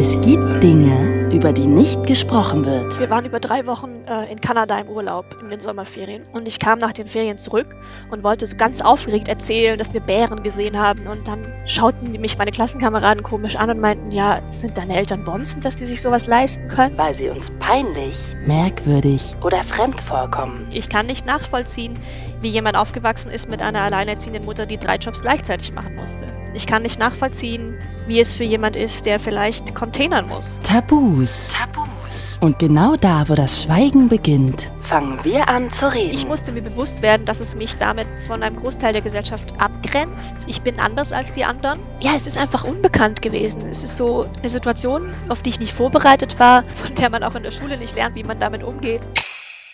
Es 0.00 0.12
gibt 0.20 0.62
Dinge, 0.62 1.28
über 1.32 1.52
die 1.52 1.66
nicht 1.66 2.06
gesprochen 2.06 2.64
wird. 2.64 3.00
Wir 3.00 3.10
waren 3.10 3.24
über 3.24 3.40
drei 3.40 3.66
Wochen 3.66 4.04
äh, 4.06 4.30
in 4.30 4.40
Kanada 4.40 4.78
im 4.78 4.86
Urlaub 4.86 5.24
in 5.42 5.50
den 5.50 5.58
Sommerferien 5.58 6.22
und 6.32 6.46
ich 6.46 6.60
kam 6.60 6.78
nach 6.78 6.92
den 6.92 7.08
Ferien 7.08 7.36
zurück 7.36 7.66
und 8.12 8.22
wollte 8.22 8.46
so 8.46 8.54
ganz 8.54 8.80
aufgeregt 8.80 9.26
erzählen, 9.26 9.76
dass 9.76 9.92
wir 9.92 10.00
Bären 10.00 10.44
gesehen 10.44 10.78
haben 10.78 11.08
und 11.08 11.26
dann 11.26 11.52
schauten 11.66 12.12
mich 12.12 12.38
meine 12.38 12.52
Klassenkameraden 12.52 13.24
komisch 13.24 13.56
an 13.56 13.70
und 13.70 13.80
meinten, 13.80 14.12
ja, 14.12 14.40
sind 14.52 14.78
deine 14.78 14.96
Eltern 14.96 15.24
Bonzen, 15.24 15.62
dass 15.62 15.74
die 15.74 15.86
sich 15.86 16.00
sowas 16.00 16.28
leisten 16.28 16.68
können? 16.68 16.96
Weil 16.96 17.16
sie 17.16 17.28
uns 17.28 17.50
peinlich, 17.58 18.36
merkwürdig 18.46 19.34
oder 19.42 19.64
fremd 19.64 20.00
vorkommen. 20.00 20.68
Ich 20.70 20.88
kann 20.88 21.06
nicht 21.06 21.26
nachvollziehen, 21.26 21.98
wie 22.40 22.50
jemand 22.50 22.76
aufgewachsen 22.76 23.32
ist 23.32 23.48
mit 23.48 23.62
einer 23.62 23.80
alleinerziehenden 23.80 24.44
Mutter, 24.44 24.64
die 24.64 24.78
drei 24.78 24.94
Jobs 24.94 25.22
gleichzeitig 25.22 25.72
machen 25.72 25.96
musste. 25.96 26.24
Ich 26.54 26.68
kann 26.68 26.82
nicht 26.82 27.00
nachvollziehen, 27.00 27.76
wie 28.08 28.20
es 28.20 28.32
für 28.32 28.44
jemand 28.44 28.74
ist, 28.74 29.06
der 29.06 29.20
vielleicht 29.20 29.74
containern 29.74 30.26
muss. 30.26 30.58
Tabus. 30.64 31.50
Tabus. 31.52 32.38
Und 32.40 32.58
genau 32.58 32.96
da, 32.96 33.28
wo 33.28 33.34
das 33.34 33.62
Schweigen 33.62 34.08
beginnt, 34.08 34.70
fangen 34.80 35.18
wir 35.24 35.48
an 35.48 35.70
zu 35.70 35.92
reden. 35.92 36.14
Ich 36.14 36.26
musste 36.26 36.52
mir 36.52 36.62
bewusst 36.62 37.02
werden, 37.02 37.26
dass 37.26 37.40
es 37.40 37.54
mich 37.54 37.76
damit 37.76 38.08
von 38.26 38.42
einem 38.42 38.56
Großteil 38.56 38.94
der 38.94 39.02
Gesellschaft 39.02 39.60
abgrenzt. 39.60 40.34
Ich 40.46 40.62
bin 40.62 40.80
anders 40.80 41.12
als 41.12 41.32
die 41.32 41.44
anderen. 41.44 41.78
Ja, 42.00 42.14
es 42.16 42.26
ist 42.26 42.38
einfach 42.38 42.64
unbekannt 42.64 43.20
gewesen. 43.20 43.68
Es 43.70 43.84
ist 43.84 43.98
so 43.98 44.24
eine 44.38 44.48
Situation, 44.48 45.12
auf 45.28 45.42
die 45.42 45.50
ich 45.50 45.60
nicht 45.60 45.74
vorbereitet 45.74 46.38
war, 46.38 46.64
von 46.82 46.94
der 46.94 47.10
man 47.10 47.22
auch 47.22 47.34
in 47.34 47.42
der 47.42 47.50
Schule 47.50 47.76
nicht 47.76 47.94
lernt, 47.94 48.14
wie 48.14 48.24
man 48.24 48.38
damit 48.38 48.62
umgeht. 48.62 49.06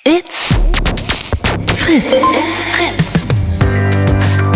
It's 0.05 0.49
Fritz. 1.77 2.05
It's 2.05 2.67
Fritz. 2.67 3.27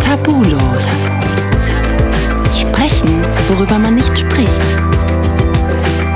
Tabulos. 0.05 1.18
Sprechen, 2.89 3.23
worüber 3.49 3.79
man 3.79 3.95
nicht 3.97 4.19
spricht. 4.19 4.61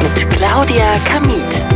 Mit 0.02 0.30
Claudia 0.30 0.98
Kamit. 1.04 1.71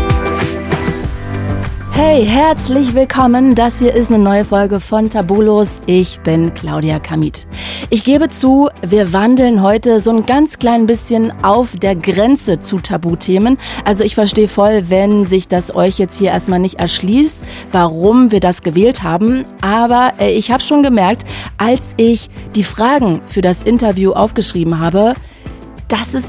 Hey, 1.99 2.27
herzlich 2.27 2.93
willkommen. 2.95 3.55
Das 3.55 3.79
hier 3.79 3.95
ist 3.95 4.13
eine 4.13 4.23
neue 4.23 4.45
Folge 4.45 4.81
von 4.81 5.09
Tabulos. 5.09 5.81
Ich 5.87 6.21
bin 6.21 6.53
Claudia 6.53 6.99
Kamit. 6.99 7.47
Ich 7.89 8.05
gebe 8.05 8.29
zu, 8.29 8.69
wir 8.87 9.15
wandeln 9.15 9.63
heute 9.63 9.99
so 10.01 10.11
ein 10.11 10.27
ganz 10.27 10.59
klein 10.59 10.85
bisschen 10.85 11.33
auf 11.43 11.75
der 11.75 11.97
Grenze 11.97 12.61
zu 12.61 12.81
Tabuthemen. 12.81 13.57
Also 13.87 14.05
ich 14.05 14.15
verstehe 14.15 14.47
voll, 14.47 14.91
wenn 14.91 15.25
sich 15.25 15.49
das 15.49 15.75
euch 15.75 15.99
jetzt 15.99 16.19
hier 16.19 16.33
erstmal 16.33 16.59
nicht 16.59 16.79
erschließt, 16.79 17.43
warum 17.73 18.31
wir 18.31 18.41
das 18.41 18.63
gewählt 18.63 19.03
haben. 19.03 19.47
Aber 19.63 20.13
äh, 20.19 20.37
ich 20.37 20.51
habe 20.51 20.63
schon 20.63 20.83
gemerkt, 20.83 21.25
als 21.57 21.95
ich 21.97 22.29
die 22.55 22.63
Fragen 22.63 23.23
für 23.25 23.41
das 23.41 23.63
Interview 23.63 24.13
aufgeschrieben 24.13 24.81
habe, 24.81 25.15
dass 25.89 26.13
es 26.13 26.25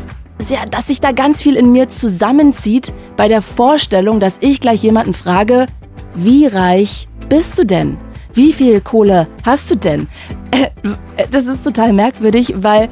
ja, 0.50 0.66
dass 0.66 0.88
sich 0.88 1.02
da 1.02 1.12
ganz 1.12 1.42
viel 1.42 1.56
in 1.56 1.72
mir 1.72 1.90
zusammenzieht 1.90 2.94
bei 3.16 3.28
der 3.28 3.42
Vorstellung, 3.42 4.20
dass 4.20 4.38
ich 4.40 4.62
gleich 4.62 4.84
jemanden 4.84 5.14
frage, 5.14 5.68
wie 6.16 6.46
reich 6.46 7.08
bist 7.30 7.58
du 7.60 7.66
denn? 7.66 7.98
Wie 8.34 8.54
viel 8.54 8.82
Kohle 8.82 9.28
hast 9.44 9.72
du 9.72 9.76
denn? 9.76 10.08
Äh, 10.52 10.68
das 11.32 11.48
ist 11.48 11.64
total 11.64 11.92
merkwürdig, 11.92 12.54
weil 12.58 12.90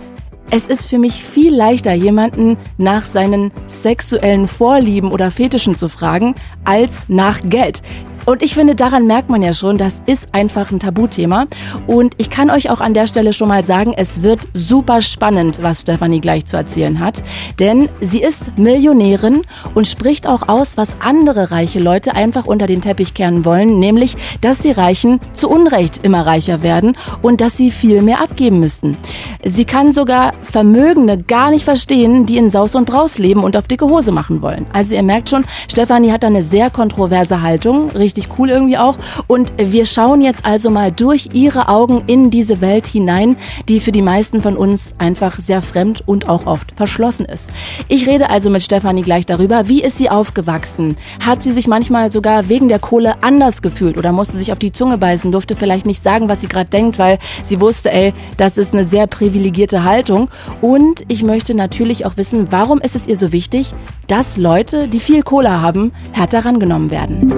es 0.52 0.68
ist 0.68 0.88
für 0.88 1.00
mich 1.00 1.24
viel 1.24 1.56
leichter, 1.56 1.94
jemanden 1.94 2.58
nach 2.78 3.04
seinen 3.04 3.52
sexuellen 3.68 4.48
Vorlieben 4.48 5.12
oder 5.12 5.32
Fetischen 5.32 5.76
zu 5.76 5.88
fragen, 5.88 6.36
als 6.64 7.06
nach 7.08 7.42
Geld. 7.44 7.82
Und 8.26 8.42
ich 8.42 8.54
finde, 8.56 8.76
daran 8.76 9.06
merkt 9.06 9.30
man 9.30 9.42
ja 9.42 9.54
schon, 9.54 9.78
das 9.78 10.02
ist 10.06 10.30
einfach 10.34 10.72
ein 10.72 10.80
Tabuthema. 10.80 11.46
Und 11.88 12.16
ich 12.18 12.30
kann 12.30 12.50
euch 12.50 12.70
auch 12.70 12.82
an 12.82 12.94
der 12.94 13.08
Stelle 13.08 13.34
schon 13.34 13.50
mal 13.50 13.64
sagen, 13.64 13.94
es 13.96 14.24
wird 14.24 14.48
super 14.54 15.02
spannend, 15.02 15.60
was 15.62 15.82
Stefanie 15.82 16.22
gleich 16.22 16.46
zu 16.46 16.58
erzählen 16.58 17.00
hat. 17.00 17.24
Denn 17.60 17.90
sie 18.02 18.22
ist 18.22 18.58
Millionärin 18.58 19.42
und 19.76 19.88
spricht 19.88 20.28
auch 20.28 20.48
aus, 20.48 20.78
was 20.78 20.96
andere 21.00 21.52
reiche 21.52 21.80
Leute 21.80 22.16
einfach 22.16 22.46
unter 22.46 22.66
den 22.66 22.82
Teppich 22.82 23.14
kehren 23.14 23.46
wollen, 23.46 23.80
nämlich, 23.80 24.18
dass 24.42 24.60
die 24.60 24.72
Reichen 24.72 25.20
zu 25.34 25.50
Unrecht 25.50 26.00
immer 26.04 26.26
reicher 26.26 26.64
werden 26.64 26.98
und 27.22 27.42
dass 27.42 27.58
sie 27.58 27.72
viel 27.72 28.02
mehr 28.02 28.22
abgeben 28.22 28.60
müssten. 28.60 28.98
Sie 29.44 29.66
kann 29.66 29.94
sogar 29.94 30.34
Vermögende 30.42 31.18
gar 31.18 31.52
nicht 31.52 31.64
verstehen, 31.64 32.26
die 32.26 32.38
in 32.38 32.50
Saus 32.50 32.76
und 32.76 32.86
Braus 32.86 33.18
leben 33.18 33.44
und 33.44 33.56
auf 33.56 33.68
dicke 33.68 33.86
Hose 33.86 34.12
machen 34.12 34.42
wollen. 34.42 34.66
Also 34.74 34.96
ihr 34.96 35.04
merkt 35.04 35.30
schon, 35.30 35.46
Stefanie 35.70 36.12
hat 36.12 36.24
da 36.24 36.28
eine 36.28 36.44
sehr 36.44 36.70
kontroverse 36.70 37.42
Haltung, 37.42 37.92
richtig 37.92 38.15
cool 38.38 38.50
irgendwie 38.50 38.78
auch. 38.78 38.98
Und 39.28 39.54
wir 39.58 39.86
schauen 39.86 40.22
jetzt 40.22 40.46
also 40.46 40.70
mal 40.70 40.92
durch 40.92 41.30
ihre 41.34 41.68
Augen 41.68 42.04
in 42.08 42.30
diese 42.30 42.62
Welt 42.62 42.88
hinein, 42.88 43.38
die 43.70 43.80
für 43.80 43.92
die 43.92 44.02
meisten 44.02 44.42
von 44.42 44.58
uns 44.58 44.94
einfach 44.98 45.40
sehr 45.40 45.62
fremd 45.62 46.04
und 46.06 46.28
auch 46.30 46.46
oft 46.46 46.74
verschlossen 46.76 47.26
ist. 47.26 47.52
Ich 47.88 48.08
rede 48.08 48.30
also 48.30 48.50
mit 48.50 48.64
Stefanie 48.64 49.02
gleich 49.02 49.26
darüber, 49.26 49.68
wie 49.70 49.84
ist 49.84 49.98
sie 49.98 50.10
aufgewachsen? 50.10 50.96
Hat 51.26 51.44
sie 51.44 51.52
sich 51.52 51.68
manchmal 51.68 52.10
sogar 52.10 52.50
wegen 52.50 52.68
der 52.68 52.80
Kohle 52.80 53.24
anders 53.24 53.62
gefühlt 53.62 53.98
oder 53.98 54.12
musste 54.12 54.38
sich 54.38 54.52
auf 54.52 54.60
die 54.60 54.72
Zunge 54.72 54.98
beißen, 54.98 55.32
durfte 55.32 55.56
vielleicht 55.56 55.86
nicht 55.86 56.04
sagen, 56.04 56.30
was 56.30 56.42
sie 56.42 56.48
gerade 56.48 56.70
denkt, 56.70 57.00
weil 57.00 57.20
sie 57.44 57.62
wusste, 57.62 57.92
ey, 57.92 58.14
das 58.38 58.58
ist 58.58 58.74
eine 58.74 58.86
sehr 58.86 59.08
privilegierte 59.08 59.84
Haltung. 59.84 60.30
Und 60.62 61.04
ich 61.08 61.24
möchte 61.24 61.56
natürlich 61.56 62.06
auch 62.06 62.18
wissen, 62.18 62.48
warum 62.52 62.80
ist 62.80 62.96
es 62.96 63.08
ihr 63.08 63.16
so 63.16 63.32
wichtig, 63.32 63.74
dass 64.08 64.38
Leute, 64.38 64.88
die 64.88 65.00
viel 65.00 65.24
Kohle 65.24 65.62
haben, 65.62 65.92
härter 66.14 66.46
rangenommen 66.46 66.92
werden. 66.92 67.34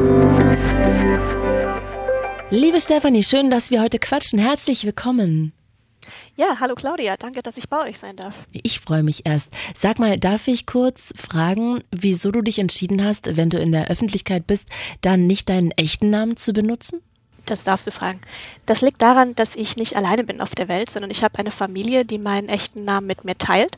Liebe 2.50 2.80
Stefanie, 2.80 3.24
schön, 3.24 3.52
dass 3.52 3.72
wir 3.72 3.82
heute 3.82 4.00
quatschen. 4.00 4.40
Herzlich 4.40 4.86
willkommen. 4.86 5.52
Ja, 6.38 6.58
hallo 6.60 6.76
Claudia, 6.76 7.18
danke, 7.18 7.42
dass 7.42 7.58
ich 7.58 7.68
bei 7.68 7.90
euch 7.90 8.00
sein 8.00 8.16
darf. 8.16 8.36
Ich 8.52 8.80
freue 8.80 9.04
mich 9.04 9.26
erst. 9.26 9.52
Sag 9.76 10.00
mal, 10.00 10.18
darf 10.18 10.48
ich 10.48 10.66
kurz 10.66 11.14
fragen, 11.18 11.84
wieso 11.92 12.32
du 12.32 12.42
dich 12.42 12.60
entschieden 12.60 13.04
hast, 13.04 13.36
wenn 13.36 13.50
du 13.50 13.58
in 13.60 13.72
der 13.72 13.90
Öffentlichkeit 13.90 14.48
bist, 14.48 14.70
dann 15.02 15.28
nicht 15.28 15.50
deinen 15.50 15.72
echten 15.72 16.10
Namen 16.10 16.38
zu 16.38 16.54
benutzen? 16.54 17.02
Das 17.46 17.64
darfst 17.64 17.88
du 17.88 17.92
fragen. 17.92 18.22
Das 18.66 18.82
liegt 18.82 19.02
daran, 19.02 19.34
dass 19.36 19.56
ich 19.56 19.78
nicht 19.78 19.96
alleine 19.96 20.24
bin 20.24 20.42
auf 20.42 20.54
der 20.54 20.68
Welt, 20.68 20.90
sondern 20.90 21.12
ich 21.12 21.24
habe 21.24 21.40
eine 21.40 21.52
Familie, 21.52 22.06
die 22.06 22.20
meinen 22.20 22.50
echten 22.50 22.86
Namen 22.86 23.08
mit 23.08 23.26
mir 23.26 23.36
teilt. 23.36 23.78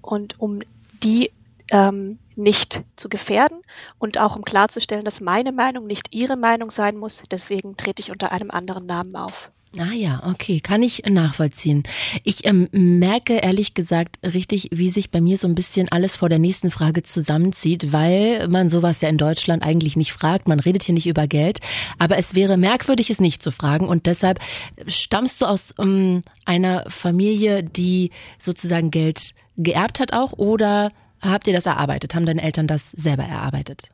Und 0.00 0.38
um 0.38 0.60
die 1.02 1.32
ähm, 1.70 2.18
nicht 2.34 2.84
zu 2.96 3.08
gefährden 3.08 3.58
und 3.98 4.18
auch 4.18 4.36
um 4.36 4.42
klarzustellen, 4.42 5.04
dass 5.04 5.20
meine 5.20 5.52
Meinung 5.52 5.86
nicht 5.86 6.14
ihre 6.14 6.36
Meinung 6.36 6.70
sein 6.70 6.96
muss. 6.96 7.22
Deswegen 7.30 7.76
trete 7.76 8.02
ich 8.02 8.10
unter 8.10 8.32
einem 8.32 8.50
anderen 8.50 8.86
Namen 8.86 9.16
auf. 9.16 9.50
Ah 9.78 9.92
ja, 9.92 10.22
okay, 10.26 10.60
kann 10.60 10.82
ich 10.82 11.02
nachvollziehen. 11.06 11.82
Ich 12.24 12.46
ähm, 12.46 12.68
merke 12.72 13.34
ehrlich 13.34 13.74
gesagt 13.74 14.16
richtig, 14.22 14.68
wie 14.72 14.88
sich 14.88 15.10
bei 15.10 15.20
mir 15.20 15.36
so 15.36 15.46
ein 15.48 15.54
bisschen 15.54 15.90
alles 15.90 16.16
vor 16.16 16.30
der 16.30 16.38
nächsten 16.38 16.70
Frage 16.70 17.02
zusammenzieht, 17.02 17.92
weil 17.92 18.48
man 18.48 18.70
sowas 18.70 19.02
ja 19.02 19.10
in 19.10 19.18
Deutschland 19.18 19.62
eigentlich 19.62 19.96
nicht 19.96 20.12
fragt. 20.12 20.48
Man 20.48 20.60
redet 20.60 20.84
hier 20.84 20.94
nicht 20.94 21.06
über 21.06 21.26
Geld, 21.26 21.58
aber 21.98 22.16
es 22.16 22.34
wäre 22.34 22.56
merkwürdig, 22.56 23.10
es 23.10 23.20
nicht 23.20 23.42
zu 23.42 23.50
fragen. 23.50 23.86
Und 23.86 24.06
deshalb 24.06 24.38
stammst 24.86 25.42
du 25.42 25.46
aus 25.46 25.74
ähm, 25.78 26.22
einer 26.46 26.84
Familie, 26.88 27.62
die 27.62 28.12
sozusagen 28.38 28.90
Geld 28.90 29.34
geerbt 29.58 30.00
hat 30.00 30.14
auch 30.14 30.32
oder 30.32 30.90
habt 31.20 31.46
ihr 31.46 31.52
das 31.52 31.66
erarbeitet? 31.66 32.14
Haben 32.14 32.26
deine 32.26 32.42
Eltern 32.42 32.66
das 32.66 32.90
selber 32.90 33.24
erarbeitet? 33.24 33.90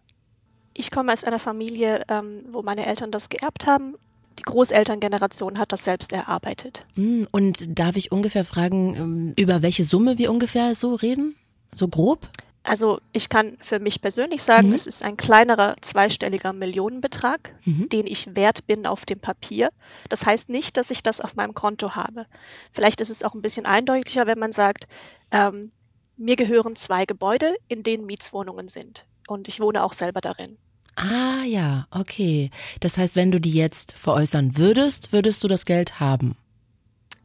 Ich 0.75 0.91
komme 0.91 1.13
aus 1.13 1.25
einer 1.25 1.39
Familie, 1.39 2.03
ähm, 2.09 2.45
wo 2.51 2.63
meine 2.63 2.87
Eltern 2.87 3.11
das 3.11 3.29
geerbt 3.29 3.67
haben. 3.67 3.95
Die 4.39 4.43
Großelterngeneration 4.43 5.59
hat 5.59 5.73
das 5.73 5.85
selbst 5.85 6.13
erarbeitet. 6.13 6.87
Hm, 6.95 7.29
und 7.31 7.79
darf 7.79 7.97
ich 7.97 8.11
ungefähr 8.11 8.45
fragen, 8.45 8.97
ähm, 8.97 9.33
über 9.37 9.63
welche 9.63 9.85
Summe 9.85 10.19
wir 10.19 10.31
ungefähr 10.31 10.75
so 10.75 10.95
reden? 10.95 11.37
So 11.75 11.89
grob? 11.89 12.29
Also 12.65 13.01
ich 13.13 13.29
kann 13.29 13.57
für 13.61 13.81
mich 13.81 14.01
persönlich 14.01 14.43
sagen, 14.43 14.69
mhm. 14.69 14.75
es 14.75 14.87
ist 14.87 15.03
ein 15.03 15.17
kleinerer 15.17 15.77
zweistelliger 15.81 16.53
Millionenbetrag, 16.53 17.53
mhm. 17.65 17.89
den 17.89 18.07
ich 18.07 18.37
wert 18.37 18.67
bin 18.67 18.87
auf 18.87 19.05
dem 19.05 19.19
Papier. 19.19 19.71
Das 20.09 20.25
heißt 20.25 20.49
nicht, 20.49 20.77
dass 20.77 20.91
ich 20.91 21.03
das 21.03 21.21
auf 21.21 21.35
meinem 21.35 21.55
Konto 21.55 21.97
habe. 21.97 22.27
Vielleicht 22.71 23.01
ist 23.01 23.11
es 23.11 23.25
auch 23.25 23.35
ein 23.35 23.43
bisschen 23.43 23.67
eindeutiger, 23.67 24.27
wenn 24.27 24.39
man 24.39 24.53
sagt, 24.53 24.87
ähm, 25.33 25.73
mir 26.17 26.37
gehören 26.37 26.77
zwei 26.77 27.05
Gebäude, 27.05 27.57
in 27.69 27.83
denen 27.83 28.07
Mietswohnungen 28.07 28.69
sind. 28.69 29.05
Und 29.29 29.49
ich 29.49 29.61
wohne 29.61 29.83
auch 29.83 29.93
selber 29.93 30.21
darin. 30.21 30.57
Ah 30.97 31.45
ja, 31.45 31.87
okay. 31.91 32.51
Das 32.81 32.99
heißt, 32.99 33.17
wenn 33.17 33.33
du 33.33 33.41
die 33.41 33.53
jetzt 33.53 33.93
veräußern 33.93 34.57
würdest, 34.57 35.13
würdest 35.13 35.43
du 35.43 35.49
das 35.49 35.65
Geld 35.65 36.01
haben. 36.01 36.37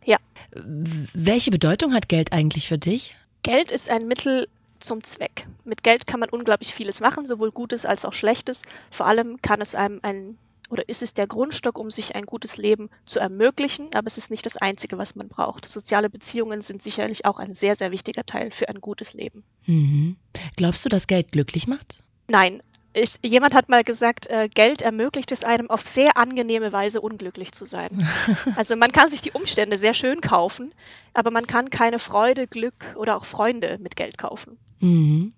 Ja. 0.06 0.18
Welche 0.54 1.52
Bedeutung 1.52 1.94
hat 1.94 2.08
Geld 2.08 2.32
eigentlich 2.32 2.68
für 2.68 2.78
dich? 2.78 3.16
Geld 3.44 3.72
ist 3.72 3.90
ein 3.90 4.08
Mittel 4.08 4.48
zum 4.80 5.04
Zweck. 5.04 5.48
Mit 5.66 5.84
Geld 5.84 6.08
kann 6.08 6.20
man 6.20 6.30
unglaublich 6.30 6.74
vieles 6.74 7.02
machen, 7.02 7.26
sowohl 7.26 7.52
Gutes 7.52 7.86
als 7.86 8.06
auch 8.06 8.14
Schlechtes. 8.14 8.62
Vor 8.92 9.06
allem 9.06 9.42
kann 9.42 9.60
es 9.62 9.76
einem 9.76 10.00
ein 10.04 10.38
oder 10.70 10.88
ist 10.90 11.04
es 11.04 11.14
der 11.14 11.28
Grundstock, 11.28 11.78
um 11.78 11.90
sich 11.90 12.16
ein 12.16 12.26
gutes 12.26 12.58
Leben 12.58 12.90
zu 13.06 13.20
ermöglichen, 13.20 13.94
aber 13.94 14.08
es 14.08 14.18
ist 14.18 14.32
nicht 14.32 14.46
das 14.46 14.58
Einzige, 14.58 14.98
was 14.98 15.16
man 15.16 15.30
braucht. 15.30 15.68
Soziale 15.68 16.10
Beziehungen 16.10 16.62
sind 16.62 16.82
sicherlich 16.82 17.26
auch 17.26 17.40
ein 17.40 17.54
sehr, 17.54 17.76
sehr 17.76 17.92
wichtiger 17.92 18.26
Teil 18.26 18.52
für 18.52 18.70
ein 18.70 18.80
gutes 18.80 19.14
Leben. 19.14 19.44
Mhm. 19.66 20.18
Glaubst 20.56 20.86
du, 20.86 20.90
dass 20.90 21.08
Geld 21.08 21.32
glücklich 21.32 21.68
macht? 21.68 22.04
Nein, 22.28 22.62
ich, 22.94 23.20
jemand 23.22 23.54
hat 23.54 23.70
mal 23.70 23.84
gesagt, 23.84 24.28
äh, 24.28 24.50
Geld 24.50 24.82
ermöglicht 24.82 25.32
es 25.32 25.44
einem 25.44 25.70
auf 25.70 25.88
sehr 25.88 26.18
angenehme 26.18 26.74
Weise 26.74 27.00
unglücklich 27.00 27.52
zu 27.52 27.66
sein. 27.66 28.08
also 28.56 28.76
man 28.76 28.92
kann 28.92 29.10
sich 29.10 29.22
die 29.22 29.32
Umstände 29.32 29.78
sehr 29.78 29.94
schön 29.94 30.22
kaufen, 30.22 30.74
aber 31.14 31.32
man 31.32 31.48
kann 31.48 31.70
keine 31.70 32.00
Freude, 32.00 32.48
Glück 32.48 32.96
oder 32.96 33.18
auch 33.18 33.26
Freunde 33.26 33.78
mit 33.80 33.96
Geld 33.96 34.18
kaufen. 34.18 34.58
Mhm. 34.80 35.34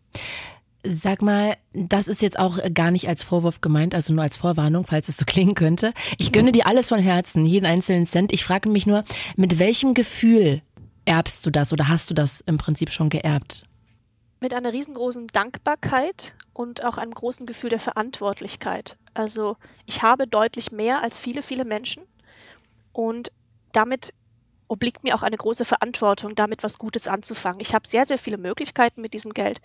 Sag 0.86 1.22
mal, 1.22 1.58
das 1.74 2.08
ist 2.08 2.22
jetzt 2.22 2.40
auch 2.40 2.58
gar 2.74 2.90
nicht 2.90 3.10
als 3.10 3.22
Vorwurf 3.24 3.60
gemeint, 3.60 3.94
also 3.94 4.14
nur 4.14 4.24
als 4.24 4.38
Vorwarnung, 4.38 4.86
falls 4.86 5.10
es 5.10 5.18
so 5.18 5.26
klingen 5.28 5.56
könnte. 5.56 5.94
Ich 6.18 6.32
gönne 6.32 6.52
dir 6.52 6.68
alles 6.68 6.90
von 6.90 7.00
Herzen, 7.00 7.46
jeden 7.46 7.66
einzelnen 7.66 8.06
Cent. 8.06 8.32
Ich 8.32 8.44
frage 8.44 8.70
mich 8.70 8.88
nur, 8.88 9.04
mit 9.36 9.60
welchem 9.60 9.94
Gefühl 9.94 10.62
erbst 11.06 11.46
du 11.46 11.50
das 11.50 11.74
oder 11.74 11.90
hast 11.90 12.10
du 12.10 12.14
das 12.14 12.42
im 12.42 12.58
Prinzip 12.58 12.92
schon 12.92 13.10
geerbt? 13.10 13.66
Mit 14.40 14.54
einer 14.54 14.72
riesengroßen 14.72 15.28
Dankbarkeit 15.28 16.36
und 16.54 16.86
auch 16.86 16.98
einem 16.98 17.14
großen 17.14 17.46
Gefühl 17.46 17.72
der 17.72 17.82
Verantwortlichkeit. 17.82 18.98
Also 19.14 19.58
ich 19.86 20.02
habe 20.02 20.28
deutlich 20.28 20.72
mehr 20.72 21.02
als 21.02 21.20
viele, 21.20 21.42
viele 21.42 21.66
Menschen 21.66 22.04
und 22.94 23.34
damit 23.74 24.14
obliegt 24.70 25.04
mir 25.04 25.16
auch 25.16 25.24
eine 25.24 25.36
große 25.36 25.66
Verantwortung, 25.66 26.36
damit 26.36 26.64
was 26.64 26.78
Gutes 26.78 27.08
anzufangen. 27.08 27.60
Ich 27.60 27.74
habe 27.74 27.88
sehr, 27.88 28.06
sehr 28.06 28.20
viele 28.20 28.38
Möglichkeiten 28.38 29.02
mit 29.02 29.14
diesem 29.14 29.34
Geld 29.34 29.60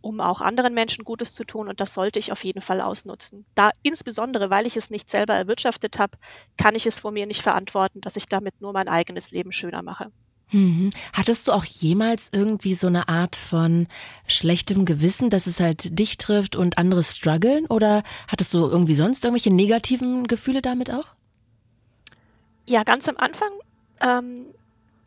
um 0.00 0.20
auch 0.20 0.40
anderen 0.40 0.74
Menschen 0.74 1.04
Gutes 1.04 1.32
zu 1.34 1.44
tun 1.44 1.68
und 1.68 1.80
das 1.80 1.94
sollte 1.94 2.18
ich 2.18 2.32
auf 2.32 2.44
jeden 2.44 2.62
Fall 2.62 2.80
ausnutzen. 2.80 3.44
Da 3.54 3.70
insbesondere, 3.82 4.50
weil 4.50 4.66
ich 4.66 4.76
es 4.76 4.90
nicht 4.90 5.10
selber 5.10 5.34
erwirtschaftet 5.34 5.98
habe, 5.98 6.16
kann 6.56 6.74
ich 6.74 6.86
es 6.86 6.98
vor 6.98 7.10
mir 7.10 7.26
nicht 7.26 7.42
verantworten, 7.42 8.00
dass 8.00 8.16
ich 8.16 8.26
damit 8.26 8.60
nur 8.60 8.72
mein 8.72 8.88
eigenes 8.88 9.30
Leben 9.30 9.52
schöner 9.52 9.82
mache. 9.82 10.10
Mhm. 10.52 10.90
Hattest 11.12 11.46
du 11.46 11.52
auch 11.52 11.64
jemals 11.64 12.28
irgendwie 12.32 12.74
so 12.74 12.88
eine 12.88 13.08
Art 13.08 13.36
von 13.36 13.86
schlechtem 14.26 14.84
Gewissen, 14.84 15.30
dass 15.30 15.46
es 15.46 15.60
halt 15.60 15.98
dich 15.98 16.18
trifft 16.18 16.56
und 16.56 16.78
andere 16.78 17.02
strugglen? 17.02 17.66
Oder 17.66 18.02
hattest 18.26 18.52
du 18.54 18.66
irgendwie 18.66 18.94
sonst 18.94 19.24
irgendwelche 19.24 19.52
negativen 19.52 20.26
Gefühle 20.26 20.60
damit 20.60 20.90
auch? 20.90 21.06
Ja, 22.66 22.82
ganz 22.82 23.08
am 23.08 23.16
Anfang 23.16 23.50
ähm, 24.00 24.46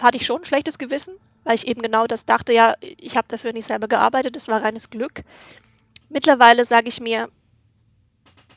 hatte 0.01 0.17
ich 0.17 0.25
schon 0.25 0.41
ein 0.41 0.45
schlechtes 0.45 0.77
Gewissen, 0.77 1.13
weil 1.43 1.55
ich 1.55 1.67
eben 1.67 1.81
genau 1.81 2.07
das 2.07 2.25
dachte, 2.25 2.53
ja, 2.53 2.75
ich 2.81 3.17
habe 3.17 3.27
dafür 3.27 3.53
nicht 3.53 3.67
selber 3.67 3.87
gearbeitet, 3.87 4.35
es 4.35 4.47
war 4.47 4.63
reines 4.63 4.89
Glück. 4.89 5.23
Mittlerweile 6.09 6.65
sage 6.65 6.87
ich 6.87 6.99
mir, 6.99 7.29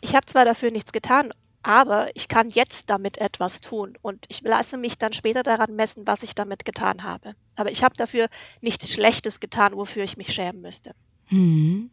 ich 0.01 0.15
habe 0.15 0.27
zwar 0.27 0.45
dafür 0.45 0.71
nichts 0.71 0.93
getan, 0.93 1.33
aber 1.63 2.15
ich 2.15 2.29
kann 2.29 2.49
jetzt 2.49 2.91
damit 2.91 3.19
etwas 3.19 3.61
tun 3.61 3.99
und 4.01 4.27
ich 4.29 4.43
lasse 4.43 4.77
mich 4.77 4.99
dann 4.99 5.13
später 5.13 5.43
daran 5.43 5.75
messen, 5.75 6.07
was 6.07 6.23
ich 6.23 6.35
damit 6.35 6.65
getan 6.65 7.03
habe. 7.03 7.35
Aber 7.57 7.73
ich 7.73 7.83
habe 7.83 7.97
dafür 7.97 8.29
nichts 8.61 8.89
Schlechtes 8.89 9.41
getan, 9.41 9.75
wofür 9.75 10.05
ich 10.05 10.17
mich 10.17 10.33
schämen 10.33 10.63
müsste. 10.63 10.95
Hm. 11.27 11.91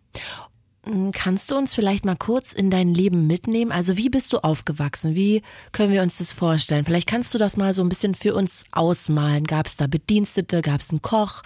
Hm, 0.86 1.12
kannst 1.14 1.50
du 1.50 1.58
uns 1.58 1.74
vielleicht 1.74 2.04
mal 2.04 2.18
kurz 2.18 2.52
in 2.52 2.70
dein 2.70 2.94
Leben 2.94 3.26
mitnehmen? 3.26 3.72
Also 3.72 3.96
wie 3.96 4.10
bist 4.10 4.34
du 4.34 4.40
aufgewachsen? 4.44 5.16
Wie 5.16 5.42
können 5.72 5.94
wir 5.94 6.02
uns 6.02 6.18
das 6.18 6.34
vorstellen? 6.34 6.84
Vielleicht 6.84 7.08
kannst 7.08 7.34
du 7.34 7.38
das 7.38 7.56
mal 7.56 7.74
so 7.74 7.82
ein 7.82 7.90
bisschen 7.90 8.16
für 8.16 8.36
uns 8.36 8.66
ausmalen. 8.72 9.46
Gab 9.46 9.68
es 9.68 9.78
da 9.78 9.88
Bedienstete? 9.88 10.62
Gab 10.62 10.82
es 10.82 10.90
einen 10.90 11.02
Koch? 11.02 11.42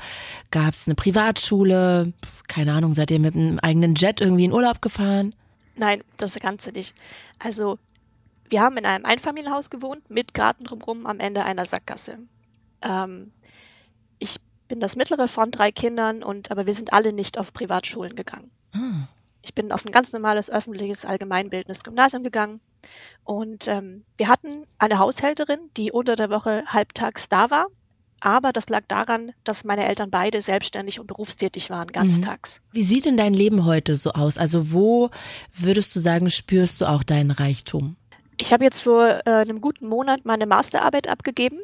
Gab 0.50 0.74
es 0.74 0.88
eine 0.88 0.96
Privatschule? 0.96 2.14
Keine 2.48 2.74
Ahnung, 2.74 2.96
seid 2.96 3.12
ihr 3.12 3.20
mit 3.20 3.36
einem 3.36 3.60
eigenen 3.60 3.94
Jet 3.94 4.22
irgendwie 4.22 4.46
in 4.46 4.54
Urlaub 4.54 4.82
gefahren? 4.82 5.36
Nein, 5.76 6.04
das 6.18 6.34
Ganze 6.36 6.72
nicht. 6.72 6.96
Also 7.38 7.78
wir 8.50 8.62
haben 8.62 8.78
in 8.78 8.86
einem 8.86 9.06
Einfamilienhaus 9.06 9.70
gewohnt, 9.70 10.10
mit 10.10 10.34
Garten 10.34 10.64
drumherum 10.64 11.06
am 11.06 11.20
Ende 11.20 11.46
einer 11.46 11.66
Sackgasse. 11.66 12.18
Ähm, 12.82 13.32
ich 14.18 14.40
bin 14.68 14.80
das 14.80 14.96
mittlere 14.96 15.28
von 15.28 15.52
drei 15.52 15.72
Kindern 15.72 16.24
und 16.24 16.50
aber 16.50 16.66
wir 16.66 16.74
sind 16.74 16.92
alle 16.92 17.14
nicht 17.14 17.38
auf 17.38 17.54
Privatschulen 17.54 18.16
gegangen. 18.16 18.50
Ah. 18.74 19.08
Ich 19.58 19.64
bin 19.64 19.72
auf 19.72 19.88
ein 19.88 19.92
ganz 19.92 20.14
normales 20.14 20.52
öffentliches 20.52 21.04
allgemeinbildendes 21.04 21.84
Gymnasium 21.84 22.22
gegangen 22.22 22.62
und 23.24 23.68
ähm, 23.68 24.04
wir 24.16 24.28
hatten 24.28 24.68
eine 24.78 25.00
Haushälterin, 25.00 25.58
die 25.76 25.92
unter 25.92 26.16
der 26.16 26.30
Woche 26.30 26.64
halbtags 26.68 27.28
da 27.28 27.50
war. 27.50 27.66
Aber 28.20 28.54
das 28.54 28.70
lag 28.70 28.84
daran, 28.88 29.32
dass 29.44 29.64
meine 29.64 29.88
Eltern 29.88 30.12
beide 30.12 30.44
selbstständig 30.44 31.00
und 31.00 31.08
berufstätig 31.08 31.72
waren, 31.72 31.88
ganztags. 31.88 32.60
Mhm. 32.60 32.78
Wie 32.78 32.84
sieht 32.84 33.06
denn 33.06 33.18
dein 33.18 33.34
Leben 33.34 33.66
heute 33.66 33.96
so 33.96 34.12
aus? 34.12 34.38
Also 34.38 34.72
wo 34.72 35.10
würdest 35.56 35.96
du 35.96 36.02
sagen, 36.02 36.30
spürst 36.30 36.80
du 36.80 36.86
auch 36.86 37.02
deinen 37.02 37.32
Reichtum? 37.32 37.96
Ich 38.40 38.54
habe 38.54 38.64
jetzt 38.64 38.84
vor 38.84 39.08
äh, 39.26 39.32
einem 39.32 39.60
guten 39.60 39.88
Monat 39.88 40.24
meine 40.24 40.46
Masterarbeit 40.46 41.08
abgegeben 41.08 41.62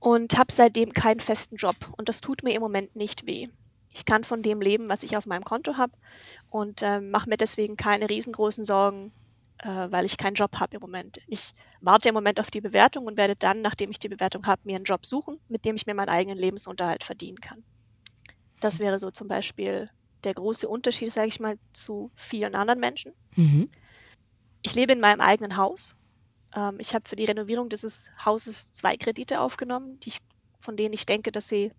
und 0.00 0.36
habe 0.36 0.52
seitdem 0.52 0.92
keinen 0.92 1.20
festen 1.20 1.54
Job. 1.54 1.76
Und 1.96 2.08
das 2.08 2.20
tut 2.20 2.42
mir 2.42 2.52
im 2.52 2.62
Moment 2.62 2.96
nicht 2.96 3.28
weh. 3.28 3.46
Ich 3.96 4.04
kann 4.04 4.24
von 4.24 4.42
dem 4.42 4.60
leben, 4.60 4.88
was 4.88 5.04
ich 5.04 5.16
auf 5.16 5.24
meinem 5.24 5.44
Konto 5.44 5.76
habe 5.76 5.92
und 6.54 6.82
äh, 6.82 7.00
mache 7.00 7.28
mir 7.28 7.36
deswegen 7.36 7.76
keine 7.76 8.08
riesengroßen 8.08 8.64
Sorgen, 8.64 9.10
äh, 9.58 9.66
weil 9.66 10.04
ich 10.04 10.16
keinen 10.16 10.34
Job 10.34 10.60
habe 10.60 10.76
im 10.76 10.82
Moment. 10.82 11.20
Ich 11.26 11.52
warte 11.80 12.10
im 12.10 12.14
Moment 12.14 12.38
auf 12.38 12.48
die 12.48 12.60
Bewertung 12.60 13.06
und 13.06 13.16
werde 13.16 13.34
dann, 13.34 13.60
nachdem 13.60 13.90
ich 13.90 13.98
die 13.98 14.08
Bewertung 14.08 14.46
habe, 14.46 14.62
mir 14.62 14.76
einen 14.76 14.84
Job 14.84 15.04
suchen, 15.04 15.40
mit 15.48 15.64
dem 15.64 15.74
ich 15.74 15.86
mir 15.86 15.94
meinen 15.94 16.10
eigenen 16.10 16.38
Lebensunterhalt 16.38 17.02
verdienen 17.02 17.40
kann. 17.40 17.64
Das 18.60 18.78
wäre 18.78 19.00
so 19.00 19.10
zum 19.10 19.26
Beispiel 19.26 19.90
der 20.22 20.34
große 20.34 20.68
Unterschied, 20.68 21.12
sage 21.12 21.26
ich 21.26 21.40
mal, 21.40 21.58
zu 21.72 22.12
vielen 22.14 22.54
anderen 22.54 22.78
Menschen. 22.78 23.14
Mhm. 23.34 23.68
Ich 24.62 24.76
lebe 24.76 24.92
in 24.92 25.00
meinem 25.00 25.22
eigenen 25.22 25.56
Haus. 25.56 25.96
Ähm, 26.54 26.76
ich 26.78 26.94
habe 26.94 27.08
für 27.08 27.16
die 27.16 27.24
Renovierung 27.24 27.68
dieses 27.68 28.12
Hauses 28.24 28.70
zwei 28.70 28.96
Kredite 28.96 29.40
aufgenommen, 29.40 29.98
die 30.04 30.10
ich, 30.10 30.18
von 30.60 30.76
denen 30.76 30.94
ich 30.94 31.04
denke, 31.04 31.32
dass 31.32 31.48
sie 31.48 31.72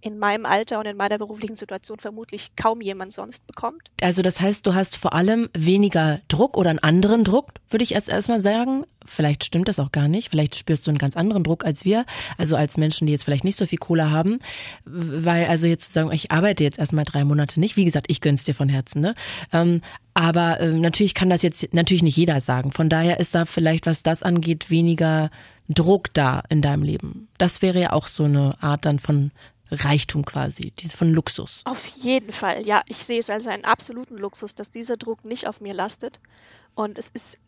in 0.00 0.18
meinem 0.18 0.46
Alter 0.46 0.78
und 0.78 0.86
in 0.86 0.96
meiner 0.96 1.18
beruflichen 1.18 1.56
Situation 1.56 1.98
vermutlich 1.98 2.50
kaum 2.56 2.80
jemand 2.80 3.12
sonst 3.12 3.46
bekommt. 3.46 3.90
Also 4.00 4.22
das 4.22 4.40
heißt, 4.40 4.66
du 4.66 4.74
hast 4.74 4.96
vor 4.96 5.12
allem 5.12 5.48
weniger 5.56 6.20
Druck 6.28 6.56
oder 6.56 6.70
einen 6.70 6.78
anderen 6.78 7.24
Druck, 7.24 7.52
würde 7.68 7.82
ich 7.82 7.92
erst 7.92 8.08
erstmal 8.08 8.40
sagen. 8.40 8.84
Vielleicht 9.04 9.44
stimmt 9.44 9.68
das 9.68 9.78
auch 9.78 9.90
gar 9.90 10.06
nicht. 10.06 10.30
Vielleicht 10.30 10.54
spürst 10.54 10.86
du 10.86 10.90
einen 10.90 10.98
ganz 10.98 11.16
anderen 11.16 11.42
Druck 11.42 11.64
als 11.64 11.84
wir, 11.84 12.04
also 12.36 12.54
als 12.56 12.76
Menschen, 12.76 13.06
die 13.06 13.12
jetzt 13.12 13.24
vielleicht 13.24 13.44
nicht 13.44 13.56
so 13.56 13.66
viel 13.66 13.78
Kohle 13.78 14.10
haben. 14.10 14.38
Weil 14.84 15.46
also 15.46 15.66
jetzt 15.66 15.86
zu 15.86 15.92
sagen, 15.92 16.12
ich 16.12 16.30
arbeite 16.30 16.62
jetzt 16.62 16.78
erstmal 16.78 17.04
drei 17.04 17.24
Monate 17.24 17.58
nicht. 17.58 17.76
Wie 17.76 17.84
gesagt, 17.84 18.06
ich 18.08 18.20
gönn's 18.20 18.44
dir 18.44 18.54
von 18.54 18.68
Herzen. 18.68 19.00
Ne? 19.00 19.14
Ähm, 19.52 19.82
aber 20.14 20.60
äh, 20.60 20.72
natürlich 20.72 21.14
kann 21.14 21.30
das 21.30 21.42
jetzt 21.42 21.74
natürlich 21.74 22.02
nicht 22.02 22.16
jeder 22.16 22.40
sagen. 22.40 22.70
Von 22.70 22.88
daher 22.88 23.18
ist 23.18 23.34
da 23.34 23.46
vielleicht, 23.46 23.86
was 23.86 24.02
das 24.02 24.22
angeht, 24.22 24.70
weniger 24.70 25.30
Druck 25.68 26.12
da 26.14 26.42
in 26.48 26.62
deinem 26.62 26.82
Leben. 26.82 27.28
Das 27.38 27.62
wäre 27.62 27.80
ja 27.80 27.92
auch 27.92 28.06
so 28.06 28.24
eine 28.24 28.54
Art 28.60 28.84
dann 28.84 28.98
von 28.98 29.32
Reichtum 29.70 30.24
quasi, 30.24 30.72
diese 30.78 30.96
von 30.96 31.12
Luxus. 31.12 31.62
Auf 31.64 31.84
jeden 31.86 32.32
Fall, 32.32 32.66
ja. 32.66 32.82
Ich 32.86 33.04
sehe 33.04 33.20
es 33.20 33.30
als 33.30 33.46
einen 33.46 33.64
absoluten 33.64 34.16
Luxus, 34.16 34.54
dass 34.54 34.70
dieser 34.70 34.96
Druck 34.96 35.24
nicht 35.24 35.46
auf 35.46 35.60
mir 35.60 35.74
lastet. 35.74 36.20
Und 36.74 36.98
es 36.98 37.10
ist 37.10 37.38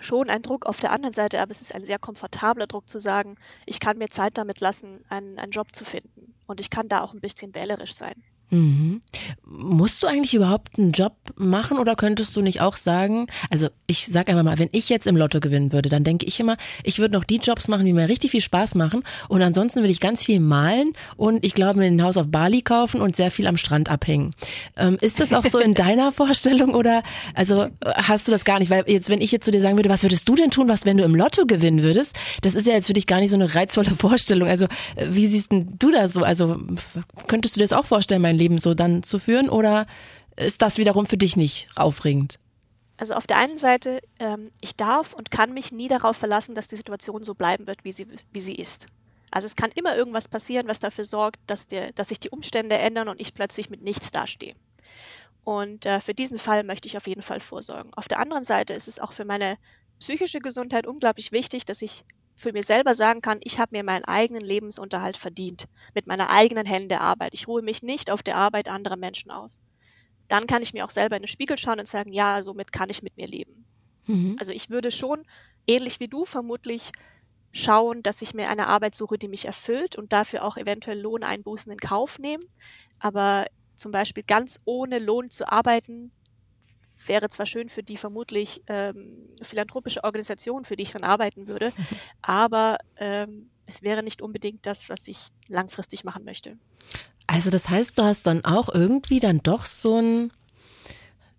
schon 0.00 0.30
ein 0.30 0.42
Druck 0.42 0.66
auf 0.66 0.80
der 0.80 0.92
anderen 0.92 1.12
Seite, 1.12 1.40
aber 1.40 1.50
es 1.50 1.60
ist 1.60 1.74
ein 1.74 1.84
sehr 1.84 1.98
komfortabler 1.98 2.66
Druck 2.66 2.88
zu 2.88 3.00
sagen, 3.00 3.36
ich 3.66 3.80
kann 3.80 3.98
mir 3.98 4.08
Zeit 4.08 4.38
damit 4.38 4.60
lassen, 4.60 5.04
einen, 5.08 5.38
einen 5.38 5.52
Job 5.52 5.74
zu 5.74 5.84
finden. 5.84 6.34
Und 6.46 6.60
ich 6.60 6.70
kann 6.70 6.88
da 6.88 7.02
auch 7.02 7.12
ein 7.12 7.20
bisschen 7.20 7.54
wählerisch 7.54 7.94
sein. 7.94 8.22
Mhm. 8.50 9.02
Musst 9.44 10.02
du 10.02 10.06
eigentlich 10.06 10.34
überhaupt 10.34 10.78
einen 10.78 10.92
Job 10.92 11.14
machen 11.36 11.78
oder 11.78 11.96
könntest 11.96 12.34
du 12.36 12.40
nicht 12.40 12.60
auch 12.60 12.76
sagen, 12.76 13.26
also 13.50 13.68
ich 13.86 14.06
sag 14.06 14.28
einfach 14.28 14.42
mal, 14.42 14.58
wenn 14.58 14.70
ich 14.72 14.88
jetzt 14.88 15.06
im 15.06 15.16
Lotto 15.16 15.40
gewinnen 15.40 15.72
würde, 15.72 15.88
dann 15.88 16.04
denke 16.04 16.26
ich 16.26 16.40
immer, 16.40 16.56
ich 16.82 16.98
würde 16.98 17.14
noch 17.14 17.24
die 17.24 17.36
Jobs 17.36 17.68
machen, 17.68 17.84
die 17.84 17.92
mir 17.92 18.08
richtig 18.08 18.30
viel 18.30 18.40
Spaß 18.40 18.74
machen 18.74 19.02
und 19.28 19.42
ansonsten 19.42 19.80
würde 19.80 19.92
ich 19.92 20.00
ganz 20.00 20.24
viel 20.24 20.40
malen 20.40 20.92
und 21.16 21.44
ich 21.44 21.54
glaube 21.54 21.78
mir 21.78 21.86
ein 21.86 22.02
Haus 22.02 22.16
auf 22.16 22.28
Bali 22.28 22.62
kaufen 22.62 23.00
und 23.00 23.16
sehr 23.16 23.30
viel 23.30 23.46
am 23.46 23.56
Strand 23.56 23.90
abhängen. 23.90 24.34
Ähm, 24.76 24.96
ist 25.00 25.20
das 25.20 25.32
auch 25.32 25.44
so 25.44 25.58
in 25.58 25.74
deiner 25.78 26.12
Vorstellung 26.12 26.74
oder 26.74 27.02
also 27.34 27.66
hast 27.84 28.28
du 28.28 28.32
das 28.32 28.44
gar 28.44 28.58
nicht? 28.58 28.70
Weil 28.70 28.84
jetzt, 28.86 29.10
wenn 29.10 29.20
ich 29.20 29.32
jetzt 29.32 29.44
zu 29.44 29.50
dir 29.50 29.60
sagen 29.60 29.76
würde, 29.76 29.90
was 29.90 30.02
würdest 30.02 30.28
du 30.28 30.36
denn 30.36 30.50
tun, 30.50 30.68
was 30.68 30.86
wenn 30.86 30.96
du 30.96 31.04
im 31.04 31.14
Lotto 31.14 31.44
gewinnen 31.46 31.82
würdest, 31.82 32.16
das 32.40 32.54
ist 32.54 32.66
ja 32.66 32.72
jetzt 32.72 32.86
für 32.86 32.92
dich 32.94 33.06
gar 33.06 33.20
nicht 33.20 33.30
so 33.30 33.36
eine 33.36 33.54
reizvolle 33.54 33.90
Vorstellung. 33.98 34.48
Also 34.48 34.66
äh, 34.96 35.08
wie 35.10 35.26
siehst 35.26 35.52
denn 35.52 35.74
du 35.78 35.90
das 35.90 36.14
so? 36.14 36.22
Also 36.22 36.58
könntest 37.26 37.56
du 37.56 37.60
dir 37.60 37.64
das 37.64 37.72
auch 37.72 37.86
vorstellen, 37.86 38.22
mein 38.22 38.37
Leben 38.38 38.58
so 38.58 38.74
dann 38.74 39.02
zu 39.02 39.18
führen 39.18 39.48
oder 39.48 39.86
ist 40.36 40.62
das 40.62 40.78
wiederum 40.78 41.06
für 41.06 41.16
dich 41.16 41.36
nicht 41.36 41.68
aufregend? 41.76 42.38
Also 42.96 43.14
auf 43.14 43.26
der 43.26 43.36
einen 43.36 43.58
Seite, 43.58 44.00
ähm, 44.18 44.50
ich 44.60 44.76
darf 44.76 45.14
und 45.14 45.30
kann 45.30 45.54
mich 45.54 45.72
nie 45.72 45.88
darauf 45.88 46.16
verlassen, 46.16 46.54
dass 46.54 46.68
die 46.68 46.76
Situation 46.76 47.22
so 47.22 47.34
bleiben 47.34 47.66
wird, 47.66 47.84
wie 47.84 47.92
sie, 47.92 48.06
wie 48.32 48.40
sie 48.40 48.54
ist. 48.54 48.88
Also 49.30 49.46
es 49.46 49.56
kann 49.56 49.70
immer 49.72 49.96
irgendwas 49.96 50.26
passieren, 50.26 50.68
was 50.68 50.80
dafür 50.80 51.04
sorgt, 51.04 51.38
dass, 51.46 51.66
der, 51.66 51.92
dass 51.92 52.08
sich 52.08 52.18
die 52.18 52.30
Umstände 52.30 52.76
ändern 52.76 53.08
und 53.08 53.20
ich 53.20 53.34
plötzlich 53.34 53.70
mit 53.70 53.82
nichts 53.82 54.10
dastehe. 54.10 54.54
Und 55.44 55.86
äh, 55.86 56.00
für 56.00 56.14
diesen 56.14 56.38
Fall 56.38 56.64
möchte 56.64 56.88
ich 56.88 56.96
auf 56.96 57.06
jeden 57.06 57.22
Fall 57.22 57.40
vorsorgen. 57.40 57.94
Auf 57.94 58.08
der 58.08 58.18
anderen 58.18 58.44
Seite 58.44 58.74
ist 58.74 58.88
es 58.88 58.98
auch 58.98 59.12
für 59.12 59.24
meine 59.24 59.56
psychische 60.00 60.40
Gesundheit 60.40 60.86
unglaublich 60.86 61.32
wichtig, 61.32 61.64
dass 61.64 61.82
ich 61.82 62.04
für 62.38 62.52
mir 62.52 62.62
selber 62.62 62.94
sagen 62.94 63.20
kann, 63.20 63.40
ich 63.42 63.58
habe 63.58 63.76
mir 63.76 63.82
meinen 63.82 64.04
eigenen 64.04 64.42
Lebensunterhalt 64.42 65.16
verdient, 65.16 65.66
mit 65.92 66.06
meiner 66.06 66.30
eigenen 66.30 66.66
Hände 66.66 67.00
Arbeit. 67.00 67.34
Ich 67.34 67.48
ruhe 67.48 67.62
mich 67.62 67.82
nicht 67.82 68.12
auf 68.12 68.22
der 68.22 68.36
Arbeit 68.36 68.68
anderer 68.68 68.96
Menschen 68.96 69.32
aus. 69.32 69.60
Dann 70.28 70.46
kann 70.46 70.62
ich 70.62 70.72
mir 70.72 70.84
auch 70.84 70.90
selber 70.90 71.16
in 71.16 71.22
den 71.22 71.28
Spiegel 71.28 71.58
schauen 71.58 71.80
und 71.80 71.88
sagen, 71.88 72.12
ja, 72.12 72.40
somit 72.44 72.70
kann 72.72 72.90
ich 72.90 73.02
mit 73.02 73.16
mir 73.16 73.26
leben. 73.26 73.64
Mhm. 74.06 74.36
Also 74.38 74.52
ich 74.52 74.70
würde 74.70 74.92
schon, 74.92 75.24
ähnlich 75.66 75.98
wie 75.98 76.06
du 76.06 76.24
vermutlich, 76.24 76.92
schauen, 77.50 78.04
dass 78.04 78.22
ich 78.22 78.34
mir 78.34 78.48
eine 78.48 78.68
Arbeit 78.68 78.94
suche, 78.94 79.18
die 79.18 79.26
mich 79.26 79.46
erfüllt 79.46 79.96
und 79.96 80.12
dafür 80.12 80.44
auch 80.44 80.56
eventuell 80.56 81.00
Lohneinbußen 81.00 81.72
in 81.72 81.78
Kauf 81.78 82.20
nehmen. 82.20 82.44
Aber 83.00 83.46
zum 83.74 83.90
Beispiel 83.90 84.22
ganz 84.22 84.60
ohne 84.64 85.00
Lohn 85.00 85.30
zu 85.30 85.50
arbeiten, 85.50 86.12
wäre 87.08 87.28
zwar 87.30 87.46
schön 87.46 87.68
für 87.68 87.82
die 87.82 87.96
vermutlich 87.96 88.62
ähm, 88.66 89.28
philanthropische 89.42 90.04
Organisation, 90.04 90.64
für 90.64 90.76
die 90.76 90.84
ich 90.84 90.92
dann 90.92 91.04
arbeiten 91.04 91.46
würde, 91.46 91.72
aber 92.22 92.78
ähm, 92.96 93.50
es 93.66 93.82
wäre 93.82 94.02
nicht 94.02 94.22
unbedingt 94.22 94.64
das, 94.66 94.88
was 94.88 95.06
ich 95.08 95.18
langfristig 95.46 96.04
machen 96.04 96.24
möchte. 96.24 96.56
Also 97.26 97.50
das 97.50 97.68
heißt, 97.68 97.98
du 97.98 98.02
hast 98.04 98.26
dann 98.26 98.44
auch 98.44 98.68
irgendwie 98.72 99.20
dann 99.20 99.40
doch 99.42 99.66
so 99.66 100.00
ein, 100.00 100.32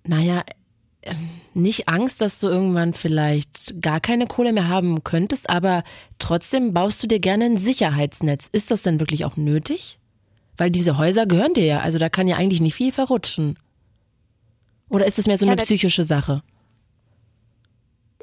naja, 0.04 0.44
ähm, 1.02 1.30
nicht 1.54 1.90
Angst, 1.90 2.22
dass 2.22 2.40
du 2.40 2.48
irgendwann 2.48 2.94
vielleicht 2.94 3.82
gar 3.82 4.00
keine 4.00 4.28
Kohle 4.28 4.54
mehr 4.54 4.68
haben 4.68 5.04
könntest, 5.04 5.50
aber 5.50 5.84
trotzdem 6.20 6.74
baust 6.74 7.02
du 7.02 7.08
dir 7.08 7.20
gerne 7.20 7.46
ein 7.46 7.58
Sicherheitsnetz. 7.58 8.50
Ist 8.52 8.70
das 8.70 8.82
denn 8.82 9.00
wirklich 9.00 9.26
auch 9.26 9.38
nötig? 9.38 9.98
Weil 10.58 10.70
diese 10.70 10.98
Häuser 10.98 11.26
gehören 11.26 11.54
dir 11.54 11.66
ja, 11.66 11.80
also 11.80 11.98
da 11.98 12.10
kann 12.10 12.28
ja 12.28 12.36
eigentlich 12.36 12.62
nicht 12.62 12.76
viel 12.76 12.92
verrutschen. 12.92 13.58
Oder 14.90 15.06
ist 15.06 15.20
es 15.20 15.28
mehr 15.28 15.38
so 15.38 15.46
eine 15.46 15.56
ja, 15.56 15.64
psychische 15.64 16.04
Sache? 16.04 16.44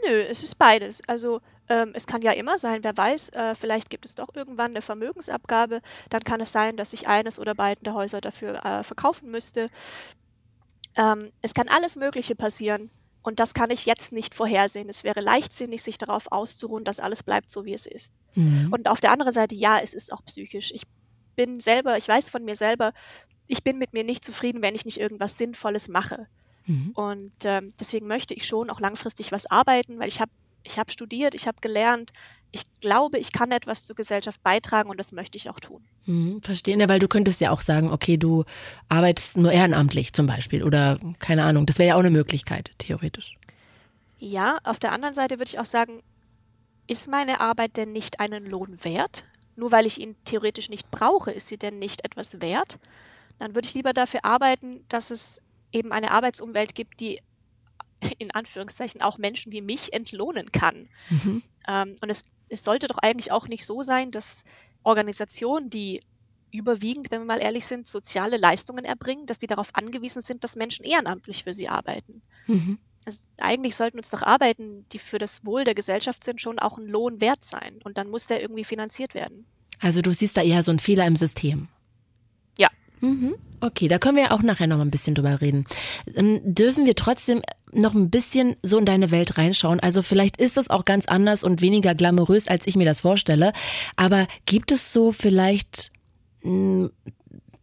Nö, 0.04 0.20
es 0.22 0.42
ist 0.42 0.56
beides. 0.56 1.00
Also 1.06 1.40
ähm, 1.68 1.92
es 1.94 2.06
kann 2.06 2.22
ja 2.22 2.32
immer 2.32 2.58
sein, 2.58 2.84
wer 2.84 2.96
weiß, 2.96 3.30
äh, 3.30 3.54
vielleicht 3.54 3.90
gibt 3.90 4.04
es 4.04 4.14
doch 4.14 4.28
irgendwann 4.34 4.72
eine 4.72 4.82
Vermögensabgabe. 4.82 5.80
Dann 6.10 6.22
kann 6.22 6.40
es 6.40 6.52
sein, 6.52 6.76
dass 6.76 6.92
ich 6.92 7.08
eines 7.08 7.38
oder 7.38 7.54
beiden 7.54 7.84
der 7.84 7.94
Häuser 7.94 8.20
dafür 8.20 8.64
äh, 8.64 8.82
verkaufen 8.84 9.30
müsste. 9.30 9.70
Ähm, 10.96 11.30
es 11.42 11.54
kann 11.54 11.68
alles 11.68 11.96
Mögliche 11.96 12.34
passieren. 12.34 12.90
Und 13.22 13.40
das 13.40 13.54
kann 13.54 13.70
ich 13.70 13.86
jetzt 13.86 14.12
nicht 14.12 14.36
vorhersehen. 14.36 14.88
Es 14.88 15.02
wäre 15.02 15.20
leichtsinnig, 15.20 15.82
sich 15.82 15.98
darauf 15.98 16.30
auszuruhen, 16.30 16.84
dass 16.84 17.00
alles 17.00 17.24
bleibt 17.24 17.50
so, 17.50 17.64
wie 17.64 17.74
es 17.74 17.86
ist. 17.86 18.14
Mhm. 18.36 18.68
Und 18.72 18.86
auf 18.86 19.00
der 19.00 19.10
anderen 19.10 19.32
Seite, 19.32 19.56
ja, 19.56 19.80
es 19.80 19.94
ist 19.94 20.12
auch 20.12 20.24
psychisch. 20.24 20.70
Ich 20.72 20.84
bin 21.34 21.58
selber, 21.58 21.96
ich 21.96 22.06
weiß 22.06 22.30
von 22.30 22.44
mir 22.44 22.54
selber, 22.54 22.92
ich 23.48 23.64
bin 23.64 23.78
mit 23.78 23.92
mir 23.92 24.04
nicht 24.04 24.24
zufrieden, 24.24 24.62
wenn 24.62 24.76
ich 24.76 24.84
nicht 24.84 25.00
irgendwas 25.00 25.38
Sinnvolles 25.38 25.88
mache. 25.88 26.28
Mhm. 26.66 26.90
Und 26.94 27.32
ähm, 27.44 27.72
deswegen 27.80 28.06
möchte 28.06 28.34
ich 28.34 28.46
schon 28.46 28.70
auch 28.70 28.80
langfristig 28.80 29.32
was 29.32 29.46
arbeiten, 29.46 29.98
weil 29.98 30.08
ich 30.08 30.20
habe 30.20 30.30
ich 30.64 30.78
hab 30.78 30.90
studiert, 30.90 31.34
ich 31.34 31.46
habe 31.46 31.58
gelernt, 31.60 32.12
ich 32.50 32.64
glaube, 32.80 33.18
ich 33.18 33.32
kann 33.32 33.52
etwas 33.52 33.84
zur 33.84 33.94
Gesellschaft 33.96 34.42
beitragen 34.42 34.90
und 34.90 34.98
das 34.98 35.12
möchte 35.12 35.36
ich 35.36 35.48
auch 35.48 35.60
tun. 35.60 35.84
Mhm, 36.06 36.42
verstehen, 36.42 36.80
ja, 36.80 36.88
weil 36.88 36.98
du 36.98 37.08
könntest 37.08 37.40
ja 37.40 37.50
auch 37.50 37.60
sagen, 37.60 37.90
okay, 37.90 38.16
du 38.16 38.44
arbeitest 38.88 39.36
nur 39.36 39.52
ehrenamtlich 39.52 40.12
zum 40.12 40.26
Beispiel 40.26 40.64
oder 40.64 40.98
keine 41.18 41.44
Ahnung, 41.44 41.66
das 41.66 41.78
wäre 41.78 41.88
ja 41.88 41.94
auch 41.94 42.00
eine 42.00 42.10
Möglichkeit, 42.10 42.72
theoretisch. 42.78 43.36
Ja, 44.18 44.58
auf 44.64 44.78
der 44.78 44.92
anderen 44.92 45.14
Seite 45.14 45.38
würde 45.38 45.50
ich 45.50 45.58
auch 45.58 45.66
sagen, 45.66 46.02
ist 46.86 47.08
meine 47.08 47.40
Arbeit 47.40 47.76
denn 47.76 47.92
nicht 47.92 48.20
einen 48.20 48.46
Lohn 48.46 48.82
wert? 48.82 49.24
Nur 49.56 49.72
weil 49.72 49.86
ich 49.86 50.00
ihn 50.00 50.16
theoretisch 50.24 50.68
nicht 50.68 50.90
brauche, 50.90 51.30
ist 51.30 51.48
sie 51.48 51.58
denn 51.58 51.78
nicht 51.78 52.04
etwas 52.04 52.40
wert? 52.40 52.78
Dann 53.38 53.54
würde 53.54 53.68
ich 53.68 53.74
lieber 53.74 53.92
dafür 53.92 54.24
arbeiten, 54.24 54.84
dass 54.88 55.10
es 55.10 55.40
eben 55.72 55.92
eine 55.92 56.10
Arbeitsumwelt 56.10 56.74
gibt, 56.74 57.00
die 57.00 57.20
in 58.18 58.30
Anführungszeichen 58.30 59.02
auch 59.02 59.18
Menschen 59.18 59.52
wie 59.52 59.62
mich 59.62 59.92
entlohnen 59.92 60.52
kann. 60.52 60.88
Mhm. 61.10 61.42
Ähm, 61.68 61.96
und 62.00 62.10
es, 62.10 62.24
es 62.48 62.64
sollte 62.64 62.86
doch 62.86 62.98
eigentlich 62.98 63.32
auch 63.32 63.48
nicht 63.48 63.66
so 63.66 63.82
sein, 63.82 64.10
dass 64.10 64.44
Organisationen, 64.82 65.70
die 65.70 66.00
überwiegend, 66.52 67.10
wenn 67.10 67.20
wir 67.20 67.26
mal 67.26 67.42
ehrlich 67.42 67.66
sind, 67.66 67.88
soziale 67.88 68.36
Leistungen 68.36 68.84
erbringen, 68.84 69.26
dass 69.26 69.38
die 69.38 69.46
darauf 69.46 69.74
angewiesen 69.74 70.22
sind, 70.22 70.44
dass 70.44 70.56
Menschen 70.56 70.84
ehrenamtlich 70.84 71.44
für 71.44 71.52
sie 71.52 71.68
arbeiten. 71.68 72.22
Mhm. 72.46 72.78
Also 73.04 73.24
eigentlich 73.38 73.76
sollten 73.76 73.98
uns 73.98 74.10
doch 74.10 74.22
Arbeiten, 74.22 74.84
die 74.92 74.98
für 74.98 75.18
das 75.18 75.44
Wohl 75.44 75.64
der 75.64 75.74
Gesellschaft 75.74 76.24
sind, 76.24 76.40
schon 76.40 76.58
auch 76.58 76.78
ein 76.78 76.86
Lohn 76.86 77.20
wert 77.20 77.44
sein. 77.44 77.78
Und 77.84 77.98
dann 77.98 78.10
muss 78.10 78.26
der 78.26 78.40
irgendwie 78.40 78.64
finanziert 78.64 79.14
werden. 79.14 79.46
Also 79.80 80.02
du 80.02 80.12
siehst 80.12 80.36
da 80.36 80.42
eher 80.42 80.62
so 80.62 80.72
einen 80.72 80.80
Fehler 80.80 81.06
im 81.06 81.16
System. 81.16 81.68
Mhm. 83.00 83.34
Okay, 83.60 83.88
da 83.88 83.98
können 83.98 84.16
wir 84.16 84.24
ja 84.24 84.30
auch 84.32 84.42
nachher 84.42 84.66
noch 84.66 84.76
mal 84.76 84.84
ein 84.84 84.90
bisschen 84.90 85.14
drüber 85.14 85.40
reden. 85.40 85.64
Ähm, 86.14 86.40
dürfen 86.44 86.86
wir 86.86 86.94
trotzdem 86.94 87.42
noch 87.72 87.94
ein 87.94 88.10
bisschen 88.10 88.56
so 88.62 88.78
in 88.78 88.84
deine 88.84 89.10
Welt 89.10 89.38
reinschauen? 89.38 89.80
Also 89.80 90.02
vielleicht 90.02 90.36
ist 90.36 90.56
das 90.56 90.70
auch 90.70 90.84
ganz 90.84 91.06
anders 91.06 91.42
und 91.42 91.62
weniger 91.62 91.94
glamourös, 91.94 92.48
als 92.48 92.66
ich 92.66 92.76
mir 92.76 92.84
das 92.84 93.00
vorstelle. 93.00 93.52
Aber 93.96 94.26
gibt 94.44 94.72
es 94.72 94.92
so 94.92 95.12
vielleicht 95.12 95.90
mh, 96.42 96.90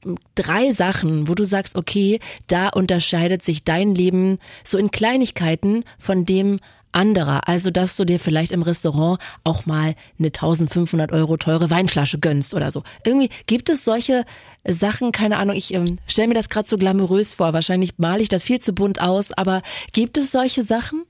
hm, 0.04 0.18
drei 0.36 0.72
Sachen, 0.72 1.28
wo 1.28 1.36
du 1.36 1.46
sagst, 1.46 1.76
okay, 1.76 2.20
da 2.48 2.70
unterscheidet 2.70 3.44
sich 3.44 3.64
dein 3.64 3.96
Leben 3.96 4.40
so 4.64 4.78
in 4.78 4.92
Kleinigkeiten 4.92 5.84
von 5.98 6.26
dem 6.26 6.60
anderer. 6.94 7.48
Also, 7.48 7.72
dass 7.72 7.98
du 7.98 8.06
dir 8.06 8.20
vielleicht 8.20 8.52
im 8.52 8.62
Restaurant 8.62 9.20
auch 9.44 9.66
mal 9.66 9.96
eine 10.20 10.28
1500 10.28 11.12
Euro 11.12 11.38
teure 11.38 11.70
Weinflasche 11.70 12.20
gönnst 12.20 12.54
oder 12.54 12.72
so. 12.72 12.84
Irgendwie 13.06 13.30
gibt 13.46 13.70
es 13.70 13.84
solche 13.84 14.26
Sachen, 14.66 15.12
keine 15.12 15.38
Ahnung, 15.38 15.56
ich 15.56 15.74
ähm, 15.74 15.98
stelle 16.08 16.30
mir 16.30 16.34
das 16.36 16.50
gerade 16.50 16.68
so 16.68 16.78
glamourös 16.78 17.34
vor. 17.34 17.54
Wahrscheinlich 17.54 17.98
male 17.98 18.22
ich 18.22 18.30
das 18.30 18.44
viel 18.44 18.60
zu 18.60 18.74
bunt 18.74 19.02
aus, 19.02 19.32
aber 19.32 19.62
gibt 19.92 20.18
es 20.18 20.32
solche 20.32 20.64
Sachen? 20.64 21.04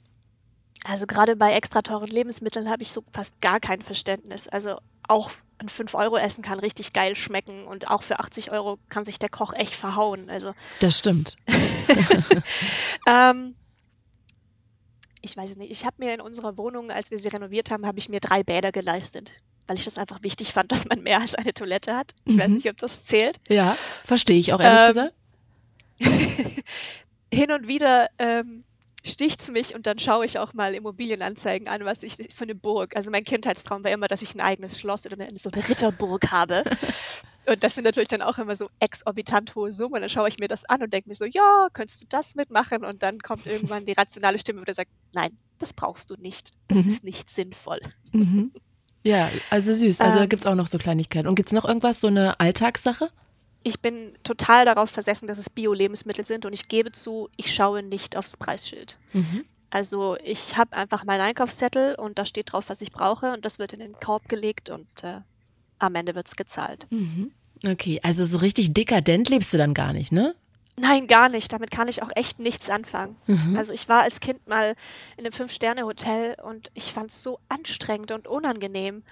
Also 0.85 1.07
gerade 1.07 1.35
bei 1.35 1.53
extra 1.53 1.81
teuren 1.81 2.09
Lebensmitteln 2.09 2.69
habe 2.69 2.83
ich 2.83 2.91
so 2.91 3.03
fast 3.13 3.39
gar 3.41 3.59
kein 3.59 3.81
Verständnis. 3.81 4.47
Also 4.47 4.77
auch 5.07 5.31
ein 5.59 5.69
5-Euro-Essen 5.69 6.43
kann 6.43 6.59
richtig 6.59 6.93
geil 6.93 7.15
schmecken 7.15 7.65
und 7.65 7.89
auch 7.89 8.03
für 8.03 8.19
80 8.19 8.51
Euro 8.51 8.79
kann 8.89 9.05
sich 9.05 9.17
der 9.19 9.29
Koch 9.29 9.53
echt 9.53 9.75
verhauen. 9.75 10.29
Also 10.29 10.53
das 10.79 10.97
stimmt. 10.97 11.37
ähm, 13.07 13.55
ich 15.23 15.37
weiß 15.37 15.55
nicht, 15.55 15.71
ich 15.71 15.85
habe 15.85 15.95
mir 15.99 16.13
in 16.13 16.21
unserer 16.21 16.57
Wohnung, 16.57 16.91
als 16.91 17.09
wir 17.09 17.17
sie 17.17 17.29
renoviert 17.29 17.71
haben, 17.71 17.87
habe 17.87 17.97
ich 17.97 18.09
mir 18.09 18.19
drei 18.19 18.43
Bäder 18.43 18.71
geleistet, 18.71 19.31
weil 19.67 19.77
ich 19.77 19.85
das 19.85 19.97
einfach 19.97 20.21
wichtig 20.21 20.53
fand, 20.53 20.71
dass 20.71 20.85
man 20.85 21.01
mehr 21.01 21.21
als 21.21 21.33
eine 21.33 21.53
Toilette 21.53 21.95
hat. 21.95 22.13
Ich 22.25 22.35
mhm. 22.35 22.39
weiß 22.39 22.49
nicht, 22.49 22.69
ob 22.69 22.77
das 22.77 23.05
zählt. 23.05 23.39
Ja, 23.47 23.77
verstehe 24.05 24.37
ich 24.37 24.53
auch 24.53 24.59
ehrlich 24.59 24.81
ähm, 24.81 25.11
gesagt. 25.99 26.63
hin 27.33 27.51
und 27.51 27.67
wieder 27.67 28.09
ähm, 28.19 28.65
sticht's 29.05 29.49
mich 29.49 29.75
und 29.75 29.85
dann 29.85 29.99
schaue 29.99 30.25
ich 30.25 30.39
auch 30.39 30.53
mal 30.53 30.73
Immobilienanzeigen 30.73 31.67
an, 31.67 31.83
was 31.85 32.03
ich 32.03 32.17
für 32.33 32.45
eine 32.45 32.55
Burg. 32.55 32.95
Also 32.95 33.11
mein 33.11 33.23
Kindheitstraum 33.23 33.83
war 33.83 33.91
immer, 33.91 34.07
dass 34.07 34.21
ich 34.21 34.33
ein 34.33 34.41
eigenes 34.41 34.79
Schloss 34.79 35.05
oder 35.05 35.19
eine, 35.19 35.37
so 35.37 35.51
eine 35.51 35.67
Ritterburg 35.67 36.31
habe. 36.31 36.63
Und 37.45 37.61
das 37.61 37.75
sind 37.75 37.83
natürlich 37.83 38.07
dann 38.07 38.21
auch 38.21 38.37
immer 38.37 38.55
so 38.55 38.69
exorbitant 38.79 39.53
hohe 39.55 39.73
Summen. 39.73 39.99
Dann 39.99 40.09
schaue 40.09 40.29
ich 40.29 40.39
mir 40.39 40.47
das 40.47 40.63
an 40.63 40.81
und 40.81 40.93
denke 40.93 41.09
mir 41.09 41.15
so, 41.15 41.25
ja, 41.25 41.67
könntest 41.73 42.03
du 42.03 42.05
das 42.07 42.35
mitmachen? 42.35 42.85
Und 42.85 43.03
dann 43.03 43.19
kommt 43.19 43.45
irgendwann 43.45 43.83
die 43.83 43.91
rationale 43.91 44.39
Stimme, 44.39 44.63
die 44.63 44.73
sagt, 44.73 44.89
nein, 45.13 45.37
das 45.59 45.73
brauchst 45.73 46.09
du 46.09 46.15
nicht. 46.15 46.53
Das 46.69 46.77
mhm. 46.77 46.87
ist 46.87 47.03
nicht 47.03 47.29
sinnvoll. 47.29 47.81
Mhm. 48.13 48.53
Ja, 49.03 49.29
also 49.49 49.73
süß. 49.73 49.99
Also 49.99 50.13
ähm, 50.13 50.19
da 50.19 50.25
gibt's 50.27 50.45
auch 50.45 50.55
noch 50.55 50.67
so 50.67 50.77
Kleinigkeiten. 50.77 51.27
Und 51.27 51.35
gibt's 51.35 51.51
noch 51.51 51.65
irgendwas, 51.65 51.99
so 51.99 52.07
eine 52.07 52.39
Alltagssache? 52.39 53.09
Ich 53.63 53.79
bin 53.79 54.13
total 54.23 54.65
darauf 54.65 54.89
versessen, 54.89 55.27
dass 55.27 55.37
es 55.37 55.49
Bio-Lebensmittel 55.49 56.25
sind 56.25 56.45
und 56.45 56.53
ich 56.53 56.67
gebe 56.67 56.91
zu, 56.91 57.29
ich 57.37 57.53
schaue 57.53 57.81
nicht 57.81 58.17
aufs 58.17 58.37
Preisschild. 58.37 58.97
Mhm. 59.13 59.45
Also 59.69 60.17
ich 60.23 60.55
habe 60.57 60.75
einfach 60.75 61.03
meinen 61.03 61.21
Einkaufszettel 61.21 61.95
und 61.95 62.19
da 62.19 62.25
steht 62.25 62.51
drauf, 62.51 62.65
was 62.67 62.81
ich 62.81 62.91
brauche 62.91 63.33
und 63.33 63.43
das 63.43 63.57
wird 63.57 63.73
in 63.73 63.79
den 63.79 63.93
Korb 63.93 64.29
gelegt 64.29 64.69
und 64.69 64.87
äh, 65.03 65.21
am 65.79 65.95
Ende 65.95 66.13
wird's 66.13 66.35
gezahlt. 66.35 66.85
Mhm. 66.91 67.31
Okay, 67.65 67.99
also 68.03 68.25
so 68.25 68.37
richtig 68.37 68.73
dekadent 68.73 69.29
lebst 69.29 69.53
du 69.53 69.57
dann 69.57 69.73
gar 69.73 69.93
nicht, 69.93 70.11
ne? 70.11 70.35
Nein, 70.75 71.07
gar 71.07 71.29
nicht. 71.29 71.53
Damit 71.53 71.71
kann 71.71 71.87
ich 71.87 72.01
auch 72.01 72.09
echt 72.15 72.39
nichts 72.39 72.69
anfangen. 72.69 73.15
Mhm. 73.27 73.55
Also 73.55 73.73
ich 73.73 73.87
war 73.89 74.01
als 74.01 74.19
Kind 74.19 74.47
mal 74.47 74.75
in 75.17 75.25
einem 75.25 75.31
Fünf-Sterne-Hotel 75.31 76.35
und 76.43 76.71
ich 76.73 76.93
fand 76.93 77.11
es 77.11 77.21
so 77.21 77.39
anstrengend 77.47 78.11
und 78.11 78.27
unangenehm. 78.27 79.03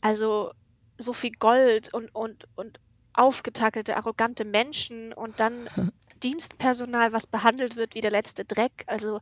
Also 0.00 0.52
so 0.98 1.12
viel 1.12 1.32
Gold 1.32 1.92
und, 1.92 2.14
und, 2.14 2.46
und 2.56 2.80
aufgetackelte, 3.14 3.96
arrogante 3.96 4.44
Menschen 4.44 5.12
und 5.12 5.40
dann 5.40 5.68
Dienstpersonal, 6.22 7.12
was 7.12 7.26
behandelt 7.26 7.76
wird 7.76 7.94
wie 7.94 8.00
der 8.00 8.10
letzte 8.10 8.44
Dreck. 8.44 8.84
Also 8.86 9.20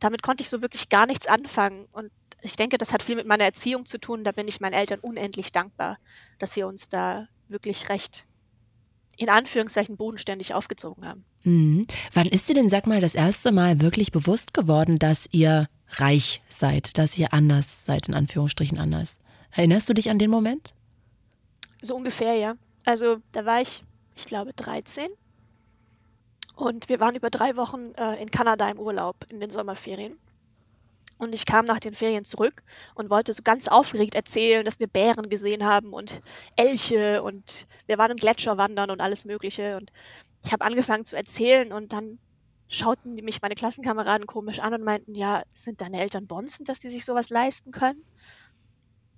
damit 0.00 0.22
konnte 0.22 0.42
ich 0.42 0.48
so 0.48 0.62
wirklich 0.62 0.88
gar 0.88 1.06
nichts 1.06 1.26
anfangen. 1.26 1.86
Und 1.92 2.10
ich 2.42 2.56
denke, 2.56 2.78
das 2.78 2.92
hat 2.92 3.02
viel 3.02 3.16
mit 3.16 3.26
meiner 3.26 3.44
Erziehung 3.44 3.86
zu 3.86 3.98
tun. 3.98 4.24
Da 4.24 4.32
bin 4.32 4.48
ich 4.48 4.60
meinen 4.60 4.74
Eltern 4.74 5.00
unendlich 5.00 5.52
dankbar, 5.52 5.98
dass 6.38 6.52
sie 6.52 6.62
uns 6.62 6.88
da 6.88 7.28
wirklich 7.48 7.88
recht 7.88 8.26
in 9.16 9.28
Anführungszeichen 9.28 9.96
bodenständig 9.96 10.54
aufgezogen 10.54 11.06
haben. 11.06 11.24
Mhm. 11.44 11.86
Wann 12.12 12.26
ist 12.26 12.48
dir 12.48 12.54
denn, 12.54 12.68
sag 12.68 12.86
mal, 12.86 13.00
das 13.00 13.14
erste 13.14 13.52
Mal 13.52 13.80
wirklich 13.80 14.10
bewusst 14.10 14.54
geworden, 14.54 14.98
dass 14.98 15.28
ihr 15.32 15.68
reich 15.90 16.42
seid, 16.48 16.96
dass 16.98 17.16
ihr 17.18 17.32
anders 17.32 17.84
seid, 17.84 18.08
in 18.08 18.14
Anführungsstrichen 18.14 18.78
anders? 18.78 19.18
Erinnerst 19.50 19.88
du 19.88 19.94
dich 19.94 20.08
an 20.10 20.18
den 20.18 20.30
Moment? 20.30 20.72
So 21.82 21.96
ungefähr, 21.96 22.34
ja. 22.34 22.54
Also 22.84 23.18
da 23.32 23.44
war 23.44 23.60
ich, 23.60 23.80
ich 24.16 24.26
glaube, 24.26 24.52
13. 24.52 25.08
Und 26.56 26.88
wir 26.88 27.00
waren 27.00 27.14
über 27.14 27.30
drei 27.30 27.56
Wochen 27.56 27.92
äh, 27.94 28.20
in 28.20 28.30
Kanada 28.30 28.68
im 28.68 28.78
Urlaub 28.78 29.16
in 29.28 29.40
den 29.40 29.50
Sommerferien. 29.50 30.18
Und 31.18 31.34
ich 31.34 31.46
kam 31.46 31.64
nach 31.64 31.78
den 31.78 31.94
Ferien 31.94 32.24
zurück 32.24 32.64
und 32.94 33.08
wollte 33.08 33.32
so 33.32 33.42
ganz 33.44 33.68
aufgeregt 33.68 34.16
erzählen, 34.16 34.64
dass 34.64 34.80
wir 34.80 34.88
Bären 34.88 35.28
gesehen 35.28 35.64
haben 35.64 35.92
und 35.92 36.20
Elche 36.56 37.22
und 37.22 37.68
wir 37.86 37.96
waren 37.96 38.10
im 38.10 38.16
Gletscher 38.16 38.56
wandern 38.56 38.90
und 38.90 39.00
alles 39.00 39.24
Mögliche. 39.24 39.76
Und 39.76 39.92
ich 40.44 40.52
habe 40.52 40.64
angefangen 40.64 41.04
zu 41.04 41.16
erzählen 41.16 41.72
und 41.72 41.92
dann 41.92 42.18
schauten 42.68 43.14
mich 43.14 43.40
meine 43.40 43.54
Klassenkameraden 43.54 44.26
komisch 44.26 44.58
an 44.58 44.74
und 44.74 44.82
meinten, 44.82 45.14
ja, 45.14 45.42
sind 45.54 45.80
deine 45.80 46.00
Eltern 46.00 46.26
Bonzen, 46.26 46.64
dass 46.64 46.80
die 46.80 46.90
sich 46.90 47.04
sowas 47.04 47.30
leisten 47.30 47.70
können? 47.70 48.02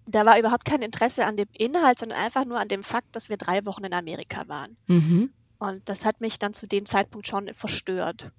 Da 0.07 0.27
war 0.27 0.39
überhaupt 0.39 0.65
kein 0.65 0.83
Interesse 0.83 1.25
an 1.25 1.37
dem 1.37 1.49
Inhalt, 1.53 1.99
sondern 1.99 2.19
einfach 2.19 2.45
nur 2.45 2.61
an 2.61 2.69
dem 2.69 2.83
Fakt, 2.83 3.17
dass 3.17 3.29
wir 3.29 3.37
drei 3.37 3.65
Wochen 3.65 3.85
in 3.85 3.95
Amerika 3.95 4.47
waren. 4.49 4.77
Mhm. 4.87 5.31
Und 5.59 5.89
das 5.89 6.05
hat 6.05 6.21
mich 6.21 6.39
dann 6.39 6.53
zu 6.53 6.67
dem 6.67 6.85
Zeitpunkt 6.85 7.27
schon 7.27 7.53
verstört. 7.55 8.31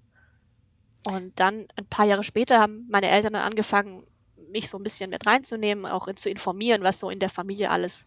Und 1.05 1.39
dann 1.39 1.67
ein 1.75 1.85
paar 1.85 2.05
Jahre 2.05 2.23
später 2.23 2.59
haben 2.59 2.87
meine 2.89 3.09
Eltern 3.09 3.33
dann 3.33 3.43
angefangen, 3.43 4.03
mich 4.51 4.69
so 4.69 4.77
ein 4.77 4.83
bisschen 4.83 5.09
mit 5.09 5.25
reinzunehmen, 5.25 5.85
auch 5.85 6.11
zu 6.13 6.29
informieren, 6.29 6.83
was 6.83 6.99
so 6.99 7.09
in 7.09 7.19
der 7.19 7.29
Familie 7.29 7.69
alles 7.69 8.05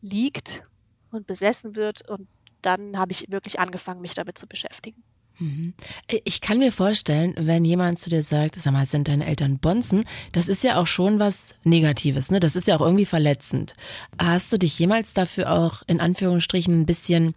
liegt 0.00 0.62
und 1.10 1.26
besessen 1.26 1.76
wird. 1.76 2.08
Und 2.08 2.28
dann 2.62 2.98
habe 2.98 3.12
ich 3.12 3.30
wirklich 3.30 3.60
angefangen, 3.60 4.00
mich 4.00 4.14
damit 4.14 4.38
zu 4.38 4.46
beschäftigen. 4.46 5.02
Mhm. 5.38 5.72
Ich 6.24 6.40
kann 6.40 6.58
mir 6.58 6.72
vorstellen, 6.72 7.34
wenn 7.38 7.64
jemand 7.64 7.98
zu 7.98 8.10
dir 8.10 8.22
sagt, 8.22 8.60
sag 8.60 8.72
mal, 8.72 8.86
sind 8.86 9.08
deine 9.08 9.26
Eltern 9.26 9.58
Bonzen, 9.58 10.04
das 10.32 10.48
ist 10.48 10.64
ja 10.64 10.80
auch 10.80 10.86
schon 10.86 11.18
was 11.18 11.54
Negatives, 11.64 12.30
ne? 12.30 12.40
Das 12.40 12.56
ist 12.56 12.66
ja 12.66 12.76
auch 12.76 12.80
irgendwie 12.80 13.06
verletzend. 13.06 13.74
Hast 14.18 14.52
du 14.52 14.58
dich 14.58 14.78
jemals 14.78 15.14
dafür 15.14 15.52
auch 15.52 15.82
in 15.86 16.00
Anführungsstrichen 16.00 16.80
ein 16.80 16.86
bisschen 16.86 17.34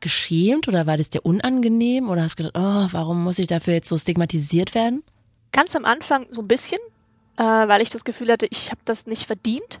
geschämt 0.00 0.66
oder 0.68 0.86
war 0.86 0.96
das 0.96 1.10
dir 1.10 1.24
unangenehm 1.24 2.08
oder 2.08 2.22
hast 2.22 2.36
gedacht, 2.36 2.56
oh, 2.56 2.88
warum 2.90 3.22
muss 3.22 3.38
ich 3.38 3.46
dafür 3.46 3.74
jetzt 3.74 3.88
so 3.88 3.96
stigmatisiert 3.96 4.74
werden? 4.74 5.02
Ganz 5.52 5.76
am 5.76 5.84
Anfang 5.84 6.26
so 6.30 6.40
ein 6.40 6.48
bisschen, 6.48 6.80
äh, 7.36 7.42
weil 7.42 7.82
ich 7.82 7.90
das 7.90 8.04
Gefühl 8.04 8.30
hatte, 8.32 8.46
ich 8.50 8.70
habe 8.70 8.80
das 8.84 9.06
nicht 9.06 9.26
verdient. 9.26 9.78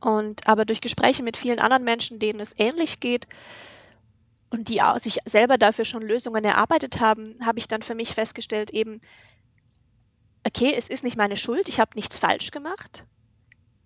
Und 0.00 0.46
aber 0.46 0.64
durch 0.64 0.80
Gespräche 0.80 1.22
mit 1.22 1.36
vielen 1.36 1.58
anderen 1.58 1.84
Menschen, 1.84 2.18
denen 2.18 2.40
es 2.40 2.54
ähnlich 2.56 3.00
geht, 3.00 3.26
und 4.50 4.68
die 4.68 4.82
sich 4.98 5.18
selber 5.24 5.58
dafür 5.58 5.84
schon 5.84 6.02
Lösungen 6.02 6.44
erarbeitet 6.44 7.00
haben, 7.00 7.38
habe 7.44 7.58
ich 7.58 7.68
dann 7.68 7.82
für 7.82 7.94
mich 7.94 8.14
festgestellt, 8.14 8.70
eben, 8.70 9.00
okay, 10.46 10.74
es 10.76 10.88
ist 10.88 11.04
nicht 11.04 11.16
meine 11.16 11.36
Schuld, 11.36 11.68
ich 11.68 11.80
habe 11.80 11.92
nichts 11.94 12.18
falsch 12.18 12.50
gemacht. 12.50 13.04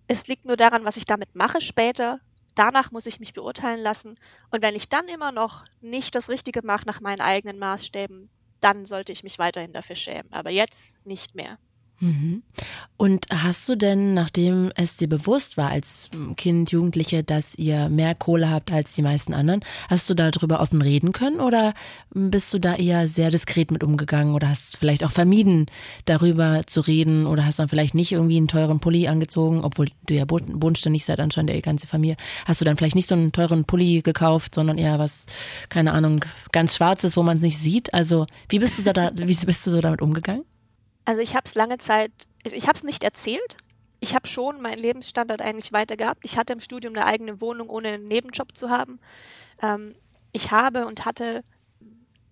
Es 0.07 0.27
liegt 0.27 0.45
nur 0.45 0.57
daran, 0.57 0.83
was 0.83 0.97
ich 0.97 1.05
damit 1.05 1.35
mache 1.35 1.61
später. 1.61 2.19
Danach 2.55 2.91
muss 2.91 3.05
ich 3.05 3.19
mich 3.19 3.33
beurteilen 3.33 3.81
lassen. 3.81 4.15
Und 4.51 4.61
wenn 4.61 4.75
ich 4.75 4.89
dann 4.89 5.07
immer 5.07 5.31
noch 5.31 5.65
nicht 5.81 6.15
das 6.15 6.29
Richtige 6.29 6.61
mache 6.63 6.85
nach 6.85 7.01
meinen 7.01 7.21
eigenen 7.21 7.59
Maßstäben, 7.59 8.29
dann 8.59 8.85
sollte 8.85 9.11
ich 9.11 9.23
mich 9.23 9.39
weiterhin 9.39 9.73
dafür 9.73 9.95
schämen. 9.95 10.31
Aber 10.31 10.49
jetzt 10.51 10.95
nicht 11.05 11.35
mehr. 11.35 11.57
Mhm. 11.99 12.43
Und 12.97 13.25
hast 13.31 13.67
du 13.69 13.75
denn, 13.75 14.13
nachdem 14.13 14.71
es 14.75 14.97
dir 14.97 15.07
bewusst 15.07 15.57
war 15.57 15.71
als 15.71 16.09
Kind, 16.37 16.71
Jugendliche, 16.71 17.23
dass 17.23 17.55
ihr 17.55 17.89
mehr 17.89 18.15
Kohle 18.15 18.49
habt 18.49 18.71
als 18.71 18.93
die 18.93 19.01
meisten 19.01 19.33
anderen, 19.33 19.61
hast 19.89 20.09
du 20.09 20.13
darüber 20.13 20.59
offen 20.59 20.81
reden 20.81 21.11
können 21.11 21.39
oder 21.39 21.73
bist 22.13 22.53
du 22.53 22.59
da 22.59 22.75
eher 22.75 23.07
sehr 23.07 23.31
diskret 23.31 23.71
mit 23.71 23.83
umgegangen 23.83 24.33
oder 24.33 24.49
hast 24.49 24.77
vielleicht 24.77 25.03
auch 25.03 25.11
vermieden, 25.11 25.65
darüber 26.05 26.61
zu 26.67 26.81
reden 26.81 27.25
oder 27.27 27.45
hast 27.45 27.59
dann 27.59 27.69
vielleicht 27.69 27.95
nicht 27.95 28.11
irgendwie 28.11 28.37
einen 28.37 28.47
teuren 28.47 28.79
Pulli 28.79 29.07
angezogen, 29.07 29.63
obwohl 29.63 29.89
du 30.07 30.13
ja 30.13 30.25
bodenständig 30.25 31.05
seid 31.05 31.19
anscheinend, 31.19 31.49
der 31.49 31.61
ganze 31.61 31.87
Familie. 31.87 32.17
Hast 32.45 32.61
du 32.61 32.65
dann 32.65 32.77
vielleicht 32.77 32.95
nicht 32.95 33.09
so 33.09 33.15
einen 33.15 33.31
teuren 33.31 33.65
Pulli 33.65 34.01
gekauft, 34.01 34.55
sondern 34.55 34.77
eher 34.77 34.99
was, 34.99 35.25
keine 35.69 35.93
Ahnung, 35.93 36.23
ganz 36.51 36.75
schwarzes, 36.75 37.17
wo 37.17 37.23
man 37.23 37.37
es 37.37 37.43
nicht 37.43 37.57
sieht? 37.57 37.93
Also, 37.93 38.25
wie 38.49 38.59
bist 38.59 38.77
du 38.77 38.93
da, 38.93 39.11
wie 39.15 39.25
bist 39.25 39.65
du 39.65 39.71
so 39.71 39.81
damit 39.81 40.01
umgegangen? 40.01 40.43
Also 41.05 41.21
ich 41.21 41.35
habe 41.35 41.47
es 41.47 41.55
lange 41.55 41.77
Zeit, 41.77 42.11
ich 42.43 42.67
habe 42.67 42.77
es 42.77 42.83
nicht 42.83 43.03
erzählt. 43.03 43.57
Ich 43.99 44.13
habe 44.13 44.27
schon 44.27 44.61
meinen 44.61 44.79
Lebensstandard 44.79 45.41
eigentlich 45.41 45.71
weiter 45.71 45.97
gehabt. 45.97 46.21
Ich 46.23 46.37
hatte 46.37 46.53
im 46.53 46.59
Studium 46.59 46.95
eine 46.95 47.05
eigene 47.05 47.41
Wohnung, 47.41 47.69
ohne 47.69 47.89
einen 47.89 48.07
Nebenjob 48.07 48.55
zu 48.55 48.69
haben. 48.69 48.99
Ähm, 49.61 49.95
ich 50.31 50.51
habe 50.51 50.85
und 50.85 51.05
hatte 51.05 51.43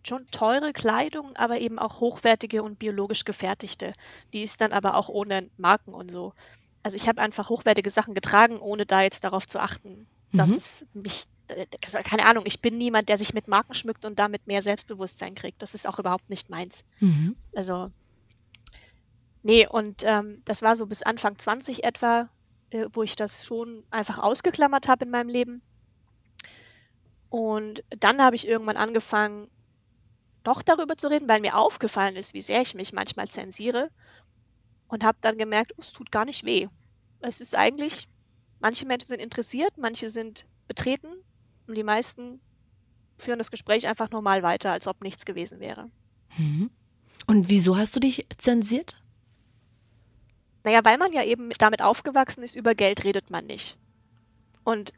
schon 0.05 0.27
teure 0.31 0.73
Kleidung, 0.73 1.35
aber 1.35 1.59
eben 1.59 1.79
auch 1.79 2.01
hochwertige 2.01 2.61
und 2.63 2.79
biologisch 2.79 3.23
gefertigte. 3.23 3.93
Die 4.33 4.43
ist 4.43 4.59
dann 4.59 4.73
aber 4.73 4.97
auch 4.97 5.07
ohne 5.07 5.49
Marken 5.57 5.93
und 5.93 6.11
so. 6.11 6.33
Also 6.83 6.97
ich 6.97 7.07
habe 7.07 7.21
einfach 7.21 7.49
hochwertige 7.49 7.89
Sachen 7.89 8.13
getragen, 8.13 8.59
ohne 8.59 8.85
da 8.85 9.01
jetzt 9.01 9.23
darauf 9.23 9.47
zu 9.47 9.59
achten, 9.59 10.05
mhm. 10.31 10.37
dass 10.37 10.49
es 10.49 10.85
mich, 10.93 11.23
also 11.85 11.99
keine 12.03 12.25
Ahnung, 12.25 12.43
ich 12.45 12.61
bin 12.61 12.77
niemand, 12.77 13.07
der 13.07 13.17
sich 13.17 13.33
mit 13.33 13.47
Marken 13.47 13.73
schmückt 13.73 14.03
und 14.03 14.19
damit 14.19 14.47
mehr 14.47 14.61
Selbstbewusstsein 14.61 15.35
kriegt. 15.35 15.61
Das 15.61 15.73
ist 15.73 15.87
auch 15.87 15.99
überhaupt 15.99 16.29
nicht 16.29 16.49
meins. 16.49 16.83
Mhm. 16.99 17.37
Also 17.55 17.89
Nee, 19.43 19.67
und 19.67 20.03
ähm, 20.05 20.41
das 20.45 20.61
war 20.61 20.75
so 20.75 20.87
bis 20.87 21.03
Anfang 21.03 21.37
20 21.37 21.83
etwa, 21.83 22.29
äh, 22.71 22.87
wo 22.93 23.03
ich 23.03 23.17
das 23.17 23.45
schon 23.45 23.83
einfach 23.91 24.19
ausgeklammert 24.19 24.87
habe 24.87 25.05
in 25.05 25.11
meinem 25.11 25.29
Leben. 25.29 25.61
Und 27.29 27.83
dann 27.89 28.21
habe 28.21 28.37
ich 28.37 28.47
irgendwann 28.47 28.77
angefangen, 28.77 29.49
doch 30.43 30.61
darüber 30.61 30.95
zu 30.97 31.09
reden, 31.09 31.27
weil 31.27 31.41
mir 31.41 31.57
aufgefallen 31.57 32.15
ist, 32.15 32.33
wie 32.33 32.41
sehr 32.41 32.61
ich 32.61 32.73
mich 32.73 32.93
manchmal 32.93 33.27
zensiere. 33.27 33.89
Und 34.87 35.03
habe 35.03 35.17
dann 35.21 35.37
gemerkt, 35.37 35.73
oh, 35.73 35.81
es 35.81 35.91
tut 35.91 36.11
gar 36.11 36.25
nicht 36.25 36.45
weh. 36.45 36.67
Es 37.19 37.41
ist 37.41 37.55
eigentlich, 37.55 38.07
manche 38.59 38.85
Menschen 38.85 39.07
sind 39.07 39.19
interessiert, 39.19 39.77
manche 39.77 40.09
sind 40.09 40.45
betreten 40.67 41.07
und 41.67 41.75
die 41.75 41.83
meisten 41.83 42.39
führen 43.17 43.39
das 43.39 43.51
Gespräch 43.51 43.87
einfach 43.87 44.09
normal 44.11 44.43
weiter, 44.43 44.71
als 44.71 44.87
ob 44.87 45.01
nichts 45.01 45.25
gewesen 45.25 45.59
wäre. 45.59 45.89
Mhm. 46.37 46.69
Und 47.27 47.49
wieso 47.49 47.77
hast 47.77 47.95
du 47.95 47.99
dich 47.99 48.27
zensiert? 48.37 48.97
Naja, 50.63 50.79
weil 50.83 50.97
man 50.97 51.11
ja 51.11 51.23
eben 51.23 51.49
damit 51.57 51.81
aufgewachsen 51.81 52.43
ist, 52.43 52.55
über 52.55 52.75
Geld 52.75 53.03
redet 53.03 53.29
man 53.29 53.45
nicht. 53.45 53.77
Und 54.63 54.93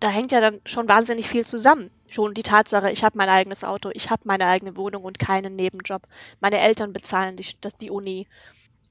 da 0.00 0.10
hängt 0.10 0.32
ja 0.32 0.40
dann 0.40 0.60
schon 0.64 0.88
wahnsinnig 0.88 1.28
viel 1.28 1.46
zusammen. 1.46 1.90
Schon 2.08 2.34
die 2.34 2.42
Tatsache, 2.42 2.90
ich 2.90 3.04
habe 3.04 3.18
mein 3.18 3.28
eigenes 3.28 3.64
Auto, 3.64 3.90
ich 3.92 4.10
habe 4.10 4.22
meine 4.24 4.46
eigene 4.46 4.76
Wohnung 4.76 5.04
und 5.04 5.18
keinen 5.18 5.56
Nebenjob. 5.56 6.02
Meine 6.40 6.58
Eltern 6.58 6.92
bezahlen 6.92 7.36
die, 7.36 7.46
das, 7.60 7.76
die 7.76 7.90
Uni. 7.90 8.26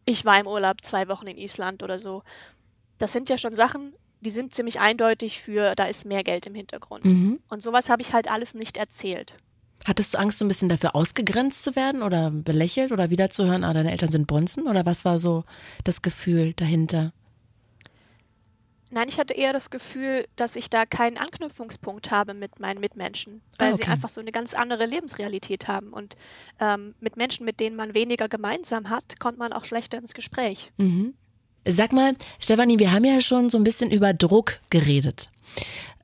Ich 0.05 0.25
war 0.25 0.39
im 0.39 0.47
Urlaub 0.47 0.83
zwei 0.83 1.07
Wochen 1.07 1.27
in 1.27 1.37
Island 1.37 1.83
oder 1.83 1.99
so. 1.99 2.23
Das 2.97 3.11
sind 3.11 3.29
ja 3.29 3.37
schon 3.37 3.53
Sachen, 3.53 3.93
die 4.21 4.31
sind 4.31 4.53
ziemlich 4.53 4.79
eindeutig 4.79 5.41
für, 5.41 5.75
da 5.75 5.85
ist 5.85 6.05
mehr 6.05 6.23
Geld 6.23 6.47
im 6.47 6.55
Hintergrund. 6.55 7.05
Mhm. 7.05 7.39
Und 7.49 7.61
sowas 7.61 7.89
habe 7.89 8.01
ich 8.01 8.13
halt 8.13 8.29
alles 8.29 8.53
nicht 8.53 8.77
erzählt. 8.77 9.35
Hattest 9.85 10.13
du 10.13 10.19
Angst, 10.19 10.39
so 10.39 10.45
ein 10.45 10.47
bisschen 10.47 10.69
dafür 10.69 10.95
ausgegrenzt 10.95 11.63
zu 11.63 11.75
werden 11.75 12.01
oder 12.01 12.31
belächelt 12.31 12.91
oder 12.91 13.09
wiederzuhören, 13.09 13.63
ah, 13.63 13.73
deine 13.73 13.91
Eltern 13.91 14.09
sind 14.09 14.27
Bonzen? 14.27 14.67
Oder 14.67 14.85
was 14.85 15.05
war 15.05 15.19
so 15.19 15.43
das 15.83 16.01
Gefühl 16.01 16.53
dahinter? 16.53 17.13
Nein, 18.89 19.09
ich 19.09 19.19
hatte 19.19 19.33
eher 19.33 19.51
das 19.51 19.69
Gefühl, 19.69 20.27
dass 20.37 20.55
ich 20.55 20.69
da 20.69 20.85
keinen 20.85 21.17
Anknüpfungspunkt 21.17 22.09
habe 22.09 22.33
mit 22.33 22.59
meinen 22.59 22.79
Mitmenschen, 22.79 23.41
weil 23.57 23.71
ah, 23.71 23.73
okay. 23.73 23.83
sie 23.83 23.91
einfach 23.91 24.09
so 24.09 24.21
eine 24.21 24.31
ganz 24.31 24.53
andere 24.53 24.85
Lebensrealität 24.85 25.67
haben. 25.67 25.91
Und 25.91 26.15
ähm, 26.59 26.95
mit 27.01 27.17
Menschen, 27.17 27.45
mit 27.45 27.59
denen 27.59 27.75
man 27.75 27.93
weniger 27.93 28.29
gemeinsam 28.29 28.89
hat, 28.89 29.19
kommt 29.19 29.37
man 29.37 29.51
auch 29.51 29.65
schlechter 29.65 29.97
ins 29.97 30.13
Gespräch. 30.13 30.71
Mhm. 30.77 31.13
Sag 31.67 31.91
mal, 31.91 32.13
Stefanie, 32.39 32.79
wir 32.79 32.93
haben 32.93 33.03
ja 33.03 33.19
schon 33.19 33.49
so 33.49 33.57
ein 33.57 33.65
bisschen 33.65 33.91
über 33.91 34.13
Druck 34.13 34.61
geredet. 34.69 35.27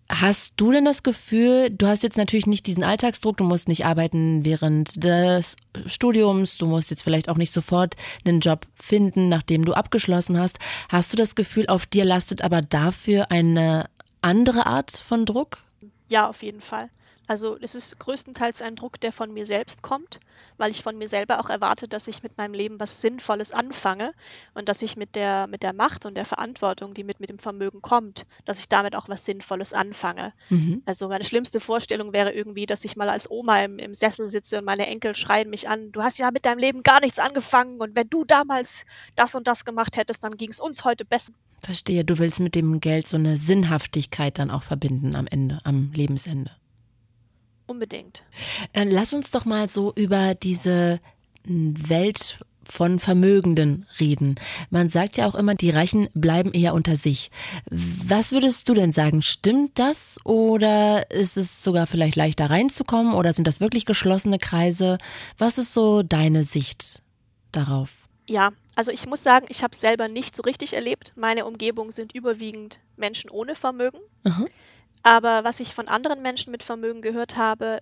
Hast 0.10 0.54
du 0.58 0.72
denn 0.72 0.86
das 0.86 1.02
Gefühl, 1.02 1.70
du 1.70 1.88
hast 1.88 2.04
jetzt 2.04 2.18
natürlich 2.18 2.46
nicht 2.46 2.68
diesen 2.68 2.84
Alltagsdruck, 2.84 3.38
du 3.38 3.44
musst 3.44 3.68
nicht 3.68 3.86
arbeiten 3.86 4.46
während 4.46 5.04
des 5.04 5.56
Studiums, 5.86 6.58
du 6.58 6.66
musst 6.66 6.92
jetzt 6.92 7.04
vielleicht 7.04 7.30
auch 7.30 7.38
nicht 7.38 7.52
sofort 7.52 7.96
einen 8.26 8.39
Job 8.39 8.68
finden, 8.76 9.30
nachdem 9.30 9.66
du 9.66 9.74
abgeschlossen 9.74 10.38
hast. 10.38 10.60
Hast 10.89 11.13
du 11.13 11.18
das 11.18 11.36
Gefühl, 11.36 11.68
auf 11.68 11.86
dir 11.86 12.06
lastet 12.06 12.42
aber 12.42 12.62
dafür 12.62 13.32
eine 13.32 13.89
andere 14.22 14.66
Art 14.66 14.92
von 14.92 15.26
Druck? 15.26 15.60
Ja, 16.10 16.28
auf 16.28 16.44
jeden 16.44 16.62
Fall. 16.62 16.89
Also 17.34 17.58
es 17.60 17.74
ist 17.74 17.98
größtenteils 17.98 18.62
ein 18.62 18.76
Druck, 18.76 19.02
der 19.02 19.12
von 19.12 19.34
mir 19.34 19.48
selbst 19.48 19.82
kommt, 19.82 20.19
weil 20.58 20.69
ich 20.69 20.84
von 20.84 21.00
mir 21.00 21.10
selber 21.10 21.39
auch 21.39 21.50
erwarte, 21.50 21.88
dass 21.88 22.08
ich 22.08 22.22
mit 22.22 22.38
meinem 22.38 22.54
Leben 22.54 22.80
was 22.80 23.02
Sinnvolles 23.02 23.54
anfange 23.54 24.13
und 24.54 24.69
dass 24.69 24.84
ich 24.84 24.98
mit 24.98 25.15
der, 25.15 25.48
mit 25.48 25.63
der 25.63 25.74
Macht 25.74 26.06
und 26.06 26.13
der 26.13 26.26
Verantwortung, 26.26 26.93
die 26.93 27.04
mit, 27.04 27.19
mit 27.19 27.32
dem 27.32 27.39
Vermögen 27.39 27.82
kommt, 27.82 28.28
dass 28.46 28.60
ich 28.60 28.69
damit 28.69 28.93
auch 28.93 29.10
was 29.10 29.26
Sinnvolles 29.26 29.74
anfange. 29.74 30.32
Mhm. 30.52 30.84
Also 30.86 31.08
meine 31.08 31.24
schlimmste 31.24 31.60
Vorstellung 31.60 32.13
wäre 32.13 32.32
irgendwie, 32.32 32.67
dass 32.67 32.86
ich 32.86 32.96
mal 32.96 33.10
als 33.10 33.28
Oma 33.32 33.63
im, 33.63 33.80
im 33.80 33.96
Sessel 33.96 34.30
sitze 34.30 34.60
und 34.60 34.65
meine 34.65 34.86
Enkel 34.86 35.15
schreien 35.15 35.50
mich 35.50 35.67
an, 35.67 35.91
du 35.91 36.04
hast 36.04 36.19
ja 36.19 36.30
mit 36.30 36.46
deinem 36.46 36.60
Leben 36.60 36.84
gar 36.84 37.00
nichts 37.00 37.17
angefangen 37.17 37.82
und 37.82 37.96
wenn 37.96 38.10
du 38.10 38.26
damals 38.26 38.86
das 39.15 39.34
und 39.34 39.48
das 39.48 39.65
gemacht 39.65 39.98
hättest, 39.98 40.24
dann 40.24 40.38
ging 40.38 40.52
es 40.52 40.60
uns 40.60 40.84
heute 40.86 41.04
besser. 41.04 41.34
Verstehe, 41.62 42.06
du 42.06 42.19
willst 42.19 42.41
mit 42.41 42.54
dem 42.54 42.80
Geld 42.80 43.08
so 43.08 43.17
eine 43.17 43.38
Sinnhaftigkeit 43.38 44.38
dann 44.38 44.52
auch 44.52 44.62
verbinden 44.62 45.15
am 45.15 45.26
Ende, 45.26 45.62
am 45.63 45.91
Lebensende. 45.96 46.52
Unbedingt. 47.73 48.21
Äh, 48.73 48.83
lass 48.83 49.13
uns 49.13 49.31
doch 49.31 49.45
mal 49.45 49.67
so 49.67 49.93
über 49.95 50.36
diese 50.36 50.99
hm, 51.43 51.73
Welt 51.89 52.38
von 52.69 52.99
Vermögenden 52.99 53.88
reden. 53.99 54.36
Man 54.69 54.89
sagt 54.89 55.17
ja 55.17 55.27
auch 55.27 55.33
immer, 55.33 55.55
die 55.55 55.71
Reichen 55.71 56.07
bleiben 56.13 56.51
eher 56.53 56.75
unter 56.75 56.95
sich. 56.97 57.31
Was 57.71 58.31
würdest 58.31 58.69
du 58.69 58.75
denn 58.75 58.91
sagen? 58.91 59.23
Stimmt 59.23 59.79
das 59.79 60.19
oder 60.23 61.09
ist 61.09 61.36
es 61.36 61.63
sogar 61.63 61.88
vielleicht 61.88 62.15
leichter 62.15 62.51
reinzukommen 62.51 63.15
oder 63.15 63.33
sind 63.33 63.47
das 63.47 63.59
wirklich 63.59 63.88
geschlossene 63.88 64.38
Kreise? 64.38 64.99
Was 65.39 65.57
ist 65.57 65.73
so 65.73 66.03
deine 66.03 66.43
Sicht 66.43 67.01
darauf? 67.51 67.89
Ja, 68.27 68.51
also 68.75 68.91
ich 68.91 69.07
muss 69.07 69.23
sagen, 69.23 69.47
ich 69.49 69.63
habe 69.63 69.73
es 69.73 69.81
selber 69.81 70.07
nicht 70.09 70.36
so 70.36 70.43
richtig 70.43 70.73
erlebt. 70.73 71.13
Meine 71.15 71.45
Umgebung 71.45 71.91
sind 71.91 72.13
überwiegend 72.13 72.79
Menschen 72.97 73.31
ohne 73.31 73.55
Vermögen. 73.55 73.97
Mhm. 74.23 74.47
Aber 75.04 75.44
was 75.44 75.60
ich 75.60 75.74
von 75.74 75.88
anderen 75.88 76.22
Menschen 76.22 76.52
mit 76.52 76.63
Vermögen 76.63 77.02
gehört 77.02 77.38
habe, 77.38 77.80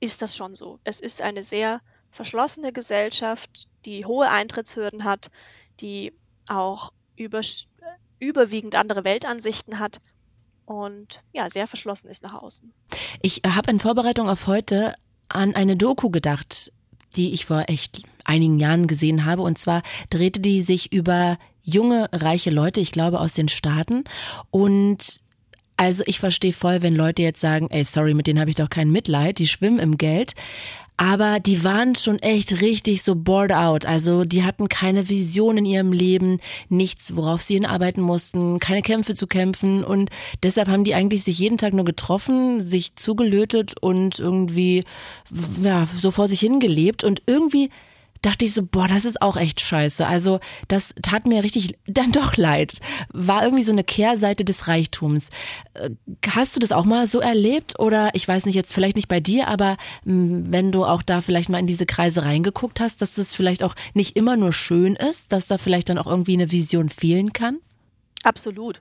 ist 0.00 0.22
das 0.22 0.36
schon 0.36 0.54
so. 0.54 0.80
Es 0.84 1.00
ist 1.00 1.22
eine 1.22 1.42
sehr 1.42 1.80
verschlossene 2.10 2.72
Gesellschaft, 2.72 3.68
die 3.84 4.04
hohe 4.04 4.28
Eintrittshürden 4.28 5.04
hat, 5.04 5.30
die 5.80 6.12
auch 6.46 6.92
über, 7.16 7.40
überwiegend 8.18 8.74
andere 8.74 9.04
Weltansichten 9.04 9.78
hat 9.78 10.00
und 10.66 11.22
ja, 11.32 11.48
sehr 11.48 11.66
verschlossen 11.66 12.08
ist 12.08 12.22
nach 12.22 12.34
außen. 12.34 12.72
Ich 13.22 13.42
habe 13.46 13.70
in 13.70 13.80
Vorbereitung 13.80 14.28
auf 14.28 14.46
heute 14.46 14.94
an 15.28 15.54
eine 15.54 15.76
Doku 15.76 16.10
gedacht 16.10 16.72
die 17.16 17.32
ich 17.32 17.46
vor 17.46 17.64
echt 17.68 18.02
einigen 18.24 18.58
Jahren 18.58 18.86
gesehen 18.86 19.24
habe. 19.24 19.42
Und 19.42 19.58
zwar 19.58 19.82
drehte 20.10 20.40
die 20.40 20.62
sich 20.62 20.92
über 20.92 21.38
junge, 21.62 22.08
reiche 22.12 22.50
Leute, 22.50 22.80
ich 22.80 22.92
glaube 22.92 23.20
aus 23.20 23.34
den 23.34 23.48
Staaten. 23.48 24.04
Und 24.50 25.20
also 25.82 26.04
ich 26.06 26.20
verstehe 26.20 26.52
voll, 26.52 26.80
wenn 26.82 26.94
Leute 26.94 27.22
jetzt 27.22 27.40
sagen, 27.40 27.66
ey, 27.70 27.82
sorry, 27.82 28.14
mit 28.14 28.28
denen 28.28 28.38
habe 28.38 28.50
ich 28.50 28.56
doch 28.56 28.70
kein 28.70 28.90
Mitleid, 28.90 29.38
die 29.38 29.48
schwimmen 29.48 29.80
im 29.80 29.98
Geld. 29.98 30.34
Aber 30.96 31.40
die 31.40 31.64
waren 31.64 31.96
schon 31.96 32.20
echt 32.20 32.60
richtig 32.60 33.02
so 33.02 33.16
bored 33.16 33.50
out. 33.50 33.84
Also 33.84 34.24
die 34.24 34.44
hatten 34.44 34.68
keine 34.68 35.08
Vision 35.08 35.58
in 35.58 35.64
ihrem 35.64 35.92
Leben, 35.92 36.38
nichts, 36.68 37.16
worauf 37.16 37.42
sie 37.42 37.54
hinarbeiten 37.54 38.00
mussten, 38.00 38.60
keine 38.60 38.82
Kämpfe 38.82 39.16
zu 39.16 39.26
kämpfen. 39.26 39.82
Und 39.82 40.10
deshalb 40.44 40.68
haben 40.68 40.84
die 40.84 40.94
eigentlich 40.94 41.24
sich 41.24 41.36
jeden 41.36 41.58
Tag 41.58 41.72
nur 41.72 41.84
getroffen, 41.84 42.60
sich 42.60 42.94
zugelötet 42.94 43.74
und 43.80 44.20
irgendwie, 44.20 44.84
ja, 45.60 45.88
so 45.98 46.12
vor 46.12 46.28
sich 46.28 46.38
hingelebt. 46.38 47.02
Und 47.02 47.22
irgendwie 47.26 47.70
dachte 48.22 48.44
ich 48.44 48.54
so, 48.54 48.64
boah, 48.64 48.88
das 48.88 49.04
ist 49.04 49.20
auch 49.20 49.36
echt 49.36 49.60
scheiße. 49.60 50.06
Also 50.06 50.40
das 50.68 50.94
tat 51.02 51.26
mir 51.26 51.42
richtig 51.42 51.78
dann 51.86 52.12
doch 52.12 52.36
leid. 52.36 52.78
War 53.12 53.42
irgendwie 53.42 53.62
so 53.64 53.72
eine 53.72 53.84
Kehrseite 53.84 54.44
des 54.44 54.68
Reichtums. 54.68 55.28
Äh, 55.74 55.90
hast 56.28 56.56
du 56.56 56.60
das 56.60 56.72
auch 56.72 56.84
mal 56.84 57.06
so 57.06 57.20
erlebt? 57.20 57.78
Oder 57.78 58.14
ich 58.14 58.26
weiß 58.26 58.46
nicht, 58.46 58.54
jetzt 58.54 58.72
vielleicht 58.72 58.96
nicht 58.96 59.08
bei 59.08 59.20
dir, 59.20 59.48
aber 59.48 59.76
hm, 60.04 60.50
wenn 60.52 60.72
du 60.72 60.84
auch 60.84 61.02
da 61.02 61.20
vielleicht 61.20 61.48
mal 61.48 61.58
in 61.58 61.66
diese 61.66 61.86
Kreise 61.86 62.24
reingeguckt 62.24 62.80
hast, 62.80 63.02
dass 63.02 63.14
das 63.14 63.34
vielleicht 63.34 63.62
auch 63.62 63.74
nicht 63.94 64.16
immer 64.16 64.36
nur 64.36 64.52
schön 64.52 64.94
ist, 64.94 65.32
dass 65.32 65.48
da 65.48 65.58
vielleicht 65.58 65.88
dann 65.88 65.98
auch 65.98 66.06
irgendwie 66.06 66.34
eine 66.34 66.50
Vision 66.50 66.88
fehlen 66.88 67.32
kann? 67.32 67.58
Absolut. 68.22 68.80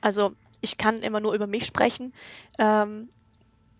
Also 0.00 0.32
ich 0.60 0.76
kann 0.76 0.98
immer 0.98 1.20
nur 1.20 1.34
über 1.34 1.46
mich 1.46 1.64
sprechen. 1.64 2.12
Ähm, 2.58 3.08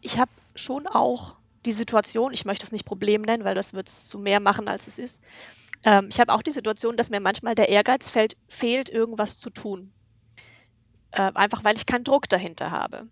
ich 0.01 0.19
habe 0.19 0.31
schon 0.55 0.87
auch 0.87 1.35
die 1.67 1.73
Situation, 1.73 2.33
ich 2.33 2.45
möchte 2.45 2.65
das 2.65 2.73
nicht 2.73 2.85
Problem 2.85 3.23
nennen, 3.23 3.45
weil 3.45 3.55
das 3.55 3.75
wird 3.75 3.89
es 3.89 4.09
zu 4.09 4.19
mehr 4.19 4.41
machen, 4.41 4.69
als 4.69 4.87
es 4.87 4.99
ist. 4.99 5.23
Ähm, 5.85 6.09
ich 6.11 6.21
habe 6.21 6.33
auch 6.33 6.43
die 6.43 6.51
Situation, 6.51 6.97
dass 6.97 7.11
mir 7.11 7.21
manchmal 7.21 7.55
der 7.55 7.69
Ehrgeiz 7.69 8.11
fällt, 8.11 8.37
fehlt, 8.49 8.91
irgendwas 8.91 9.39
zu 9.39 9.51
tun. 9.51 9.93
Äh, 11.11 11.33
einfach 11.35 11.65
weil 11.65 11.77
ich 11.77 11.87
keinen 11.87 12.05
Druck 12.05 12.29
dahinter 12.29 12.71
habe. 12.71 13.09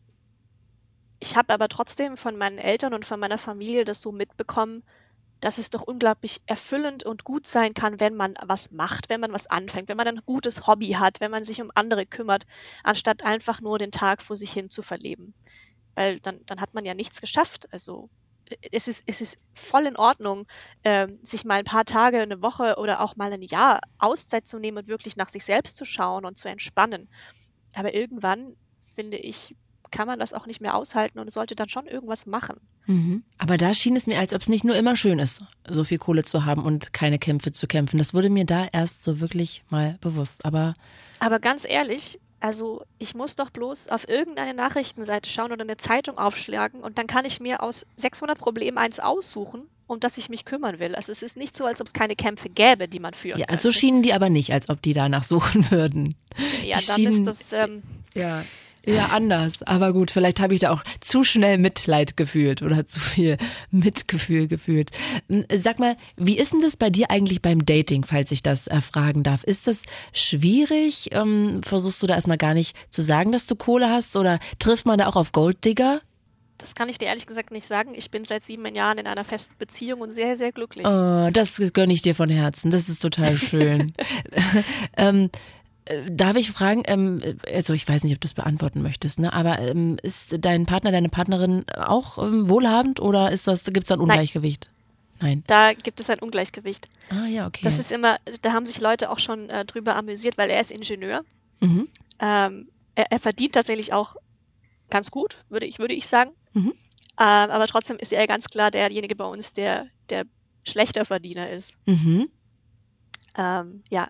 Ich 1.21 1.37
habe 1.37 1.53
aber 1.55 1.69
trotzdem 1.69 2.17
von 2.17 2.37
meinen 2.37 2.59
Eltern 2.59 2.95
und 2.95 3.07
von 3.07 3.21
meiner 3.21 3.39
Familie 3.39 3.85
das 3.85 4.01
so 4.01 4.11
mitbekommen, 4.11 4.83
dass 5.41 5.59
es 5.59 5.71
doch 5.71 5.83
unglaublich 5.83 6.41
erfüllend 6.47 7.05
und 7.05 7.25
gut 7.25 7.47
sein 7.47 7.75
kann, 7.75 8.01
wenn 8.01 8.15
man 8.15 8.35
was 8.45 8.71
macht, 8.71 9.09
wenn 9.09 9.21
man 9.21 9.33
was 9.33 9.49
anfängt, 9.49 9.89
wenn 9.89 9.97
man 9.97 10.09
ein 10.09 10.23
gutes 10.25 10.67
Hobby 10.67 10.93
hat, 10.93 11.21
wenn 11.21 11.33
man 11.33 11.45
sich 11.45 11.61
um 11.61 11.71
andere 11.75 12.07
kümmert, 12.07 12.47
anstatt 12.85 13.25
einfach 13.25 13.61
nur 13.61 13.79
den 13.79 13.91
Tag 13.91 14.23
vor 14.23 14.37
sich 14.37 14.53
hin 14.53 14.71
zu 14.71 14.83
verleben. 14.83 15.35
Weil 15.95 16.21
dann, 16.21 16.41
dann 16.47 16.61
hat 16.61 16.75
man 16.75 16.85
ja 16.85 16.95
nichts 16.95 17.21
geschafft. 17.21 17.69
Also 17.73 18.09
es 18.71 18.89
ist, 18.89 19.05
es 19.07 19.21
ist 19.21 19.39
voll 19.55 19.87
in 19.87 19.97
Ordnung, 19.97 20.47
äh, 20.83 21.09
sich 21.23 21.45
mal 21.45 21.59
ein 21.59 21.65
paar 21.65 21.85
Tage, 21.85 22.21
eine 22.21 22.43
Woche 22.43 22.77
oder 22.79 23.01
auch 23.01 23.17
mal 23.17 23.33
ein 23.33 23.43
Jahr 23.43 23.81
Auszeit 23.99 24.47
zu 24.47 24.59
nehmen 24.59 24.79
und 24.79 24.89
wirklich 24.89 25.17
nach 25.17 25.29
sich 25.29 25.45
selbst 25.45 25.77
zu 25.77 25.85
schauen 25.85 26.25
und 26.25 26.39
zu 26.39 26.49
entspannen. 26.49 27.09
Aber 27.75 27.95
irgendwann, 27.95 28.57
finde 28.95 29.17
ich, 29.17 29.55
kann 29.93 30.07
man 30.07 30.19
das 30.19 30.33
auch 30.33 30.47
nicht 30.47 30.61
mehr 30.61 30.75
aushalten 30.75 31.19
und 31.19 31.31
sollte 31.31 31.55
dann 31.55 31.69
schon 31.69 31.87
irgendwas 31.87 32.27
machen. 32.27 32.57
Mhm. 32.87 33.23
Aber 33.39 33.57
da 33.57 33.75
schien 33.75 33.95
es 33.95 34.07
mir, 34.07 34.19
als 34.19 34.33
ob 34.33 34.41
es 34.41 34.49
nicht 34.49 34.65
nur 34.65 34.75
immer 34.75 34.97
schön 34.97 35.19
ist, 35.19 35.45
so 35.69 35.85
viel 35.85 35.99
Kohle 35.99 36.25
zu 36.25 36.45
haben 36.45 36.65
und 36.65 36.93
keine 36.93 37.19
Kämpfe 37.19 37.53
zu 37.53 37.67
kämpfen. 37.69 37.99
Das 37.99 38.15
wurde 38.15 38.31
mir 38.31 38.45
da 38.45 38.67
erst 38.73 39.05
so 39.05 39.21
wirklich 39.21 39.63
mal 39.71 39.99
bewusst. 40.01 40.45
Aber, 40.45 40.75
aber 41.21 41.39
ganz 41.39 41.65
ehrlich, 41.69 42.19
also 42.43 42.83
ich 42.99 43.15
muss 43.15 43.37
doch 43.37 43.51
bloß 43.51 43.89
auf 43.89 44.09
irgendeine 44.09 44.53
Nachrichtenseite 44.55 45.31
schauen 45.31 45.53
oder 45.53 45.63
eine 45.63 45.77
Zeitung 45.77 46.19
aufschlagen 46.19 46.81
und 46.81 46.99
dann 46.99 47.07
kann 47.07 47.25
ich 47.25 47.41
mir 47.41 47.63
aus 47.63 47.87
600 47.97 48.37
Problemen 48.39 48.79
eins 48.79 48.99
aussuchen, 49.01 49.63
um 49.87 50.01
das 50.01 50.19
ich 50.19 50.29
mich 50.29 50.45
kümmern 50.45 50.79
will. 50.81 50.95
Also 50.95 51.13
es 51.13 51.23
ist 51.23 51.37
nicht 51.37 51.57
so, 51.57 51.65
als 51.65 51.81
ob 51.81 51.87
es 51.87 51.93
keine 51.93 52.17
Kämpfe 52.17 52.49
gäbe, 52.49 52.89
die 52.89 52.99
man 52.99 53.15
führen 53.15 53.39
Ja, 53.39 53.47
könnte. 53.47 53.63
so 53.63 53.71
schienen 53.73 54.03
die 54.03 54.13
aber 54.13 54.29
nicht, 54.29 54.53
als 54.53 54.69
ob 54.69 54.83
die 54.83 54.93
danach 54.93 55.25
suchen 55.33 55.71
würden. 55.71 56.17
Ja, 56.65 56.79
die 56.79 56.87
dann 56.87 56.97
schienen, 56.97 57.27
ist 57.29 57.53
das... 57.53 57.53
Ähm, 57.69 57.83
ja, 58.15 58.45
ja, 58.85 59.07
anders. 59.07 59.63
Aber 59.63 59.93
gut, 59.93 60.11
vielleicht 60.11 60.41
habe 60.41 60.55
ich 60.55 60.61
da 60.61 60.71
auch 60.71 60.83
zu 61.01 61.25
schnell 61.25 61.59
Mitleid 61.59 62.17
gefühlt 62.17 62.63
oder 62.63 62.85
zu 62.87 63.01
viel 63.01 63.37
Mitgefühl 63.71 64.49
gefühlt. 64.49 64.91
Sag 65.55 65.79
mal, 65.79 65.97
wie 66.17 66.39
ist 66.39 66.53
denn 66.53 66.61
das 66.61 66.77
bei 66.77 66.91
dir 66.91 67.11
eigentlich 67.11 67.43
beim 67.43 67.65
Dating, 67.65 68.05
falls 68.05 68.31
ich 68.33 68.43
das 68.43 68.67
erfragen 68.67 69.23
darf? 69.23 69.45
Ist 69.45 69.67
das 69.67 69.83
schwierig? 70.13 71.11
Ähm, 71.13 71.61
versuchst 71.63 72.03
du 72.03 72.07
da 72.07 72.15
erstmal 72.15 72.39
gar 72.39 72.55
nicht 72.55 72.77
zu 72.91 73.03
sagen, 73.03 73.33
dass 73.33 73.47
du 73.47 73.55
Kohle 73.55 73.89
hast 73.89 74.17
oder 74.17 74.39
trifft 74.59 74.87
man 74.87 74.99
da 74.99 75.07
auch 75.07 75.17
auf 75.17 75.33
Golddigger? 75.33 76.01
Das 76.59 76.77
kann 76.77 76.89
ich 76.89 76.99
dir 76.99 77.07
ehrlich 77.07 77.27
gesagt 77.27 77.51
nicht 77.51 77.67
sagen. 77.67 77.93
Ich 77.95 78.11
bin 78.11 78.25
seit 78.25 78.45
sieben 78.45 78.73
Jahren 78.73 78.99
in 78.99 79.09
einer 79.09 79.25
festen 79.25 79.55
Beziehung 79.59 80.01
und 80.01 80.11
sehr, 80.11 80.37
sehr 80.37 80.53
glücklich. 80.53 80.87
Oh, 80.87 81.29
das 81.33 81.61
gönne 81.73 81.93
ich 81.93 82.03
dir 82.03 82.15
von 82.15 82.31
Herzen. 82.31 82.71
Das 82.71 82.89
ist 82.89 83.03
total 83.03 83.37
schön. 83.37 83.93
ähm, 84.97 85.25
äh, 85.25 85.39
darf 86.07 86.37
ich 86.37 86.53
fragen, 86.53 86.83
ähm, 86.87 87.21
also 87.53 87.73
ich 87.73 87.89
weiß 87.89 88.05
nicht, 88.05 88.15
ob 88.15 88.21
du 88.21 88.27
es 88.27 88.35
beantworten 88.35 88.83
möchtest, 88.83 89.19
ne? 89.19 89.33
aber 89.33 89.59
ähm, 89.59 89.99
ist 90.03 90.37
dein 90.41 90.67
Partner, 90.67 90.93
deine 90.93 91.09
Partnerin 91.09 91.65
auch 91.77 92.19
ähm, 92.19 92.49
wohlhabend 92.49 93.01
oder 93.01 93.33
ist 93.33 93.49
das, 93.49 93.65
gibt 93.65 93.87
es 93.87 93.93
ein 93.93 94.01
Ungleichgewicht? 94.01 94.71
Nein. 95.21 95.45
Da 95.47 95.73
gibt 95.73 96.01
es 96.01 96.11
ein 96.11 96.19
Ungleichgewicht. 96.19 96.89
Ah 97.09 97.27
ja, 97.27 97.47
okay. 97.47 97.63
Das 97.63 97.79
ist 97.79 97.93
immer, 97.93 98.17
da 98.43 98.53
haben 98.53 98.67
sich 98.67 98.81
Leute 98.81 99.11
auch 99.11 99.21
schon 99.21 99.49
äh, 99.51 99.65
drüber 99.65 99.95
amüsiert, 99.97 100.37
weil 100.37 100.51
er 100.51 100.61
ist 100.61 100.73
Ingenieur. 100.73 101.25
Mhm. 101.61 101.89
Ähm, 102.19 102.69
er, 102.97 103.13
er, 103.13 103.21
verdient 103.21 103.55
tatsächlich 103.55 103.93
auch 103.93 104.17
ganz 104.91 105.11
gut, 105.11 105.45
würde 105.49 105.67
ich, 105.67 105.79
würde 105.79 105.95
ich 105.95 106.09
sagen. 106.09 106.33
Mhm. 106.55 106.73
Ähm, 106.73 107.51
aber 107.51 107.67
trotzdem 107.69 107.99
ist 107.99 108.13
er 108.13 108.27
ganz 108.27 108.47
klar 108.47 108.71
derjenige 108.73 109.15
bei 109.15 109.25
uns, 109.25 109.53
der 109.53 109.87
der 110.11 110.25
schlechter 110.65 111.05
Verdiener 111.05 111.51
ist. 111.51 111.75
Mhm. 111.87 112.29
Ähm, 113.37 113.83
ja, 113.91 114.09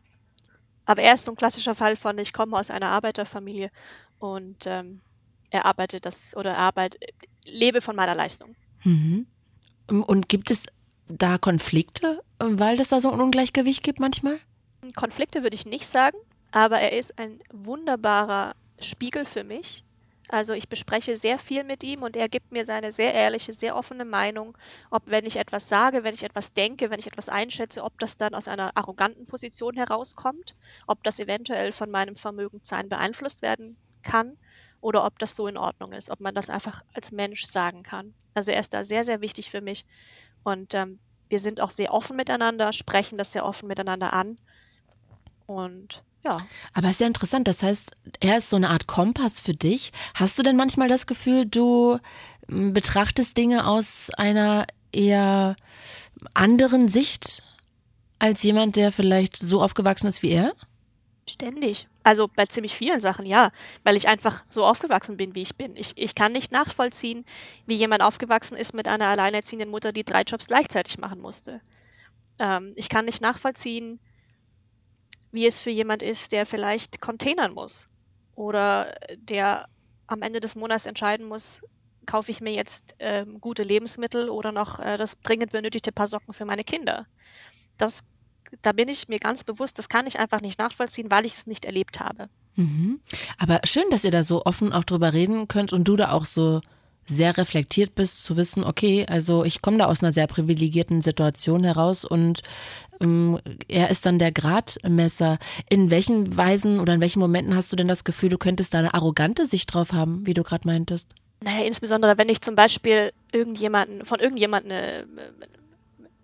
aber 0.85 1.03
er 1.03 1.15
ist 1.15 1.25
so 1.25 1.33
ein 1.33 1.37
klassischer 1.37 1.75
Fall 1.75 1.97
von, 1.97 2.19
ich 2.19 2.33
komme 2.33 2.57
aus 2.57 2.71
einer 2.71 2.89
Arbeiterfamilie 2.89 3.71
und 4.19 4.67
ähm, 4.67 5.01
er 5.51 5.67
arbeitet 5.67 6.07
das 6.07 6.35
oder 6.37 6.57
arbeitet, 6.57 7.03
lebe 7.45 7.81
von 7.81 7.97
meiner 7.97 8.15
Leistung. 8.15 8.55
Mhm. 8.85 9.27
Und 9.89 10.29
gibt 10.29 10.51
es 10.51 10.67
da 11.09 11.39
Konflikte, 11.39 12.23
weil 12.39 12.81
es 12.81 12.89
da 12.89 13.01
so 13.01 13.11
ein 13.11 13.21
Ungleichgewicht 13.21 13.83
gibt 13.83 14.01
manchmal? 14.01 14.39
Konflikte 14.97 15.43
würde 15.43 15.55
ich 15.55 15.67
nicht 15.67 15.87
sagen, 15.87 16.17
aber 16.51 16.81
er 16.81 16.99
ist 16.99 17.19
ein 17.19 17.41
wunderbarer 17.53 18.55
Spiegel 18.81 19.25
für 19.25 19.45
mich 19.45 19.85
also 20.33 20.55
ich 20.55 20.71
bespreche 20.71 21.15
sehr 21.15 21.39
viel 21.39 21.63
mit 21.63 21.85
ihm 21.85 22.03
und 22.03 22.17
er 22.17 22.27
gibt 22.27 22.53
mir 22.53 22.65
seine 22.65 22.91
sehr 22.91 23.13
ehrliche, 23.13 23.53
sehr 23.53 23.77
offene 23.77 24.07
Meinung, 24.07 24.57
ob 24.91 25.03
wenn 25.05 25.27
ich 25.27 25.37
etwas 25.37 25.69
sage, 25.69 26.05
wenn 26.05 26.15
ich 26.15 26.23
etwas 26.23 26.55
denke, 26.55 26.89
wenn 26.89 26.99
ich 26.99 27.07
etwas 27.07 27.29
einschätze, 27.29 27.85
ob 27.85 27.99
das 27.99 28.17
dann 28.17 28.35
aus 28.35 28.49
einer 28.49 28.75
arroganten 28.75 29.27
Position 29.27 29.77
herauskommt, 29.77 30.57
ob 30.87 31.05
das 31.05 31.19
eventuell 31.19 31.71
von 31.73 31.91
meinem 31.91 32.17
Vermögenssein 32.17 32.89
beeinflusst 32.89 33.43
werden 33.43 33.77
kann 34.03 34.39
oder 34.81 35.05
ob 35.05 35.19
das 35.19 35.37
so 35.37 35.47
in 35.49 35.59
Ordnung 35.59 35.93
ist, 35.93 36.09
ob 36.09 36.21
man 36.21 36.35
das 36.35 36.49
einfach 36.49 36.83
als 36.95 37.13
Mensch 37.13 37.45
sagen 37.45 37.83
kann. 37.83 38.15
Also 38.33 38.53
er 38.53 38.61
ist 38.61 38.73
da 38.73 38.85
sehr, 38.85 39.05
sehr 39.05 39.21
wichtig 39.21 39.51
für 39.51 39.61
mich 39.61 39.85
und 40.45 40.73
ähm, 40.73 40.99
wir 41.29 41.41
sind 41.41 41.61
auch 41.61 41.71
sehr 41.71 41.93
offen 41.93 42.17
miteinander, 42.17 42.73
sprechen 42.73 43.19
das 43.19 43.33
sehr 43.33 43.45
offen 43.45 43.69
miteinander 43.69 44.15
an 44.15 44.39
und 45.45 46.03
ja. 46.25 46.39
Aber 46.73 46.91
ist 46.91 47.01
ja 47.01 47.07
interessant. 47.07 47.49
Das 47.49 47.63
heißt, 47.63 47.91
er 48.21 48.39
ist 48.39 48.51
so 48.51 48.57
eine 48.57 48.71
Art 48.71 48.87
Kompass 48.87 49.41
für 49.41 49.55
dich. 49.55 49.93
Hast 50.15 50.39
du 50.39 50.43
denn 50.43 50.57
manchmal 50.57 50.89
das 50.89 51.07
Gefühl, 51.07 51.47
du 51.47 51.99
hm, 52.49 52.73
betrachtest 52.73 53.37
Dinge 53.37 53.67
aus 53.67 54.11
einer 54.17 54.67
eher 54.93 55.57
anderen 56.35 56.89
Sicht 56.89 57.43
als 58.19 58.43
jemand, 58.43 58.77
der 58.77 58.93
vielleicht 58.93 59.37
so 59.37 59.63
aufgewachsen 59.63 60.07
ist 60.07 60.23
wie 60.23 60.31
er? 60.31 60.53
Ständig. 61.29 61.89
Also 62.03 62.29
bei 62.29 62.47
ziemlich 62.47 62.75
vielen 62.75 63.01
Sachen, 63.01 63.27
ja, 63.27 63.53
weil 63.85 63.97
ich 63.97 64.09
einfach 64.09 64.45
so 64.49 64.65
aufgewachsen 64.65 65.17
bin, 65.17 65.35
wie 65.35 65.43
ich 65.43 65.57
bin. 65.57 65.77
Ich, 65.77 65.97
ich 65.97 66.15
kann 66.15 66.33
nicht 66.33 66.53
nachvollziehen, 66.53 67.25
wie 67.67 67.75
jemand 67.75 68.03
aufgewachsen 68.03 68.57
ist 68.57 68.75
mit 68.75 68.89
einer 68.89 69.07
alleinerziehenden 69.07 69.71
Mutter, 69.71 69.93
die 69.93 70.05
drei 70.05 70.23
Jobs 70.23 70.47
gleichzeitig 70.47 70.99
machen 70.99 71.21
musste. 71.21 71.61
Ähm, 72.39 72.73
ich 72.77 72.89
kann 72.89 73.05
nicht 73.05 73.21
nachvollziehen, 73.21 74.01
wie 75.33 75.47
es 75.47 75.59
für 75.59 75.71
jemand 75.71 76.03
ist, 76.03 76.33
der 76.33 76.47
vielleicht 76.47 77.01
containern 77.01 77.53
muss 77.53 77.89
oder 78.35 78.95
der 79.17 79.67
am 80.07 80.23
Ende 80.23 80.41
des 80.41 80.55
Monats 80.55 80.87
entscheiden 80.87 81.27
muss, 81.27 81.63
kaufe 82.07 82.31
ich 82.31 82.41
mir 82.41 82.53
jetzt 82.53 82.95
ähm, 82.99 83.41
gute 83.41 83.63
Lebensmittel 83.63 84.29
oder 84.29 84.53
noch 84.53 84.79
äh, 84.79 84.97
das 84.97 85.19
dringend 85.23 85.53
benötigte 85.53 85.93
Paar 85.93 86.07
Socken 86.07 86.35
für 86.35 86.45
meine 86.45 86.65
Kinder. 86.65 87.07
Das, 87.79 88.05
da 88.61 88.73
bin 88.73 88.89
ich 88.89 89.09
mir 89.09 89.19
ganz 89.19 89.45
bewusst, 89.45 89.79
das 89.79 89.89
kann 89.89 90.07
ich 90.07 90.19
einfach 90.19 90.41
nicht 90.41 90.59
nachvollziehen, 90.59 91.11
weil 91.11 91.25
ich 91.25 91.35
es 91.35 91.47
nicht 91.47 91.65
erlebt 91.65 92.01
habe. 92.01 92.29
Mhm. 92.57 93.01
Aber 93.39 93.61
schön, 93.65 93.89
dass 93.91 94.05
ihr 94.05 94.11
da 94.11 94.23
so 94.23 94.45
offen 94.45 94.73
auch 94.73 94.85
drüber 94.85 95.13
reden 95.13 95.49
könnt 95.49 95.73
und 95.73 95.85
du 95.85 95.97
da 95.97 96.13
auch 96.13 96.27
so 96.27 96.61
sehr 97.07 97.37
reflektiert 97.37 97.95
bist, 97.95 98.23
zu 98.23 98.37
wissen, 98.37 98.65
okay, 98.65 99.07
also 99.09 99.45
ich 99.45 99.63
komme 99.63 99.79
da 99.79 99.87
aus 99.87 100.03
einer 100.03 100.13
sehr 100.13 100.27
privilegierten 100.27 101.01
Situation 101.01 101.65
heraus 101.65 102.05
und 102.05 102.43
ähm, 103.01 103.39
er 103.69 103.91
ist 103.91 104.07
dann 104.07 104.19
der 104.19 104.33
Gradmesser. 104.33 105.39
In 105.69 105.91
welchen 105.91 106.37
Weisen 106.37 106.81
oder 106.81 106.95
in 106.95 107.01
welchen 107.01 107.21
Momenten 107.21 107.57
hast 107.57 107.73
du 107.73 107.77
denn 107.77 107.89
das 107.89 108.05
Gefühl, 108.05 108.29
du 108.29 108.39
könntest 108.39 108.75
da 108.75 108.79
eine 108.79 108.95
arrogante 108.95 109.47
Sicht 109.47 109.75
drauf 109.75 109.93
haben, 109.93 110.27
wie 110.27 110.35
du 110.35 110.43
gerade 110.43 110.67
meintest? 110.67 111.15
Naja, 111.43 111.65
insbesondere 111.65 112.17
wenn 112.19 112.29
ich 112.29 112.41
zum 112.41 112.55
Beispiel 112.55 113.13
irgendjemanden, 113.33 114.05
von 114.07 114.21
irgendjemandem 114.21 114.73
eine, 114.73 115.07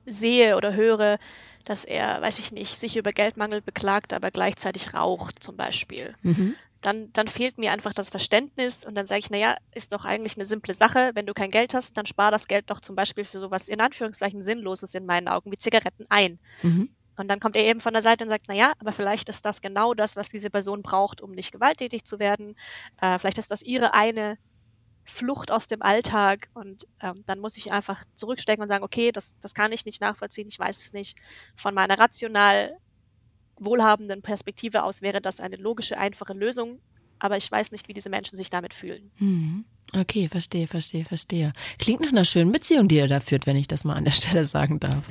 sehe 0.06 0.56
oder 0.56 0.74
höre, 0.74 1.18
dass 1.64 1.84
er, 1.84 2.22
weiß 2.22 2.38
ich 2.38 2.52
nicht, 2.52 2.76
sich 2.76 2.96
über 2.96 3.12
Geldmangel 3.12 3.60
beklagt, 3.60 4.14
aber 4.14 4.30
gleichzeitig 4.30 4.94
raucht 4.94 5.42
zum 5.42 5.56
Beispiel. 5.56 6.14
Mhm. 6.22 6.54
Dann, 6.80 7.12
dann 7.12 7.26
fehlt 7.26 7.58
mir 7.58 7.72
einfach 7.72 7.92
das 7.92 8.08
Verständnis 8.08 8.84
und 8.84 8.94
dann 8.94 9.06
sage 9.06 9.18
ich, 9.18 9.30
naja, 9.30 9.56
ist 9.74 9.92
doch 9.92 10.04
eigentlich 10.04 10.36
eine 10.36 10.46
simple 10.46 10.74
Sache. 10.74 11.10
Wenn 11.14 11.26
du 11.26 11.34
kein 11.34 11.50
Geld 11.50 11.74
hast, 11.74 11.96
dann 11.96 12.06
spar 12.06 12.30
das 12.30 12.46
Geld 12.46 12.70
doch 12.70 12.80
zum 12.80 12.94
Beispiel 12.94 13.24
für 13.24 13.40
sowas 13.40 13.68
in 13.68 13.80
Anführungszeichen 13.80 14.44
Sinnloses 14.44 14.94
in 14.94 15.06
meinen 15.06 15.28
Augen 15.28 15.50
wie 15.50 15.58
Zigaretten 15.58 16.06
ein. 16.08 16.38
Mhm. 16.62 16.90
Und 17.16 17.26
dann 17.26 17.40
kommt 17.40 17.56
er 17.56 17.64
eben 17.64 17.80
von 17.80 17.92
der 17.92 18.02
Seite 18.02 18.22
und 18.24 18.30
sagt, 18.30 18.46
naja, 18.46 18.72
aber 18.78 18.92
vielleicht 18.92 19.28
ist 19.28 19.44
das 19.44 19.60
genau 19.60 19.92
das, 19.92 20.14
was 20.14 20.28
diese 20.28 20.50
Person 20.50 20.82
braucht, 20.82 21.20
um 21.20 21.32
nicht 21.32 21.50
gewalttätig 21.50 22.04
zu 22.04 22.20
werden. 22.20 22.54
Äh, 23.00 23.18
vielleicht 23.18 23.38
ist 23.38 23.50
das 23.50 23.62
ihre 23.62 23.92
eine 23.92 24.38
Flucht 25.04 25.50
aus 25.50 25.66
dem 25.66 25.82
Alltag 25.82 26.48
und 26.54 26.86
ähm, 27.00 27.24
dann 27.26 27.40
muss 27.40 27.56
ich 27.56 27.72
einfach 27.72 28.04
zurückstecken 28.14 28.62
und 28.62 28.68
sagen, 28.68 28.84
okay, 28.84 29.10
das, 29.10 29.36
das 29.40 29.54
kann 29.54 29.72
ich 29.72 29.84
nicht 29.84 30.00
nachvollziehen, 30.00 30.46
ich 30.46 30.58
weiß 30.58 30.84
es 30.84 30.92
nicht. 30.92 31.16
Von 31.56 31.74
meiner 31.74 31.98
rational 31.98 32.76
wohlhabenden 33.60 34.22
Perspektive 34.22 34.82
aus 34.82 35.02
wäre 35.02 35.20
das 35.20 35.40
eine 35.40 35.56
logische, 35.56 35.98
einfache 35.98 36.32
Lösung, 36.32 36.80
aber 37.18 37.36
ich 37.36 37.50
weiß 37.50 37.72
nicht, 37.72 37.88
wie 37.88 37.94
diese 37.94 38.10
Menschen 38.10 38.36
sich 38.36 38.50
damit 38.50 38.74
fühlen. 38.74 39.10
Mhm. 39.18 39.64
Okay, 39.94 40.28
verstehe, 40.28 40.66
verstehe, 40.66 41.06
verstehe. 41.06 41.52
Klingt 41.78 42.00
nach 42.02 42.10
einer 42.10 42.26
schönen 42.26 42.52
Beziehung, 42.52 42.88
die 42.88 42.96
ihr 42.96 43.08
da 43.08 43.20
führt, 43.20 43.46
wenn 43.46 43.56
ich 43.56 43.68
das 43.68 43.84
mal 43.84 43.94
an 43.94 44.04
der 44.04 44.12
Stelle 44.12 44.44
sagen 44.44 44.80
darf. 44.80 45.04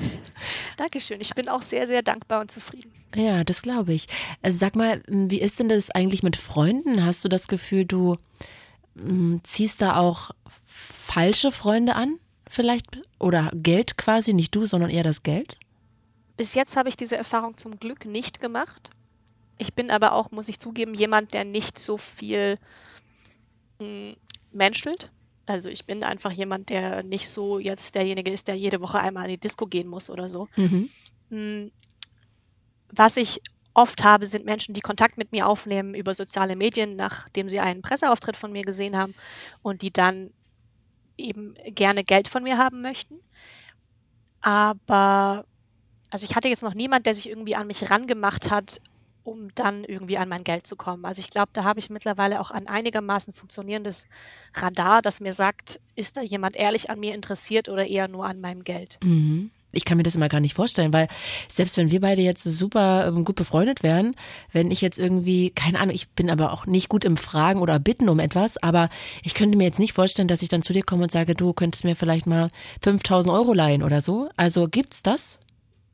Dankeschön. 0.77 1.19
Ich 1.19 1.33
bin 1.33 1.49
auch 1.49 1.63
sehr, 1.63 1.87
sehr 1.87 2.03
dankbar 2.03 2.41
und 2.41 2.51
zufrieden. 2.51 2.91
Ja, 3.15 3.43
das 3.43 3.63
glaube 3.63 3.93
ich. 3.93 4.07
Also 4.43 4.57
sag 4.57 4.75
mal, 4.75 5.01
wie 5.07 5.41
ist 5.41 5.59
denn 5.59 5.69
das 5.69 5.89
eigentlich 5.89 6.21
mit 6.21 6.37
Freunden? 6.37 7.03
Hast 7.03 7.25
du 7.25 7.29
das 7.29 7.47
Gefühl, 7.47 7.85
du 7.85 8.17
hm, 8.97 9.41
ziehst 9.43 9.81
da 9.81 9.95
auch 9.95 10.29
falsche 10.65 11.51
Freunde 11.51 11.95
an? 11.95 12.19
Vielleicht? 12.47 12.85
Oder 13.19 13.51
Geld 13.55 13.97
quasi? 13.97 14.33
Nicht 14.33 14.53
du, 14.55 14.65
sondern 14.65 14.91
eher 14.91 15.03
das 15.03 15.23
Geld? 15.23 15.57
Bis 16.37 16.53
jetzt 16.53 16.77
habe 16.77 16.89
ich 16.89 16.95
diese 16.95 17.17
Erfahrung 17.17 17.57
zum 17.57 17.79
Glück 17.79 18.05
nicht 18.05 18.39
gemacht. 18.39 18.91
Ich 19.57 19.73
bin 19.73 19.89
aber 19.89 20.11
auch, 20.13 20.31
muss 20.31 20.49
ich 20.49 20.59
zugeben, 20.59 20.93
jemand, 20.93 21.33
der 21.33 21.43
nicht 21.43 21.79
so 21.79 21.97
viel 21.97 22.59
hm, 23.81 24.15
menschelt. 24.51 25.11
Also 25.47 25.69
ich 25.69 25.85
bin 25.85 26.03
einfach 26.03 26.31
jemand, 26.31 26.69
der 26.69 27.03
nicht 27.03 27.29
so 27.29 27.57
jetzt 27.57 27.95
derjenige 27.95 28.31
ist, 28.31 28.47
der 28.47 28.55
jede 28.55 28.81
Woche 28.81 28.99
einmal 28.99 29.25
in 29.25 29.31
die 29.31 29.39
Disco 29.39 29.65
gehen 29.65 29.87
muss 29.87 30.09
oder 30.09 30.29
so. 30.29 30.47
Mhm. 30.55 30.89
Hm, 31.29 31.71
was 32.91 33.17
ich 33.17 33.41
oft 33.73 34.03
habe, 34.03 34.25
sind 34.25 34.45
Menschen, 34.45 34.73
die 34.73 34.81
Kontakt 34.81 35.17
mit 35.17 35.31
mir 35.31 35.47
aufnehmen 35.47 35.93
über 35.95 36.13
soziale 36.13 36.55
Medien, 36.55 36.95
nachdem 36.95 37.47
sie 37.47 37.59
einen 37.59 37.81
Presseauftritt 37.81 38.35
von 38.35 38.51
mir 38.51 38.63
gesehen 38.63 38.97
haben 38.97 39.13
und 39.61 39.81
die 39.81 39.91
dann 39.91 40.31
eben 41.17 41.55
gerne 41.65 42.03
Geld 42.03 42.27
von 42.27 42.43
mir 42.43 42.57
haben 42.57 42.81
möchten. 42.81 43.19
Aber 44.41 45.45
also 46.09 46.25
ich 46.25 46.35
hatte 46.35 46.47
jetzt 46.47 46.63
noch 46.63 46.73
niemand, 46.73 47.05
der 47.05 47.15
sich 47.15 47.29
irgendwie 47.29 47.55
an 47.55 47.67
mich 47.67 47.89
rangemacht 47.89 48.49
hat 48.49 48.81
um 49.27 49.49
dann 49.55 49.83
irgendwie 49.83 50.17
an 50.17 50.29
mein 50.29 50.45
Geld 50.45 50.65
zu 50.65 50.75
kommen. 50.77 51.05
Also 51.05 51.19
ich 51.19 51.29
glaube, 51.29 51.49
da 51.51 51.65
habe 51.65 51.79
ich 51.79 51.89
mittlerweile 51.89 52.39
auch 52.39 52.49
ein 52.49 52.67
einigermaßen 52.67 53.33
funktionierendes 53.33 54.05
Radar, 54.53 55.01
das 55.01 55.19
mir 55.19 55.33
sagt, 55.33 55.81
ist 55.95 56.15
da 56.15 56.21
jemand 56.21 56.55
ehrlich 56.55 56.89
an 56.89 56.99
mir 56.99 57.13
interessiert 57.13 57.67
oder 57.67 57.85
eher 57.85 58.07
nur 58.07 58.25
an 58.25 58.39
meinem 58.39 58.63
Geld. 58.63 58.97
Mhm. 59.03 59.51
Ich 59.73 59.83
kann 59.83 59.97
mir 59.97 60.03
das 60.03 60.15
immer 60.15 60.29
gar 60.29 60.39
nicht 60.39 60.55
vorstellen, 60.55 60.93
weil 60.93 61.09
selbst 61.49 61.75
wenn 61.75 61.91
wir 61.91 61.99
beide 61.99 62.21
jetzt 62.21 62.45
super 62.45 63.05
ähm, 63.05 63.25
gut 63.25 63.35
befreundet 63.35 63.83
wären, 63.83 64.15
wenn 64.53 64.71
ich 64.71 64.79
jetzt 64.79 64.97
irgendwie, 64.97 65.49
keine 65.51 65.79
Ahnung, 65.79 65.93
ich 65.93 66.09
bin 66.09 66.29
aber 66.29 66.53
auch 66.53 66.65
nicht 66.65 66.87
gut 66.87 67.03
im 67.03 67.17
Fragen 67.17 67.59
oder 67.59 67.77
Bitten 67.77 68.07
um 68.07 68.19
etwas, 68.19 68.57
aber 68.57 68.89
ich 69.23 69.33
könnte 69.33 69.57
mir 69.57 69.65
jetzt 69.65 69.77
nicht 69.77 69.91
vorstellen, 69.91 70.29
dass 70.29 70.41
ich 70.41 70.49
dann 70.49 70.61
zu 70.61 70.71
dir 70.71 70.83
komme 70.83 71.03
und 71.03 71.11
sage, 71.11 71.35
du 71.35 71.51
könntest 71.51 71.83
mir 71.83 71.97
vielleicht 71.97 72.27
mal 72.27 72.49
5000 72.81 73.35
Euro 73.35 73.53
leihen 73.53 73.83
oder 73.83 74.01
so. 74.01 74.29
Also 74.37 74.69
gibt's 74.69 75.03
das? 75.03 75.37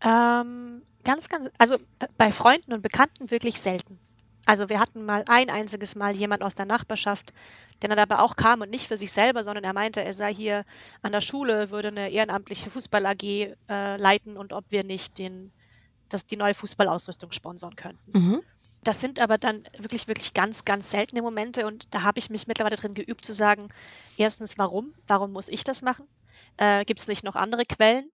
Ähm, 0.03 0.83
Ganz, 1.03 1.27
ganz, 1.27 1.49
also 1.57 1.75
äh, 1.99 2.07
bei 2.17 2.31
Freunden 2.31 2.73
und 2.73 2.81
Bekannten 2.81 3.29
wirklich 3.29 3.59
selten. 3.59 3.99
Also 4.45 4.69
wir 4.69 4.79
hatten 4.79 5.05
mal 5.05 5.23
ein 5.27 5.49
einziges 5.49 5.95
Mal 5.95 6.15
jemand 6.15 6.43
aus 6.43 6.55
der 6.55 6.65
Nachbarschaft, 6.65 7.33
der 7.81 7.89
dann 7.89 7.99
aber 7.99 8.21
auch 8.21 8.35
kam 8.35 8.61
und 8.61 8.69
nicht 8.69 8.87
für 8.87 8.97
sich 8.97 9.11
selber, 9.11 9.43
sondern 9.43 9.63
er 9.63 9.73
meinte, 9.73 10.01
er 10.03 10.13
sei 10.13 10.33
hier 10.33 10.65
an 11.01 11.11
der 11.11 11.21
Schule, 11.21 11.71
würde 11.71 11.89
eine 11.89 12.09
ehrenamtliche 12.09 12.69
Fußball-AG 12.69 13.23
äh, 13.23 13.97
leiten 13.97 14.37
und 14.37 14.53
ob 14.53 14.65
wir 14.69 14.83
nicht 14.83 15.17
den, 15.17 15.51
das, 16.09 16.25
die 16.25 16.37
neue 16.37 16.53
Fußballausrüstung 16.53 17.31
sponsern 17.31 17.75
könnten. 17.75 18.11
Mhm. 18.17 18.41
Das 18.83 18.99
sind 18.99 19.19
aber 19.19 19.37
dann 19.37 19.63
wirklich, 19.77 20.09
wirklich 20.09 20.33
ganz, 20.33 20.65
ganz 20.65 20.91
seltene 20.91 21.21
Momente 21.21 21.65
und 21.65 21.93
da 21.93 22.01
habe 22.01 22.19
ich 22.19 22.29
mich 22.29 22.47
mittlerweile 22.47 22.75
drin 22.75 22.93
geübt 22.93 23.25
zu 23.25 23.33
sagen, 23.33 23.69
erstens, 24.17 24.57
warum? 24.57 24.93
Warum 25.07 25.31
muss 25.31 25.47
ich 25.47 25.63
das 25.63 25.81
machen? 25.81 26.05
Äh, 26.57 26.83
Gibt 26.83 26.99
es 26.99 27.07
nicht 27.07 27.23
noch 27.23 27.37
andere 27.37 27.65
Quellen? 27.65 28.09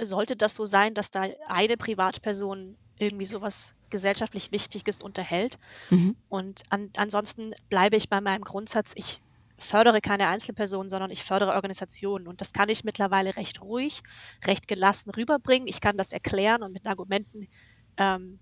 Sollte 0.00 0.36
das 0.36 0.54
so 0.54 0.64
sein, 0.64 0.94
dass 0.94 1.10
da 1.10 1.26
eine 1.48 1.76
Privatperson 1.76 2.76
irgendwie 2.98 3.26
sowas 3.26 3.74
gesellschaftlich 3.90 4.52
Wichtiges 4.52 5.02
unterhält. 5.02 5.58
Mhm. 5.90 6.16
Und 6.28 6.62
an, 6.70 6.90
ansonsten 6.96 7.52
bleibe 7.68 7.96
ich 7.96 8.08
bei 8.08 8.20
meinem 8.20 8.42
Grundsatz, 8.42 8.92
ich 8.94 9.20
fördere 9.58 10.00
keine 10.00 10.28
Einzelpersonen, 10.28 10.90
sondern 10.90 11.10
ich 11.10 11.22
fördere 11.22 11.54
Organisationen. 11.54 12.26
Und 12.26 12.40
das 12.40 12.52
kann 12.52 12.68
ich 12.68 12.84
mittlerweile 12.84 13.36
recht 13.36 13.60
ruhig, 13.60 14.02
recht 14.44 14.68
gelassen 14.68 15.10
rüberbringen. 15.10 15.68
Ich 15.68 15.80
kann 15.80 15.96
das 15.96 16.12
erklären 16.12 16.62
und 16.62 16.72
mit 16.72 16.86
Argumenten 16.86 17.48
ähm, 17.96 18.38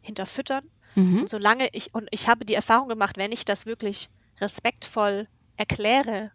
hinterfüttern. 0.00 0.64
Mhm. 0.94 1.20
Und 1.20 1.28
solange 1.28 1.68
ich, 1.72 1.94
und 1.94 2.08
ich 2.10 2.28
habe 2.28 2.44
die 2.44 2.54
Erfahrung 2.54 2.88
gemacht, 2.88 3.16
wenn 3.16 3.32
ich 3.32 3.44
das 3.44 3.66
wirklich 3.66 4.08
respektvoll 4.40 5.28
erkläre, 5.56 6.32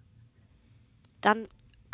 dann 1.22 1.48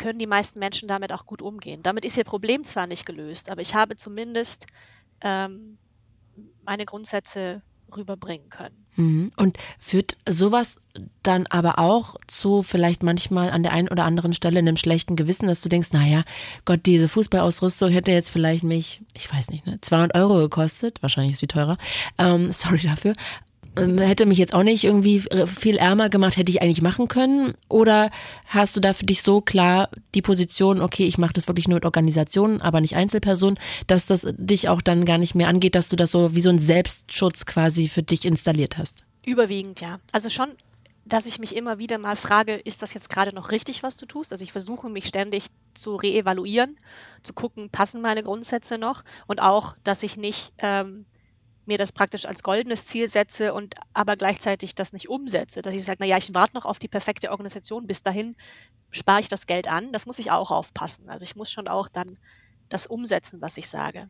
können 0.04 0.18
die 0.18 0.26
meisten 0.26 0.58
Menschen 0.58 0.86
damit 0.86 1.12
auch 1.14 1.24
gut 1.24 1.40
umgehen. 1.40 1.82
Damit 1.82 2.04
ist 2.04 2.18
ihr 2.18 2.24
Problem 2.24 2.62
zwar 2.62 2.86
nicht 2.86 3.06
gelöst, 3.06 3.48
aber 3.48 3.62
ich 3.62 3.74
habe 3.74 3.96
zumindest 3.96 4.66
ähm, 5.22 5.78
meine 6.62 6.84
Grundsätze 6.84 7.62
rüberbringen 7.96 8.50
können. 8.50 8.84
Mhm. 8.96 9.30
Und 9.38 9.56
führt 9.78 10.18
sowas 10.28 10.78
dann 11.22 11.46
aber 11.46 11.78
auch 11.78 12.16
zu 12.26 12.62
vielleicht 12.62 13.02
manchmal 13.02 13.48
an 13.48 13.62
der 13.62 13.72
einen 13.72 13.88
oder 13.88 14.04
anderen 14.04 14.34
Stelle 14.34 14.58
einem 14.58 14.76
schlechten 14.76 15.16
Gewissen, 15.16 15.46
dass 15.46 15.62
du 15.62 15.70
denkst, 15.70 15.92
naja, 15.92 16.22
Gott, 16.66 16.80
diese 16.84 17.08
Fußballausrüstung 17.08 17.90
hätte 17.90 18.12
jetzt 18.12 18.28
vielleicht 18.28 18.62
mich, 18.62 19.00
ich 19.16 19.32
weiß 19.32 19.48
nicht, 19.48 19.66
ne, 19.66 19.80
200 19.80 20.14
Euro 20.16 20.36
gekostet, 20.36 21.00
wahrscheinlich 21.00 21.32
ist 21.32 21.40
sie 21.40 21.46
teurer, 21.46 21.78
ähm, 22.18 22.50
sorry 22.50 22.82
dafür, 22.82 23.14
hätte 23.76 24.26
mich 24.26 24.38
jetzt 24.38 24.54
auch 24.54 24.62
nicht 24.62 24.84
irgendwie 24.84 25.18
äh, 25.28 25.46
viel 25.46 25.76
ärmer 25.76 26.08
gemacht, 26.08 26.36
hätte 26.36 26.50
ich 26.50 26.62
eigentlich 26.62 26.82
machen 26.82 27.08
können? 27.08 27.54
Oder 27.68 28.10
hast 28.46 28.76
du 28.76 28.80
da 28.80 28.92
für 28.92 29.04
dich 29.04 29.22
so 29.22 29.40
klar 29.40 29.88
die 30.14 30.22
Position, 30.22 30.80
okay, 30.80 31.06
ich 31.06 31.18
mache 31.18 31.32
das 31.32 31.48
wirklich 31.48 31.68
nur 31.68 31.76
mit 31.76 31.84
Organisationen, 31.84 32.60
aber 32.60 32.80
nicht 32.80 32.96
Einzelpersonen, 32.96 33.58
dass 33.86 34.06
das 34.06 34.26
dich 34.32 34.68
auch 34.68 34.80
dann 34.80 35.04
gar 35.04 35.18
nicht 35.18 35.34
mehr 35.34 35.48
angeht, 35.48 35.74
dass 35.74 35.88
du 35.88 35.96
das 35.96 36.10
so 36.10 36.34
wie 36.34 36.42
so 36.42 36.50
ein 36.50 36.58
Selbstschutz 36.58 37.46
quasi 37.46 37.88
für 37.88 38.02
dich 38.02 38.24
installiert 38.24 38.78
hast? 38.78 39.04
Überwiegend, 39.24 39.80
ja. 39.80 40.00
Also 40.12 40.30
schon, 40.30 40.48
dass 41.04 41.26
ich 41.26 41.38
mich 41.38 41.56
immer 41.56 41.78
wieder 41.78 41.98
mal 41.98 42.16
frage, 42.16 42.54
ist 42.54 42.82
das 42.82 42.94
jetzt 42.94 43.10
gerade 43.10 43.34
noch 43.34 43.50
richtig, 43.50 43.82
was 43.82 43.96
du 43.96 44.06
tust? 44.06 44.32
Also 44.32 44.44
ich 44.44 44.52
versuche 44.52 44.88
mich 44.88 45.06
ständig 45.06 45.46
zu 45.74 45.96
reevaluieren, 45.96 46.76
zu 47.22 47.32
gucken, 47.32 47.70
passen 47.70 48.00
meine 48.00 48.22
Grundsätze 48.22 48.78
noch 48.78 49.02
und 49.26 49.40
auch, 49.40 49.74
dass 49.84 50.02
ich 50.02 50.16
nicht 50.16 50.52
ähm, 50.58 51.06
mir 51.66 51.78
das 51.78 51.92
praktisch 51.92 52.26
als 52.26 52.42
goldenes 52.42 52.86
Ziel 52.86 53.08
setze 53.08 53.54
und 53.54 53.74
aber 53.92 54.16
gleichzeitig 54.16 54.74
das 54.74 54.92
nicht 54.92 55.08
umsetze, 55.08 55.62
dass 55.62 55.74
ich 55.74 55.84
sage, 55.84 55.98
naja, 56.00 56.16
ich 56.16 56.34
warte 56.34 56.56
noch 56.56 56.64
auf 56.64 56.78
die 56.78 56.88
perfekte 56.88 57.30
Organisation, 57.30 57.86
bis 57.86 58.02
dahin 58.02 58.36
spare 58.90 59.20
ich 59.20 59.28
das 59.28 59.46
Geld 59.46 59.68
an, 59.68 59.92
das 59.92 60.06
muss 60.06 60.18
ich 60.18 60.30
auch 60.30 60.50
aufpassen. 60.50 61.08
Also 61.08 61.24
ich 61.24 61.36
muss 61.36 61.50
schon 61.50 61.68
auch 61.68 61.88
dann 61.88 62.18
das 62.68 62.86
umsetzen, 62.86 63.40
was 63.40 63.56
ich 63.56 63.68
sage. 63.68 64.08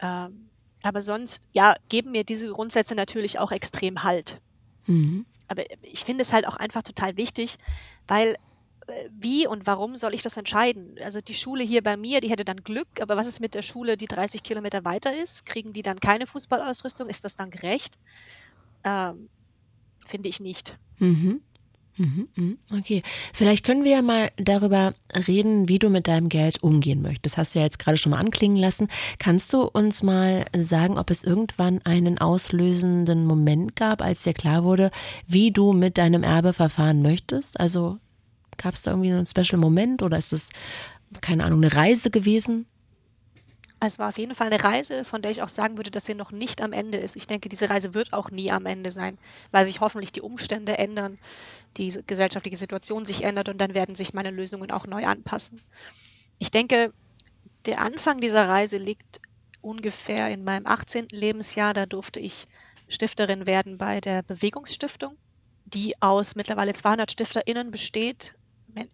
Ähm, 0.00 0.48
aber 0.82 1.02
sonst, 1.02 1.48
ja, 1.52 1.76
geben 1.88 2.12
mir 2.12 2.24
diese 2.24 2.50
Grundsätze 2.50 2.94
natürlich 2.94 3.38
auch 3.38 3.50
extrem 3.50 4.02
Halt. 4.02 4.40
Mhm. 4.86 5.26
Aber 5.48 5.64
ich 5.82 6.04
finde 6.04 6.22
es 6.22 6.32
halt 6.32 6.46
auch 6.46 6.56
einfach 6.56 6.82
total 6.82 7.16
wichtig, 7.16 7.56
weil 8.06 8.36
wie 9.10 9.46
und 9.46 9.66
warum 9.66 9.96
soll 9.96 10.14
ich 10.14 10.22
das 10.22 10.36
entscheiden? 10.36 10.96
Also 11.02 11.20
die 11.20 11.34
Schule 11.34 11.64
hier 11.64 11.82
bei 11.82 11.96
mir, 11.96 12.20
die 12.20 12.30
hätte 12.30 12.44
dann 12.44 12.64
Glück, 12.64 12.88
aber 13.00 13.16
was 13.16 13.26
ist 13.26 13.40
mit 13.40 13.54
der 13.54 13.62
Schule, 13.62 13.96
die 13.96 14.06
30 14.06 14.42
Kilometer 14.42 14.84
weiter 14.84 15.14
ist? 15.14 15.46
Kriegen 15.46 15.72
die 15.72 15.82
dann 15.82 16.00
keine 16.00 16.26
Fußballausrüstung? 16.26 17.08
Ist 17.08 17.24
das 17.24 17.36
dann 17.36 17.50
gerecht? 17.50 17.98
Ähm, 18.84 19.28
Finde 20.06 20.28
ich 20.28 20.40
nicht. 20.40 20.74
Mhm. 20.98 21.42
Mhm, 21.98 22.28
mhm. 22.36 22.58
Okay, 22.72 23.02
vielleicht 23.34 23.66
können 23.66 23.82
wir 23.82 23.90
ja 23.90 24.02
mal 24.02 24.30
darüber 24.36 24.94
reden, 25.26 25.68
wie 25.68 25.80
du 25.80 25.90
mit 25.90 26.06
deinem 26.06 26.28
Geld 26.28 26.62
umgehen 26.62 27.02
möchtest. 27.02 27.26
Das 27.26 27.38
hast 27.38 27.54
du 27.54 27.58
ja 27.58 27.64
jetzt 27.64 27.80
gerade 27.80 27.98
schon 27.98 28.10
mal 28.10 28.20
anklingen 28.20 28.56
lassen. 28.56 28.88
Kannst 29.18 29.52
du 29.52 29.62
uns 29.64 30.02
mal 30.04 30.46
sagen, 30.56 30.96
ob 30.96 31.10
es 31.10 31.24
irgendwann 31.24 31.80
einen 31.84 32.18
auslösenden 32.18 33.26
Moment 33.26 33.74
gab, 33.74 34.00
als 34.00 34.22
dir 34.22 34.32
klar 34.32 34.62
wurde, 34.62 34.90
wie 35.26 35.50
du 35.50 35.72
mit 35.72 35.98
deinem 35.98 36.22
Erbe 36.22 36.52
verfahren 36.52 37.02
möchtest? 37.02 37.58
Also 37.58 37.98
Gab 38.58 38.74
es 38.74 38.82
da 38.82 38.90
irgendwie 38.90 39.12
einen 39.12 39.26
Special 39.26 39.58
Moment 39.58 40.02
oder 40.02 40.18
ist 40.18 40.32
es, 40.32 40.50
keine 41.20 41.44
Ahnung, 41.44 41.62
eine 41.64 41.74
Reise 41.74 42.10
gewesen? 42.10 42.66
Es 43.80 44.00
war 44.00 44.08
auf 44.08 44.18
jeden 44.18 44.34
Fall 44.34 44.48
eine 44.48 44.62
Reise, 44.62 45.04
von 45.04 45.22
der 45.22 45.30
ich 45.30 45.40
auch 45.40 45.48
sagen 45.48 45.76
würde, 45.76 45.92
dass 45.92 46.04
sie 46.04 46.14
noch 46.14 46.32
nicht 46.32 46.62
am 46.62 46.72
Ende 46.72 46.98
ist. 46.98 47.14
Ich 47.14 47.28
denke, 47.28 47.48
diese 47.48 47.70
Reise 47.70 47.94
wird 47.94 48.12
auch 48.12 48.30
nie 48.30 48.50
am 48.50 48.66
Ende 48.66 48.90
sein, 48.90 49.18
weil 49.52 49.66
sich 49.66 49.80
hoffentlich 49.80 50.10
die 50.10 50.20
Umstände 50.20 50.76
ändern, 50.76 51.16
die 51.76 51.96
gesellschaftliche 52.06 52.56
Situation 52.56 53.06
sich 53.06 53.22
ändert 53.22 53.48
und 53.48 53.58
dann 53.58 53.74
werden 53.74 53.94
sich 53.94 54.14
meine 54.14 54.32
Lösungen 54.32 54.72
auch 54.72 54.86
neu 54.88 55.06
anpassen. 55.06 55.60
Ich 56.40 56.50
denke, 56.50 56.92
der 57.66 57.80
Anfang 57.80 58.20
dieser 58.20 58.48
Reise 58.48 58.78
liegt 58.78 59.20
ungefähr 59.60 60.28
in 60.30 60.42
meinem 60.42 60.66
18. 60.66 61.08
Lebensjahr. 61.12 61.72
Da 61.72 61.86
durfte 61.86 62.18
ich 62.18 62.46
Stifterin 62.88 63.46
werden 63.46 63.78
bei 63.78 64.00
der 64.00 64.22
Bewegungsstiftung, 64.22 65.16
die 65.66 66.00
aus 66.00 66.34
mittlerweile 66.34 66.72
200 66.72 67.12
StifterInnen 67.12 67.70
besteht, 67.70 68.34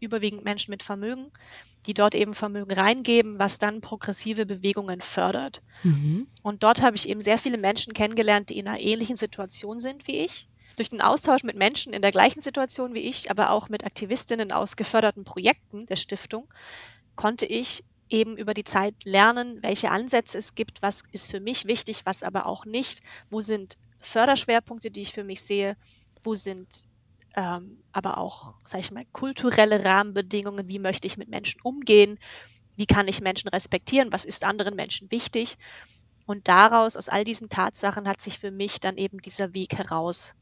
überwiegend 0.01 0.44
Menschen 0.44 0.70
mit 0.70 0.83
Vermögen, 0.83 1.31
die 1.87 1.94
dort 1.94 2.14
eben 2.14 2.35
Vermögen 2.35 2.73
reingeben, 2.73 3.38
was 3.38 3.59
dann 3.59 3.81
progressive 3.81 4.47
Bewegungen 4.47 5.01
fördert. 5.01 5.62
Mhm. 5.83 6.27
Und 6.42 6.62
dort 6.62 6.83
habe 6.83 6.97
ich 6.97 7.09
eben 7.09 7.20
sehr 7.20 7.38
viele 7.38 7.59
Menschen 7.59 7.92
kennengelernt, 7.92 8.51
die 8.51 8.59
in 8.59 8.68
einer 8.68 8.81
ähnlichen 8.81 9.16
Situation 9.16 9.81
sind 9.81 10.07
wie 10.07 10.18
ich. 10.18 10.49
Durch 10.77 10.90
den 10.90 11.01
Austausch 11.01 11.44
mit 11.44 11.57
Menschen 11.57 11.92
in 11.92 12.03
der 12.03 12.11
gleichen 12.11 12.42
Situation 12.42 12.94
wie 12.94 13.01
ich, 13.01 13.31
aber 13.31 13.51
auch 13.51 13.68
mit 13.68 13.85
Aktivistinnen 13.85 14.51
aus 14.51 14.77
geförderten 14.77 15.25
Projekten 15.25 15.87
der 15.87 15.97
Stiftung, 15.97 16.49
konnte 17.14 17.47
ich 17.47 17.85
eben 18.09 18.37
über 18.37 18.55
die 18.55 18.64
Zeit 18.64 18.94
lernen, 19.05 19.62
welche 19.62 19.90
Ansätze 19.90 20.38
es 20.38 20.55
gibt, 20.55 20.83
was 20.83 21.03
ist 21.12 21.31
für 21.31 21.40
mich 21.40 21.66
wichtig, 21.66 22.03
was 22.05 22.23
aber 22.23 22.47
auch 22.47 22.64
nicht, 22.64 23.01
wo 23.31 23.40
sind 23.40 23.77
Förderschwerpunkte, 24.01 24.90
die 24.90 25.01
ich 25.01 25.12
für 25.12 25.25
mich 25.25 25.42
sehe, 25.42 25.77
wo 26.23 26.35
sind 26.35 26.88
ähm, 27.37 27.79
aber 27.92 28.18
auch, 28.18 28.55
sage 28.64 28.83
ich 28.83 28.90
mal, 28.90 29.05
kulturelle 29.12 29.85
Rahmenbedingungen, 29.85 30.68
wie 30.68 30.79
möchte 30.79 31.07
ich 31.07 31.16
mit 31.16 31.29
Menschen 31.29 31.61
umgehen, 31.62 32.18
wie 32.77 32.87
kann 32.87 33.09
ich 33.09 33.20
Menschen 33.20 33.49
respektieren, 33.49 34.12
was 34.12 34.25
ist 34.25 34.44
anderen 34.44 34.75
Menschen 34.75 35.11
wichtig. 35.11 35.59
Und 36.27 36.49
daraus, 36.49 36.97
aus 36.97 37.09
all 37.09 37.25
diesen 37.25 37.49
Tatsachen, 37.49 38.09
hat 38.09 38.20
sich 38.20 38.38
für 38.38 38.51
mich 38.51 38.81
dann 38.81 38.97
eben 38.97 39.18
dieser 39.18 39.53
Weg 39.53 39.75
heraus 39.77 40.35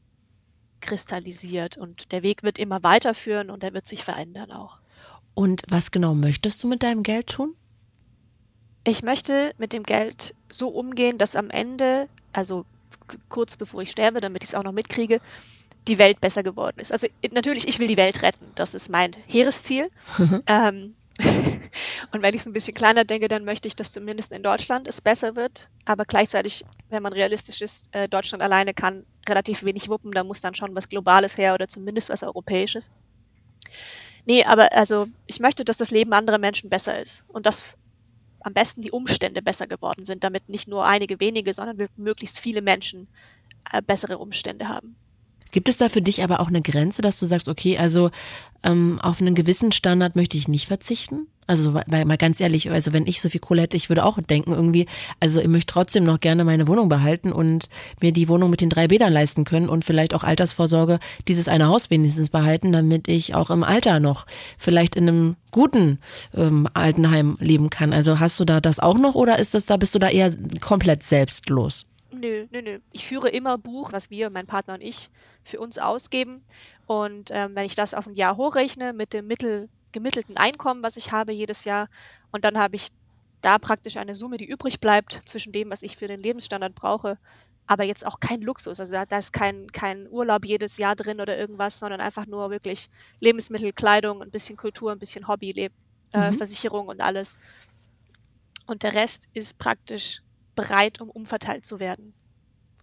kristallisiert. 0.81 1.77
Und 1.77 2.11
der 2.11 2.23
Weg 2.23 2.43
wird 2.43 2.57
immer 2.57 2.83
weiterführen 2.83 3.49
und 3.49 3.63
er 3.63 3.73
wird 3.73 3.87
sich 3.87 4.03
verändern 4.03 4.51
auch. 4.51 4.79
Und 5.33 5.63
was 5.67 5.91
genau 5.91 6.13
möchtest 6.13 6.63
du 6.63 6.67
mit 6.67 6.83
deinem 6.83 7.03
Geld 7.03 7.27
tun? 7.27 7.55
Ich 8.85 9.01
möchte 9.01 9.53
mit 9.57 9.73
dem 9.73 9.83
Geld 9.83 10.35
so 10.49 10.67
umgehen, 10.67 11.17
dass 11.17 11.35
am 11.35 11.49
Ende, 11.49 12.07
also 12.33 12.65
kurz 13.29 13.57
bevor 13.57 13.81
ich 13.81 13.91
sterbe, 13.91 14.21
damit 14.21 14.43
ich 14.43 14.49
es 14.49 14.55
auch 14.55 14.63
noch 14.63 14.73
mitkriege, 14.73 15.21
die 15.87 15.97
Welt 15.97 16.21
besser 16.21 16.43
geworden 16.43 16.79
ist. 16.79 16.91
Also 16.91 17.07
natürlich, 17.31 17.67
ich 17.67 17.79
will 17.79 17.87
die 17.87 17.97
Welt 17.97 18.21
retten. 18.21 18.51
Das 18.55 18.73
ist 18.73 18.89
mein 18.89 19.15
Heeresziel. 19.27 19.89
Mhm. 20.17 20.43
Ähm, 20.47 20.95
und 22.11 22.21
wenn 22.21 22.33
ich 22.33 22.41
es 22.41 22.47
ein 22.47 22.53
bisschen 22.53 22.73
kleiner 22.73 23.05
denke, 23.05 23.27
dann 23.27 23.45
möchte 23.45 23.67
ich, 23.67 23.75
dass 23.75 23.91
zumindest 23.91 24.31
in 24.31 24.43
Deutschland 24.43 24.87
es 24.87 25.01
besser 25.01 25.35
wird. 25.35 25.69
Aber 25.85 26.05
gleichzeitig, 26.05 26.65
wenn 26.89 27.03
man 27.03 27.13
realistisch 27.13 27.61
ist, 27.61 27.93
äh, 27.93 28.07
Deutschland 28.07 28.41
alleine 28.41 28.73
kann 28.73 29.05
relativ 29.27 29.63
wenig 29.63 29.89
wuppen. 29.89 30.11
Da 30.11 30.23
muss 30.23 30.41
dann 30.41 30.55
schon 30.55 30.75
was 30.75 30.89
Globales 30.89 31.37
her 31.37 31.53
oder 31.53 31.67
zumindest 31.67 32.09
was 32.09 32.23
Europäisches. 32.23 32.89
Nee, 34.25 34.43
aber 34.45 34.71
also 34.71 35.07
ich 35.27 35.39
möchte, 35.39 35.65
dass 35.65 35.77
das 35.77 35.91
Leben 35.91 36.13
anderer 36.13 36.37
Menschen 36.37 36.69
besser 36.69 36.99
ist. 36.99 37.25
Und 37.27 37.45
dass 37.45 37.65
am 38.39 38.53
besten 38.53 38.81
die 38.81 38.91
Umstände 38.91 39.41
besser 39.41 39.67
geworden 39.67 40.05
sind, 40.05 40.23
damit 40.23 40.49
nicht 40.49 40.67
nur 40.67 40.85
einige 40.85 41.19
wenige, 41.19 41.53
sondern 41.53 41.87
möglichst 41.95 42.39
viele 42.39 42.61
Menschen 42.61 43.07
äh, 43.71 43.81
bessere 43.81 44.17
Umstände 44.17 44.67
haben. 44.67 44.95
Gibt 45.53 45.69
es 45.69 45.77
da 45.77 45.87
für 45.87 46.01
dich 46.01 46.23
aber 46.23 46.41
auch 46.41 46.47
eine 46.47 46.61
Grenze, 46.61 47.01
dass 47.01 47.19
du 47.19 47.25
sagst, 47.27 47.47
okay, 47.47 47.77
also 47.77 48.09
ähm, 48.63 48.99
auf 49.01 49.21
einen 49.21 49.35
gewissen 49.35 49.71
Standard 49.71 50.15
möchte 50.15 50.35
ich 50.35 50.47
nicht 50.47 50.67
verzichten? 50.67 51.27
Also, 51.45 51.73
weil 51.73 52.05
mal 52.05 52.17
ganz 52.17 52.39
ehrlich, 52.39 52.71
also 52.71 52.93
wenn 52.93 53.05
ich 53.05 53.21
so 53.21 53.29
viel 53.29 53.41
Kohle 53.41 53.63
hätte, 53.63 53.77
ich 53.77 53.89
würde 53.89 54.05
auch 54.05 54.17
denken 54.21 54.53
irgendwie, 54.53 54.87
also 55.19 55.41
ich 55.41 55.47
möchte 55.47 55.73
trotzdem 55.73 56.05
noch 56.05 56.19
gerne 56.19 56.43
meine 56.43 56.67
Wohnung 56.67 56.89
behalten 56.89 57.31
und 57.31 57.67
mir 58.01 58.13
die 58.13 58.29
Wohnung 58.29 58.49
mit 58.49 58.61
den 58.61 58.69
drei 58.69 58.87
Bädern 58.87 59.13
leisten 59.13 59.43
können 59.43 59.69
und 59.69 59.85
vielleicht 59.85 60.15
auch 60.15 60.23
Altersvorsorge 60.23 60.99
dieses 61.27 61.47
eine 61.47 61.67
Haus 61.67 61.89
wenigstens 61.89 62.29
behalten, 62.29 62.71
damit 62.71 63.07
ich 63.07 63.35
auch 63.35 63.51
im 63.51 63.63
Alter 63.63 63.99
noch 63.99 64.25
vielleicht 64.57 64.95
in 64.95 65.07
einem 65.07 65.35
guten 65.51 65.99
ähm, 66.33 66.67
Altenheim 66.73 67.37
leben 67.39 67.69
kann. 67.69 67.93
Also 67.93 68.19
hast 68.19 68.39
du 68.39 68.45
da 68.45 68.59
das 68.59 68.79
auch 68.79 68.97
noch 68.97 69.13
oder 69.13 69.37
ist 69.37 69.53
das 69.53 69.65
da, 69.65 69.77
bist 69.77 69.93
du 69.93 69.99
da 69.99 70.09
eher 70.09 70.33
komplett 70.61 71.03
selbstlos? 71.03 71.85
Nö, 72.13 72.47
nö, 72.51 72.61
nö. 72.61 72.79
Ich 72.91 73.07
führe 73.07 73.29
immer 73.29 73.57
Buch, 73.57 73.91
was 73.91 74.09
wir, 74.09 74.29
mein 74.29 74.45
Partner 74.45 74.75
und 74.75 74.81
ich, 74.81 75.09
für 75.43 75.59
uns 75.59 75.77
ausgeben. 75.79 76.43
Und 76.85 77.29
ähm, 77.31 77.55
wenn 77.55 77.65
ich 77.65 77.75
das 77.75 77.93
auf 77.93 78.07
ein 78.07 78.15
Jahr 78.15 78.37
hochrechne 78.37 78.93
mit 78.93 79.13
dem 79.13 79.27
Mittel, 79.27 79.69
gemittelten 79.91 80.37
Einkommen, 80.37 80.83
was 80.83 80.97
ich 80.97 81.11
habe 81.11 81.31
jedes 81.31 81.65
Jahr, 81.65 81.89
und 82.31 82.45
dann 82.45 82.57
habe 82.57 82.75
ich 82.75 82.89
da 83.41 83.57
praktisch 83.57 83.97
eine 83.97 84.15
Summe, 84.15 84.37
die 84.37 84.45
übrig 84.45 84.79
bleibt 84.79 85.21
zwischen 85.25 85.51
dem, 85.51 85.69
was 85.69 85.81
ich 85.81 85.97
für 85.97 86.07
den 86.07 86.21
Lebensstandard 86.21 86.75
brauche, 86.75 87.17
aber 87.67 87.83
jetzt 87.83 88.05
auch 88.05 88.19
kein 88.19 88.41
Luxus. 88.41 88.79
Also 88.79 88.93
da, 88.93 89.05
da 89.05 89.17
ist 89.17 89.33
kein, 89.33 89.71
kein 89.71 90.07
Urlaub 90.09 90.45
jedes 90.45 90.77
Jahr 90.77 90.95
drin 90.95 91.21
oder 91.21 91.37
irgendwas, 91.37 91.79
sondern 91.79 92.01
einfach 92.01 92.25
nur 92.25 92.49
wirklich 92.49 92.89
Lebensmittel, 93.19 93.73
Kleidung, 93.73 94.21
ein 94.21 94.31
bisschen 94.31 94.57
Kultur, 94.57 94.91
ein 94.91 94.99
bisschen 94.99 95.27
Hobby, 95.27 95.51
Leb 95.51 95.73
äh, 96.13 96.31
mhm. 96.31 96.37
Versicherung 96.37 96.87
und 96.87 97.01
alles. 97.01 97.37
Und 98.65 98.83
der 98.83 98.93
Rest 98.93 99.27
ist 99.33 99.57
praktisch 99.57 100.21
bereit, 100.55 101.01
um 101.01 101.09
umverteilt 101.09 101.65
zu 101.65 101.79
werden 101.79 102.13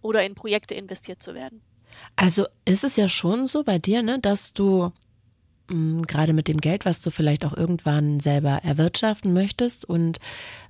oder 0.01 0.25
in 0.25 0.35
Projekte 0.35 0.75
investiert 0.75 1.21
zu 1.21 1.33
werden. 1.33 1.61
Also 2.15 2.45
ist 2.65 2.83
es 2.83 2.95
ja 2.95 3.07
schon 3.07 3.47
so 3.47 3.63
bei 3.63 3.77
dir, 3.77 4.01
ne, 4.01 4.19
dass 4.19 4.53
du 4.53 4.91
mm, 5.67 6.03
gerade 6.03 6.33
mit 6.33 6.47
dem 6.47 6.59
Geld, 6.59 6.85
was 6.85 7.01
du 7.01 7.11
vielleicht 7.11 7.45
auch 7.45 7.55
irgendwann 7.55 8.19
selber 8.19 8.61
erwirtschaften 8.63 9.33
möchtest 9.33 9.85
und 9.85 10.19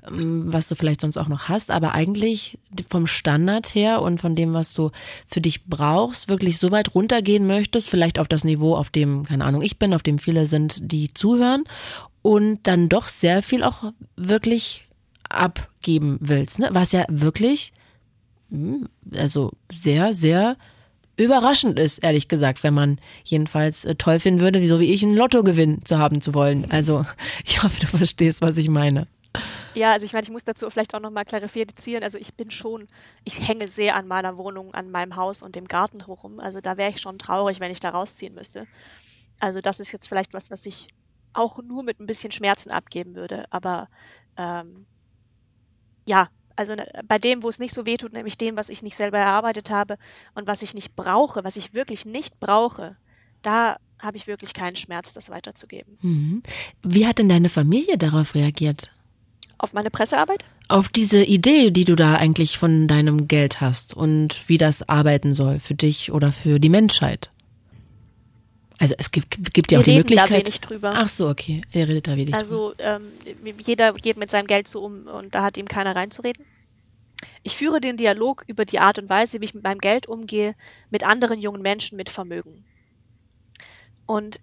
mh, 0.10 0.12
mm, 0.12 0.54
was 0.54 0.68
du 0.68 0.76
vielleicht 0.76 1.02
sonst 1.02 1.18
auch 1.18 1.28
noch 1.28 1.48
hast, 1.48 1.72
aber 1.72 1.94
eigentlich 1.94 2.60
vom 2.90 3.08
Standard 3.08 3.74
her 3.76 4.02
und 4.02 4.20
von 4.20 4.36
dem, 4.36 4.54
was 4.54 4.74
du 4.74 4.92
für 5.28 5.42
dich 5.42 5.66
brauchst, 5.66 6.28
wirklich 6.28 6.58
so 6.58 6.72
weit 6.72 6.96
runtergehen 6.96 7.48
möchtest, 7.48 7.90
vielleicht 7.90 8.20
auf 8.20 8.28
das 8.28 8.44
Niveau, 8.44 8.76
auf 8.76 8.90
dem, 8.90 9.26
keine 9.26 9.46
Ahnung, 9.46 9.62
ich 9.62 9.80
bin, 9.80 9.94
auf 9.94 10.04
dem 10.04 10.18
viele 10.18 10.46
sind, 10.46 10.92
die 10.92 11.14
zuhören 11.14 11.64
und 12.22 12.68
dann 12.68 12.90
doch 12.90 13.10
sehr 13.10 13.42
viel 13.42 13.64
auch 13.64 13.94
wirklich 14.16 14.88
abgeben 15.34 16.18
willst, 16.22 16.60
ne? 16.60 16.70
Was 16.72 16.92
ja 16.92 17.06
wirklich, 17.10 17.74
hm, 18.50 18.88
also 19.16 19.52
sehr, 19.74 20.14
sehr 20.14 20.58
überraschend 21.18 21.78
ist, 21.78 22.00
ehrlich 22.00 22.28
gesagt, 22.28 22.64
wenn 22.64 22.74
man 22.74 23.00
jedenfalls 23.24 23.86
äh, 23.86 23.96
toll 23.96 24.20
finden 24.20 24.42
würde, 24.42 24.66
so 24.68 24.80
wie 24.80 24.94
ich 24.94 25.04
einen 25.04 25.16
Lottogewinn 25.16 25.86
zu 25.86 25.98
haben 25.98 26.22
zu 26.22 26.34
wollen. 26.34 26.70
Also 26.72 27.06
ich 27.46 27.64
hoffe, 27.64 27.80
du 27.80 27.88
verstehst, 27.88 28.42
was 28.42 28.58
ich 28.58 28.70
meine. 28.70 29.08
Ja, 29.74 29.94
also 29.94 30.06
ich 30.06 30.12
meine, 30.12 30.24
ich 30.24 30.32
muss 30.32 30.44
dazu 30.44 30.70
vielleicht 30.70 30.94
auch 30.94 31.00
nochmal 31.00 31.24
klarifizieren. 31.24 32.04
Also 32.04 32.18
ich 32.18 32.34
bin 32.34 32.52
schon, 32.52 32.88
ich 33.24 33.48
hänge 33.48 33.68
sehr 33.68 33.96
an 33.96 34.08
meiner 34.08 34.38
Wohnung, 34.38 34.74
an 34.74 34.92
meinem 34.92 35.16
Haus 35.16 35.42
und 35.42 35.56
dem 35.56 35.68
Garten 35.68 36.06
herum. 36.06 36.40
Also 36.40 36.60
da 36.60 36.76
wäre 36.76 36.90
ich 36.90 37.00
schon 37.00 37.18
traurig, 37.18 37.60
wenn 37.60 37.72
ich 37.72 37.80
da 37.80 37.90
rausziehen 37.90 38.34
müsste. 38.34 38.68
Also 39.40 39.62
das 39.62 39.80
ist 39.80 39.92
jetzt 39.92 40.08
vielleicht 40.08 40.34
was, 40.34 40.52
was 40.52 40.66
ich 40.66 40.90
auch 41.34 41.60
nur 41.64 41.84
mit 41.84 42.00
ein 42.02 42.06
bisschen 42.06 42.32
Schmerzen 42.32 42.70
abgeben 42.70 43.16
würde. 43.16 43.46
Aber 43.50 43.88
ähm, 44.38 44.86
ja, 46.06 46.30
also 46.56 46.76
ne, 46.76 46.88
bei 47.08 47.18
dem, 47.18 47.44
wo 47.44 47.50
es 47.50 47.60
nicht 47.60 47.74
so 47.74 47.86
weh 47.86 47.98
tut, 47.98 48.14
nämlich 48.14 48.38
dem, 48.38 48.56
was 48.56 48.70
ich 48.70 48.84
nicht 48.84 48.96
selber 48.96 49.18
erarbeitet 49.18 49.70
habe 49.70 49.98
und 50.36 50.48
was 50.48 50.62
ich 50.62 50.74
nicht 50.74 50.96
brauche, 50.96 51.44
was 51.44 51.56
ich 51.56 51.74
wirklich 51.74 52.06
nicht 52.06 52.40
brauche, 52.40 52.96
da 53.42 53.78
habe 54.00 54.18
ich 54.18 54.28
wirklich 54.28 54.54
keinen 54.54 54.76
Schmerz, 54.76 55.14
das 55.14 55.30
weiterzugeben. 55.30 55.98
Mhm. 56.02 56.44
Wie 56.84 57.08
hat 57.08 57.20
denn 57.20 57.30
deine 57.30 57.50
Familie 57.50 57.98
darauf 57.98 58.36
reagiert? 58.36 58.92
Auf 59.58 59.74
meine 59.74 59.92
Pressearbeit? 59.92 60.44
Auf 60.70 60.90
diese 60.90 61.24
Idee, 61.24 61.70
die 61.72 61.86
du 61.86 61.96
da 61.96 62.16
eigentlich 62.16 62.58
von 62.58 62.88
deinem 62.88 63.28
Geld 63.28 63.62
hast 63.62 63.94
und 63.94 64.48
wie 64.48 64.58
das 64.58 64.88
arbeiten 64.90 65.34
soll 65.36 65.60
für 65.60 65.76
dich 65.76 66.12
oder 66.12 66.32
für 66.32 66.60
die 66.60 66.70
Menschheit. 66.70 67.30
Also 68.82 68.96
es 68.98 69.12
gibt, 69.12 69.54
gibt 69.54 69.72
ja 69.72 69.80
auch 69.80 69.84
die 69.84 69.96
Möglichkeit. 69.96 70.32
Da 70.32 70.36
wenig 70.36 70.60
drüber. 70.60 70.92
Ach 70.96 71.08
so, 71.08 71.30
okay. 71.30 71.62
Er 71.72 71.88
redet 71.88 72.08
da 72.08 72.16
wenig 72.16 72.34
also, 72.34 72.72
drüber. 72.72 72.84
Also 72.84 73.06
ähm, 73.46 73.56
jeder 73.60 73.94
geht 73.94 74.18
mit 74.18 74.32
seinem 74.32 74.48
Geld 74.48 74.68
so 74.68 74.84
um 74.84 75.06
und 75.06 75.36
da 75.36 75.44
hat 75.44 75.56
ihm 75.56 75.68
keiner 75.68 75.96
reinzureden. 75.96 76.44
Ich 77.44 77.56
führe 77.56 77.80
den 77.80 77.96
Dialog 77.96 78.44
über 78.48 78.66
die 78.66 78.80
Art 78.80 78.98
und 78.98 79.08
Weise, 79.08 79.40
wie 79.40 79.46
ich 79.46 79.54
mit 79.54 79.64
meinem 79.64 79.78
Geld 79.78 80.08
umgehe, 80.08 80.56
mit 80.90 81.04
anderen 81.04 81.40
jungen 81.40 81.62
Menschen 81.62 81.96
mit 81.96 82.10
Vermögen. 82.10 82.66
Und 84.08 84.40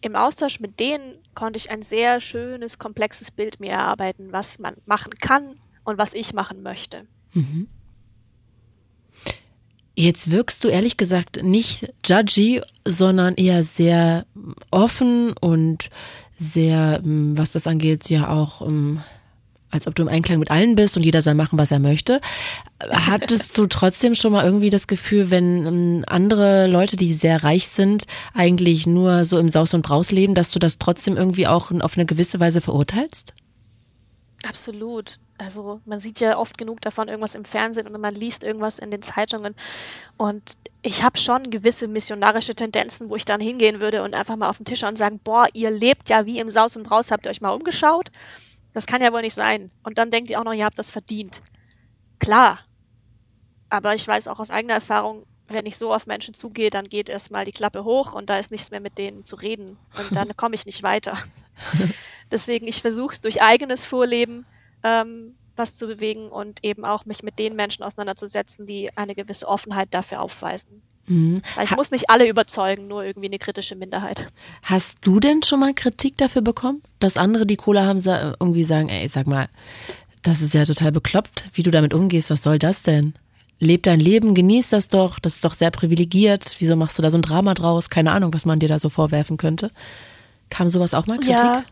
im 0.00 0.16
Austausch 0.16 0.58
mit 0.58 0.80
denen 0.80 1.18
konnte 1.34 1.58
ich 1.58 1.70
ein 1.70 1.82
sehr 1.82 2.20
schönes, 2.22 2.78
komplexes 2.78 3.30
Bild 3.30 3.60
mir 3.60 3.72
erarbeiten, 3.72 4.32
was 4.32 4.58
man 4.58 4.74
machen 4.86 5.12
kann 5.20 5.60
und 5.84 5.98
was 5.98 6.14
ich 6.14 6.32
machen 6.32 6.62
möchte. 6.62 7.06
Mhm. 7.34 7.68
Jetzt 9.94 10.30
wirkst 10.30 10.64
du 10.64 10.68
ehrlich 10.68 10.96
gesagt 10.96 11.42
nicht 11.42 11.92
judgy, 12.04 12.62
sondern 12.86 13.34
eher 13.34 13.62
sehr 13.62 14.24
offen 14.70 15.34
und 15.38 15.90
sehr, 16.38 17.00
hm, 17.02 17.36
was 17.36 17.52
das 17.52 17.66
angeht, 17.66 18.08
ja 18.08 18.30
auch, 18.30 18.62
hm, 18.62 19.02
als 19.70 19.86
ob 19.86 19.94
du 19.94 20.02
im 20.02 20.08
Einklang 20.08 20.38
mit 20.38 20.50
allen 20.50 20.74
bist 20.74 20.96
und 20.96 21.02
jeder 21.02 21.22
soll 21.22 21.34
machen, 21.34 21.58
was 21.58 21.70
er 21.70 21.78
möchte. 21.78 22.20
Hattest 22.90 23.56
du 23.56 23.66
trotzdem 23.66 24.14
schon 24.14 24.32
mal 24.32 24.44
irgendwie 24.44 24.70
das 24.70 24.86
Gefühl, 24.86 25.30
wenn 25.30 25.66
hm, 25.66 26.04
andere 26.06 26.66
Leute, 26.68 26.96
die 26.96 27.12
sehr 27.12 27.44
reich 27.44 27.68
sind, 27.68 28.04
eigentlich 28.34 28.86
nur 28.86 29.26
so 29.26 29.38
im 29.38 29.50
Saus 29.50 29.74
und 29.74 29.82
Braus 29.82 30.10
leben, 30.10 30.34
dass 30.34 30.52
du 30.52 30.58
das 30.58 30.78
trotzdem 30.78 31.16
irgendwie 31.16 31.46
auch 31.46 31.70
auf 31.70 31.96
eine 31.96 32.06
gewisse 32.06 32.40
Weise 32.40 32.62
verurteilst? 32.62 33.34
Absolut. 34.42 35.18
Also 35.42 35.80
man 35.84 35.98
sieht 35.98 36.20
ja 36.20 36.38
oft 36.38 36.56
genug 36.56 36.80
davon 36.80 37.08
irgendwas 37.08 37.34
im 37.34 37.44
Fernsehen 37.44 37.88
und 37.88 38.00
man 38.00 38.14
liest 38.14 38.44
irgendwas 38.44 38.78
in 38.78 38.92
den 38.92 39.02
Zeitungen. 39.02 39.56
Und 40.16 40.56
ich 40.82 41.02
habe 41.02 41.18
schon 41.18 41.50
gewisse 41.50 41.88
missionarische 41.88 42.54
Tendenzen, 42.54 43.10
wo 43.10 43.16
ich 43.16 43.24
dann 43.24 43.40
hingehen 43.40 43.80
würde 43.80 44.04
und 44.04 44.14
einfach 44.14 44.36
mal 44.36 44.48
auf 44.48 44.58
den 44.58 44.66
Tisch 44.66 44.84
und 44.84 44.96
sagen, 44.96 45.18
boah, 45.22 45.48
ihr 45.52 45.70
lebt 45.70 46.08
ja 46.10 46.26
wie 46.26 46.38
im 46.38 46.48
Saus 46.48 46.76
und 46.76 46.84
Braus, 46.84 47.10
habt 47.10 47.26
ihr 47.26 47.30
euch 47.30 47.40
mal 47.40 47.50
umgeschaut? 47.50 48.12
Das 48.72 48.86
kann 48.86 49.02
ja 49.02 49.12
wohl 49.12 49.22
nicht 49.22 49.34
sein. 49.34 49.70
Und 49.82 49.98
dann 49.98 50.12
denkt 50.12 50.30
ihr 50.30 50.38
auch 50.38 50.44
noch, 50.44 50.52
ihr 50.52 50.64
habt 50.64 50.78
das 50.78 50.92
verdient. 50.92 51.42
Klar. 52.20 52.60
Aber 53.68 53.94
ich 53.96 54.06
weiß 54.06 54.28
auch 54.28 54.38
aus 54.38 54.50
eigener 54.50 54.74
Erfahrung, 54.74 55.26
wenn 55.48 55.66
ich 55.66 55.76
so 55.76 55.92
auf 55.92 56.06
Menschen 56.06 56.34
zugehe, 56.34 56.70
dann 56.70 56.88
geht 56.88 57.08
erstmal 57.08 57.44
die 57.44 57.52
Klappe 57.52 57.84
hoch 57.84 58.12
und 58.12 58.30
da 58.30 58.38
ist 58.38 58.52
nichts 58.52 58.70
mehr 58.70 58.80
mit 58.80 58.96
denen 58.96 59.24
zu 59.24 59.34
reden. 59.34 59.76
Und 59.98 60.14
dann 60.14 60.36
komme 60.36 60.54
ich 60.54 60.66
nicht 60.66 60.84
weiter. 60.84 61.18
Deswegen, 62.30 62.68
ich 62.68 62.80
versuche 62.80 63.14
es 63.14 63.20
durch 63.20 63.42
eigenes 63.42 63.84
Vorleben 63.84 64.46
ähm, 64.82 65.34
was 65.56 65.76
zu 65.76 65.86
bewegen 65.86 66.28
und 66.28 66.64
eben 66.64 66.84
auch 66.84 67.04
mich 67.04 67.22
mit 67.22 67.38
den 67.38 67.56
Menschen 67.56 67.82
auseinanderzusetzen, 67.82 68.66
die 68.66 68.96
eine 68.96 69.14
gewisse 69.14 69.48
Offenheit 69.48 69.88
dafür 69.92 70.20
aufweisen. 70.20 70.82
Mhm. 71.06 71.42
Weil 71.56 71.64
ich 71.64 71.70
ha 71.72 71.76
muss 71.76 71.90
nicht 71.90 72.10
alle 72.10 72.28
überzeugen, 72.28 72.88
nur 72.88 73.04
irgendwie 73.04 73.28
eine 73.28 73.38
kritische 73.38 73.76
Minderheit. 73.76 74.26
Hast 74.62 74.98
du 75.06 75.20
denn 75.20 75.42
schon 75.42 75.60
mal 75.60 75.74
Kritik 75.74 76.16
dafür 76.16 76.42
bekommen, 76.42 76.82
dass 77.00 77.16
andere, 77.16 77.46
die 77.46 77.56
Cola 77.56 77.84
haben, 77.84 77.98
irgendwie 78.04 78.64
sagen, 78.64 78.88
ey, 78.88 79.08
sag 79.08 79.26
mal, 79.26 79.48
das 80.22 80.40
ist 80.40 80.54
ja 80.54 80.64
total 80.64 80.92
bekloppt, 80.92 81.44
wie 81.54 81.62
du 81.62 81.70
damit 81.70 81.92
umgehst, 81.92 82.30
was 82.30 82.42
soll 82.42 82.58
das 82.58 82.82
denn? 82.82 83.14
Leb 83.58 83.84
dein 83.84 84.00
Leben, 84.00 84.34
genieß 84.34 84.70
das 84.70 84.88
doch, 84.88 85.18
das 85.18 85.36
ist 85.36 85.44
doch 85.44 85.54
sehr 85.54 85.70
privilegiert. 85.70 86.56
Wieso 86.58 86.74
machst 86.74 86.98
du 86.98 87.02
da 87.02 87.10
so 87.10 87.18
ein 87.18 87.22
Drama 87.22 87.54
draus? 87.54 87.90
Keine 87.90 88.10
Ahnung, 88.10 88.34
was 88.34 88.44
man 88.44 88.58
dir 88.58 88.68
da 88.68 88.78
so 88.78 88.88
vorwerfen 88.88 89.36
könnte. 89.36 89.70
Kam 90.50 90.68
sowas 90.68 90.94
auch 90.94 91.06
mal 91.06 91.18
Kritik? 91.18 91.38
Ja, 91.38 91.64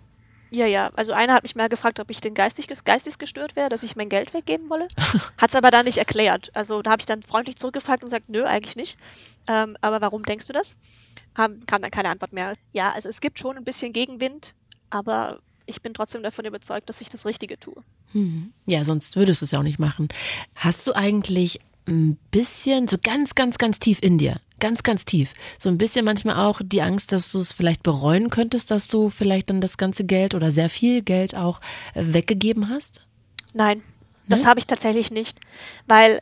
ja, 0.51 0.67
ja. 0.67 0.91
Also 0.97 1.13
einer 1.13 1.35
hat 1.35 1.43
mich 1.45 1.55
mal 1.55 1.69
gefragt, 1.69 2.01
ob 2.01 2.11
ich 2.11 2.21
denn 2.21 2.35
geistig, 2.35 2.67
geistig 2.85 3.19
gestört 3.19 3.57
wäre, 3.57 3.69
dass 3.69 3.83
ich 3.83 3.97
mein 3.97 4.09
Geld 4.09 4.35
weggeben 4.35 4.69
wolle. 4.69 4.89
Hat 5.39 5.51
es 5.51 5.55
aber 5.55 5.71
da 5.71 5.83
nicht 5.83 5.99
erklärt. 5.99 6.51
Also 6.55 6.83
da 6.83 6.91
habe 6.91 7.01
ich 7.01 7.07
dann 7.07 7.23
freundlich 7.23 7.57
zurückgefragt 7.57 8.03
und 8.03 8.09
gesagt, 8.09 8.29
nö, 8.29 8.45
eigentlich 8.45 8.77
nicht. 8.77 8.99
Ähm, 9.47 9.77
aber 9.81 10.01
warum 10.01 10.25
denkst 10.25 10.47
du 10.47 10.53
das? 10.53 10.77
Haben, 11.37 11.65
kam 11.67 11.81
dann 11.81 11.91
keine 11.91 12.09
Antwort 12.09 12.33
mehr. 12.33 12.55
Ja, 12.73 12.93
also 12.93 13.09
es 13.09 13.21
gibt 13.21 13.39
schon 13.39 13.57
ein 13.57 13.65
bisschen 13.65 13.93
Gegenwind, 13.93 14.55
aber 14.91 15.39
ich 15.67 15.83
bin 15.83 15.95
trotzdem 15.95 16.23
davon 16.23 16.45
überzeugt, 16.45 16.89
dass 16.89 17.01
ich 17.01 17.09
das 17.09 17.25
Richtige 17.27 17.59
tue. 17.59 17.83
Hm. 18.13 18.53
Ja, 18.67 18.85
sonst 18.85 19.17
würdest 19.17 19.41
du 19.41 19.45
es 19.45 19.53
ja 19.53 19.61
auch 19.61 19.65
nicht 19.65 19.79
machen. 19.79 20.09
Hast 20.57 20.87
du 20.87 20.95
eigentlich 20.95 21.61
ein 21.87 22.17
bisschen, 22.31 22.89
so 22.89 22.97
ganz, 23.03 23.35
ganz, 23.35 23.59
ganz 23.59 23.79
tief 23.79 23.99
in 24.03 24.19
dir, 24.19 24.41
ganz, 24.61 24.83
ganz 24.83 25.05
tief, 25.05 25.35
so 25.59 25.69
ein 25.69 25.79
bisschen 25.79 26.05
manchmal 26.05 26.37
auch 26.37 26.61
die 26.65 26.83
Angst, 26.83 27.13
dass 27.13 27.33
du 27.33 27.41
es 27.41 27.53
vielleicht 27.53 27.83
bereuen 27.83 28.31
könntest, 28.31 28.71
dass 28.71 28.89
du 28.89 29.11
vielleicht 29.11 29.51
dann 29.51 29.61
das 29.61 29.79
ganze 29.79 30.05
Geld 30.05 30.35
oder 30.35 30.51
sehr 30.51 30.71
viel 30.71 31.03
Geld 31.03 31.35
auch 31.35 31.61
äh, 31.95 32.03
weggegeben 32.07 32.69
hast? 32.69 33.03
Nein, 33.53 33.83
das 34.29 34.47
habe 34.47 34.61
ich 34.61 34.67
tatsächlich 34.67 35.11
nicht, 35.11 35.41
weil 35.89 36.21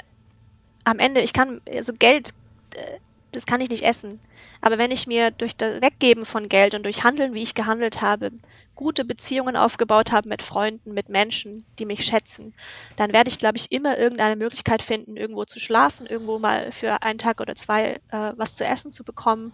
am 0.85 0.99
Ende, 0.99 1.21
ich 1.21 1.35
kann, 1.35 1.61
also 1.71 1.93
Geld, 1.93 2.31
äh, 2.75 2.99
das 3.33 3.45
kann 3.45 3.61
ich 3.61 3.69
nicht 3.69 3.83
essen. 3.83 4.21
Aber 4.61 4.79
wenn 4.79 4.91
ich 4.91 5.07
mir 5.07 5.31
durch 5.31 5.57
das 5.57 5.81
Weggeben 5.81 6.25
von 6.25 6.49
Geld 6.49 6.75
und 6.75 6.85
durch 6.85 7.05
Handeln, 7.05 7.35
wie 7.35 7.43
ich 7.43 7.55
gehandelt 7.55 8.01
habe, 8.01 8.33
gute 8.75 9.05
Beziehungen 9.05 9.57
aufgebaut 9.57 10.13
habe 10.13 10.29
mit 10.29 10.41
Freunden, 10.41 10.95
mit 10.95 11.09
Menschen, 11.09 11.65
die 11.79 11.85
mich 11.85 12.05
schätzen, 12.05 12.55
dann 12.97 13.13
werde 13.13 13.29
ich, 13.29 13.39
glaube 13.39 13.57
ich, 13.57 13.73
immer 13.73 13.99
irgendeine 13.99 14.37
Möglichkeit 14.37 14.83
finden, 14.83 15.17
irgendwo 15.17 15.45
zu 15.45 15.59
schlafen, 15.59 16.07
irgendwo 16.07 16.39
mal 16.39 16.71
für 16.71 17.03
einen 17.03 17.19
Tag 17.19 17.41
oder 17.41 17.57
zwei 17.57 18.01
äh, 18.11 18.33
was 18.37 18.55
zu 18.55 18.65
essen 18.65 18.93
zu 18.93 19.03
bekommen 19.03 19.53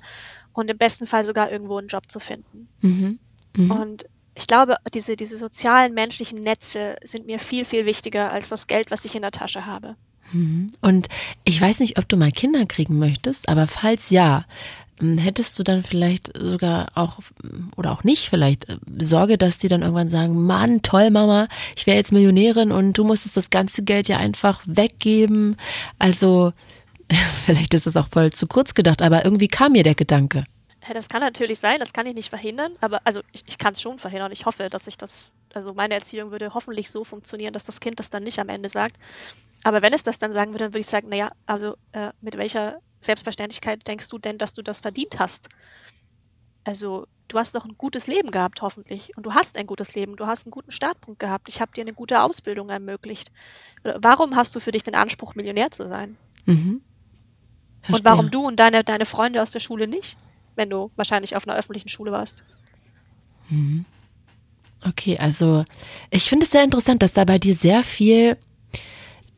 und 0.53 0.71
im 0.71 0.77
besten 0.77 1.07
Fall 1.07 1.25
sogar 1.25 1.51
irgendwo 1.51 1.79
einen 1.79 1.89
Job 1.89 2.11
zu 2.11 2.21
finden. 2.21 2.69
Mhm. 2.83 3.19
Mhm. 3.57 3.71
Und 3.71 4.07
ich 4.35 4.47
glaube, 4.47 4.77
diese, 4.93 5.17
diese 5.17 5.37
sozialen 5.37 5.95
menschlichen 5.95 6.39
Netze 6.39 6.97
sind 7.03 7.27
mir 7.27 7.39
viel, 7.39 7.65
viel 7.65 7.87
wichtiger 7.87 8.31
als 8.31 8.49
das 8.49 8.67
Geld, 8.67 8.91
was 8.91 9.05
ich 9.05 9.15
in 9.15 9.23
der 9.23 9.31
Tasche 9.31 9.65
habe. 9.65 9.97
Mhm. 10.33 10.73
Und 10.81 11.09
ich 11.45 11.61
weiß 11.61 11.81
nicht, 11.81 11.99
ob 11.99 12.09
du 12.09 12.17
mal 12.17 12.31
Kinder 12.31 12.67
kriegen 12.67 12.99
möchtest, 12.99 13.49
aber 13.49 13.67
falls 13.67 14.11
ja, 14.11 14.45
hättest 15.01 15.59
du 15.59 15.63
dann 15.63 15.83
vielleicht 15.83 16.31
sogar 16.39 16.89
auch 16.95 17.19
oder 17.77 17.93
auch 17.93 18.05
nicht 18.05 18.29
vielleicht 18.29 18.69
äh, 18.69 18.77
Sorge, 18.99 19.39
dass 19.39 19.59
die 19.59 19.69
dann 19.69 19.83
irgendwann 19.83 20.09
sagen, 20.09 20.45
Mann, 20.45 20.83
toll 20.83 21.11
Mama, 21.11 21.49
ich 21.77 21.87
wäre 21.87 21.97
jetzt 21.97 22.13
Millionärin 22.13 22.73
und 22.73 22.95
du 22.95 23.05
musstest 23.05 23.37
das 23.37 23.51
ganze 23.51 23.83
Geld 23.83 24.09
ja 24.09 24.19
einfach 24.19 24.63
weggeben. 24.67 25.57
Also 25.99 26.53
vielleicht 27.45 27.75
ist 27.75 27.87
das 27.87 27.97
auch 27.97 28.09
voll 28.09 28.31
zu 28.31 28.47
kurz 28.47 28.75
gedacht, 28.75 29.03
aber 29.03 29.25
irgendwie 29.25 29.49
kam 29.49 29.73
mir 29.73 29.83
der 29.83 29.95
Gedanke. 29.95 30.45
Das 30.93 31.09
kann 31.09 31.21
natürlich 31.21 31.59
sein, 31.59 31.81
das 31.81 31.95
kann 31.95 32.07
ich 32.07 32.15
nicht 32.15 32.29
verhindern, 32.29 32.73
aber 32.81 33.01
also 33.05 33.23
ich, 33.33 33.45
ich 33.47 33.57
kann 33.57 33.73
es 33.73 33.81
schon 33.81 33.99
verhindern. 33.99 34.33
Ich 34.33 34.45
hoffe, 34.45 34.69
dass 34.69 34.87
ich 34.87 34.99
das, 34.99 35.31
also 35.55 35.73
meine 35.73 35.95
Erziehung 35.95 36.31
würde 36.31 36.53
hoffentlich 36.53 36.91
so 36.91 37.05
funktionieren, 37.05 37.55
dass 37.55 37.65
das 37.65 37.81
Kind 37.81 37.99
das 37.99 38.11
dann 38.11 38.23
nicht 38.23 38.39
am 38.39 38.51
Ende 38.51 38.69
sagt. 38.69 38.97
Aber 39.63 39.81
wenn 39.81 39.95
es 39.95 40.03
das 40.03 40.19
dann 40.19 40.31
sagen 40.31 40.53
würde, 40.53 40.65
dann 40.65 40.73
würde 40.73 40.81
ich 40.81 40.87
sagen, 40.87 41.09
naja, 41.09 41.33
also 41.47 41.77
äh, 41.93 42.11
mit 42.21 42.37
welcher 42.37 42.81
Selbstverständlichkeit 43.07 43.87
denkst 43.87 44.09
du 44.09 44.19
denn, 44.19 44.39
dass 44.39 44.55
du 44.55 44.63
das 44.63 44.81
verdient 44.81 45.19
hast? 45.19 45.49
Also 46.65 47.07
du 47.29 47.39
hast 47.39 47.55
doch 47.55 47.65
ein 47.65 47.77
gutes 47.77 48.07
Leben 48.07 48.31
gehabt, 48.31 48.63
hoffentlich. 48.63 49.17
Und 49.17 49.25
du 49.25 49.35
hast 49.35 49.57
ein 49.57 49.67
gutes 49.67 49.95
Leben. 49.95 50.17
Du 50.17 50.27
hast 50.27 50.47
einen 50.47 50.51
guten 50.51 50.71
Startpunkt 50.71 51.21
gehabt. 51.21 51.49
Ich 51.49 51.61
habe 51.61 51.73
dir 51.73 51.83
eine 51.83 51.93
gute 51.93 52.23
Ausbildung 52.23 52.71
ermöglicht. 52.71 53.31
Warum 53.83 54.37
hast 54.37 54.55
du 54.55 54.61
für 54.61 54.73
dich 54.73 54.83
den 54.83 54.95
Anspruch, 54.95 55.35
Millionär 55.35 55.71
zu 55.71 55.89
sein? 55.89 56.17
Mhm. 56.47 56.81
Und 57.89 58.05
warum 58.05 58.31
du 58.31 58.47
und 58.47 58.57
deine, 58.57 58.83
deine 58.83 59.05
Freunde 59.05 59.43
aus 59.43 59.51
der 59.51 59.61
Schule 59.61 59.87
nicht? 59.87 60.17
Wenn 60.57 60.71
du 60.71 60.91
wahrscheinlich 60.97 61.37
auf 61.37 61.47
einer 61.47 61.57
öffentlichen 61.57 61.89
Schule 61.89 62.13
warst. 62.13 62.45
Mhm. 63.51 63.85
Okay, 64.87 65.19
also 65.19 65.65
ich 66.11 66.29
finde 66.29 66.45
es 66.45 66.53
sehr 66.53 66.65
interessant, 66.65 67.03
dass 67.03 67.13
da 67.13 67.25
bei 67.25 67.39
dir 67.39 67.55
sehr 67.55 67.83
viel 67.83 68.37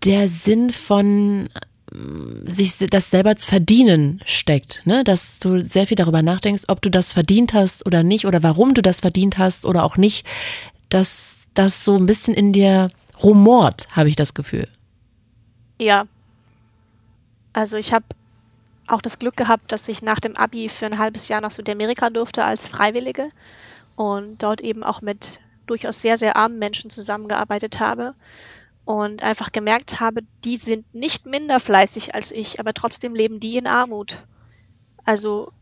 der 0.05 0.29
Sinn 0.29 0.71
von 0.71 1.49
sich 1.93 2.79
das 2.91 3.11
selber 3.11 3.37
zu 3.37 3.47
verdienen 3.47 4.21
steckt, 4.25 4.83
ne? 4.87 5.05
Dass 5.05 5.39
du 5.39 5.61
sehr 5.63 5.87
viel 5.87 5.95
darüber 5.95 6.23
nachdenkst, 6.23 6.65
ob 6.69 6.83
du 6.83 6.91
das 6.91 7.13
verdient 7.13 7.55
hast 7.55 7.87
oder 7.87 8.03
nicht 8.03 8.27
oder 8.27 8.43
warum 8.43 8.75
du 8.75 8.83
das 8.83 9.01
verdient 9.01 9.39
hast 9.39 9.67
oder 9.67 9.85
auch 9.85 9.97
nicht, 9.97 10.27
dass 10.89 11.41
das 11.55 11.85
so 11.85 11.97
ein 11.97 12.07
bisschen 12.07 12.35
in 12.35 12.53
dir 12.53 12.89
rumort, 13.23 13.89
habe 13.93 14.09
ich 14.09 14.17
das 14.17 14.35
Gefühl. 14.35 14.69
Ja. 15.81 16.07
Also 17.53 17.77
ich 17.77 17.93
habe 17.93 18.05
auch 18.87 19.01
das 19.01 19.19
Glück 19.19 19.37
gehabt, 19.37 19.73
dass 19.73 19.89
ich 19.89 20.03
nach 20.03 20.21
dem 20.21 20.37
Abi 20.37 20.69
für 20.69 20.87
ein 20.87 20.99
halbes 20.99 21.29
Jahr 21.29 21.41
nach 21.41 21.51
Südamerika 21.51 22.11
durfte 22.11 22.45
als 22.45 22.67
Freiwillige 22.67 23.31
und 23.95 24.43
dort 24.43 24.61
eben 24.61 24.83
auch 24.83 25.03
mit 25.03 25.41
durchaus 25.67 26.01
sehr, 26.01 26.19
sehr 26.19 26.37
armen 26.37 26.59
Menschen 26.59 26.91
zusammengearbeitet 26.91 27.81
habe 27.81 28.15
und 28.87 29.25
einfach 29.25 29.51
gemerkt 29.51 29.99
habe, 29.99 30.23
die 30.45 30.57
sind 30.57 30.95
nicht 30.95 31.27
minder 31.27 31.59
fleißig 31.59 32.15
als 32.15 32.31
ich, 32.31 32.61
aber 32.61 32.73
trotzdem 32.73 33.17
leben 33.17 33.41
die 33.41 33.57
in 33.57 33.67
Armut. 33.67 34.23
Also 35.05 35.53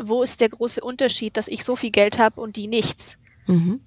wo 0.00 0.22
ist 0.22 0.40
der 0.40 0.48
große 0.48 0.80
Unterschied, 0.80 1.36
dass 1.36 1.48
ich 1.48 1.64
so 1.64 1.76
viel 1.76 1.90
Geld 1.90 2.18
habe 2.18 2.40
und 2.40 2.56
die 2.56 2.66
nichts? 2.66 3.18
Mhm. 3.46 3.80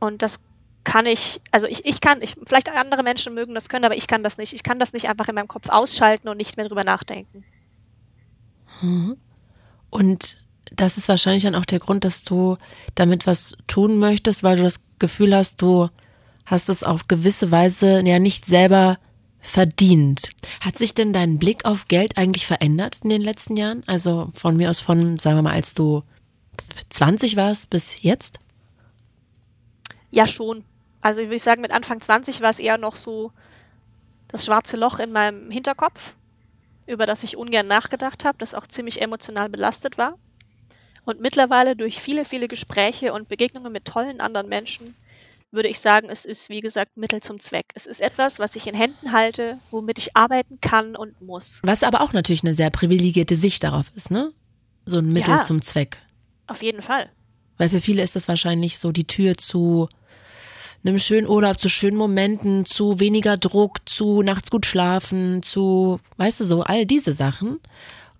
Und 0.00 0.22
das 0.22 0.42
kann 0.84 1.04
ich, 1.04 1.42
also 1.50 1.66
ich, 1.66 1.84
ich 1.84 2.00
kann, 2.00 2.22
ich, 2.22 2.34
vielleicht 2.46 2.70
andere 2.70 3.02
Menschen 3.02 3.34
mögen 3.34 3.52
das 3.52 3.68
können, 3.68 3.84
aber 3.84 3.96
ich 3.96 4.06
kann 4.06 4.22
das 4.22 4.38
nicht. 4.38 4.54
Ich 4.54 4.62
kann 4.62 4.78
das 4.78 4.94
nicht 4.94 5.10
einfach 5.10 5.28
in 5.28 5.34
meinem 5.34 5.46
Kopf 5.46 5.68
ausschalten 5.68 6.30
und 6.30 6.38
nicht 6.38 6.56
mehr 6.56 6.66
drüber 6.66 6.84
nachdenken. 6.84 7.44
Mhm. 8.80 9.18
Und 9.90 10.42
das 10.74 10.96
ist 10.96 11.10
wahrscheinlich 11.10 11.42
dann 11.42 11.56
auch 11.56 11.66
der 11.66 11.80
Grund, 11.80 12.04
dass 12.04 12.24
du 12.24 12.56
damit 12.94 13.26
was 13.26 13.58
tun 13.66 13.98
möchtest, 13.98 14.42
weil 14.42 14.56
du 14.56 14.62
das 14.62 14.82
Gefühl 14.98 15.36
hast, 15.36 15.60
du 15.60 15.90
hast 16.50 16.68
es 16.68 16.82
auf 16.82 17.06
gewisse 17.06 17.50
Weise 17.50 18.02
ja 18.04 18.18
nicht 18.18 18.44
selber 18.44 18.98
verdient. 19.38 20.30
Hat 20.60 20.76
sich 20.76 20.92
denn 20.94 21.12
dein 21.12 21.38
Blick 21.38 21.64
auf 21.64 21.86
Geld 21.86 22.18
eigentlich 22.18 22.46
verändert 22.46 22.98
in 23.04 23.10
den 23.10 23.22
letzten 23.22 23.56
Jahren? 23.56 23.84
Also 23.86 24.30
von 24.34 24.56
mir 24.56 24.68
aus 24.68 24.80
von, 24.80 25.16
sagen 25.16 25.38
wir 25.38 25.42
mal, 25.42 25.54
als 25.54 25.74
du 25.74 26.02
20 26.90 27.36
warst 27.36 27.70
bis 27.70 28.02
jetzt? 28.02 28.40
Ja, 30.10 30.26
schon. 30.26 30.64
Also 31.00 31.20
ich 31.20 31.28
würde 31.28 31.38
sagen, 31.38 31.62
mit 31.62 31.70
Anfang 31.70 32.00
20 32.00 32.42
war 32.42 32.50
es 32.50 32.58
eher 32.58 32.76
noch 32.76 32.96
so 32.96 33.32
das 34.28 34.44
schwarze 34.44 34.76
Loch 34.76 34.98
in 34.98 35.12
meinem 35.12 35.50
Hinterkopf, 35.50 36.14
über 36.86 37.06
das 37.06 37.22
ich 37.22 37.36
ungern 37.36 37.68
nachgedacht 37.68 38.24
habe, 38.24 38.38
das 38.38 38.54
auch 38.54 38.66
ziemlich 38.66 39.00
emotional 39.00 39.48
belastet 39.48 39.98
war. 39.98 40.18
Und 41.04 41.20
mittlerweile 41.20 41.76
durch 41.76 42.00
viele, 42.00 42.24
viele 42.24 42.48
Gespräche 42.48 43.12
und 43.12 43.28
Begegnungen 43.28 43.72
mit 43.72 43.86
tollen 43.86 44.20
anderen 44.20 44.48
Menschen 44.48 44.94
würde 45.52 45.68
ich 45.68 45.80
sagen, 45.80 46.08
es 46.10 46.24
ist, 46.24 46.48
wie 46.48 46.60
gesagt, 46.60 46.96
Mittel 46.96 47.20
zum 47.20 47.40
Zweck. 47.40 47.66
Es 47.74 47.86
ist 47.86 48.00
etwas, 48.00 48.38
was 48.38 48.56
ich 48.56 48.66
in 48.66 48.74
Händen 48.74 49.12
halte, 49.12 49.58
womit 49.70 49.98
ich 49.98 50.16
arbeiten 50.16 50.60
kann 50.60 50.96
und 50.96 51.20
muss. 51.20 51.60
Was 51.62 51.82
aber 51.82 52.00
auch 52.02 52.12
natürlich 52.12 52.44
eine 52.44 52.54
sehr 52.54 52.70
privilegierte 52.70 53.36
Sicht 53.36 53.64
darauf 53.64 53.86
ist, 53.94 54.10
ne? 54.10 54.32
So 54.86 54.98
ein 54.98 55.08
Mittel 55.08 55.34
ja, 55.34 55.42
zum 55.42 55.62
Zweck. 55.62 55.98
Auf 56.46 56.62
jeden 56.62 56.82
Fall. 56.82 57.10
Weil 57.58 57.68
für 57.68 57.80
viele 57.80 58.02
ist 58.02 58.16
das 58.16 58.28
wahrscheinlich 58.28 58.78
so 58.78 58.92
die 58.92 59.06
Tür 59.06 59.36
zu 59.36 59.88
einem 60.82 60.98
schönen 60.98 61.28
Urlaub, 61.28 61.60
zu 61.60 61.68
schönen 61.68 61.96
Momenten, 61.96 62.64
zu 62.64 63.00
weniger 63.00 63.36
Druck, 63.36 63.78
zu 63.86 64.22
nachts 64.22 64.50
gut 64.50 64.64
schlafen, 64.64 65.42
zu, 65.42 66.00
weißt 66.16 66.40
du, 66.40 66.44
so 66.44 66.62
all 66.62 66.86
diese 66.86 67.12
Sachen. 67.12 67.60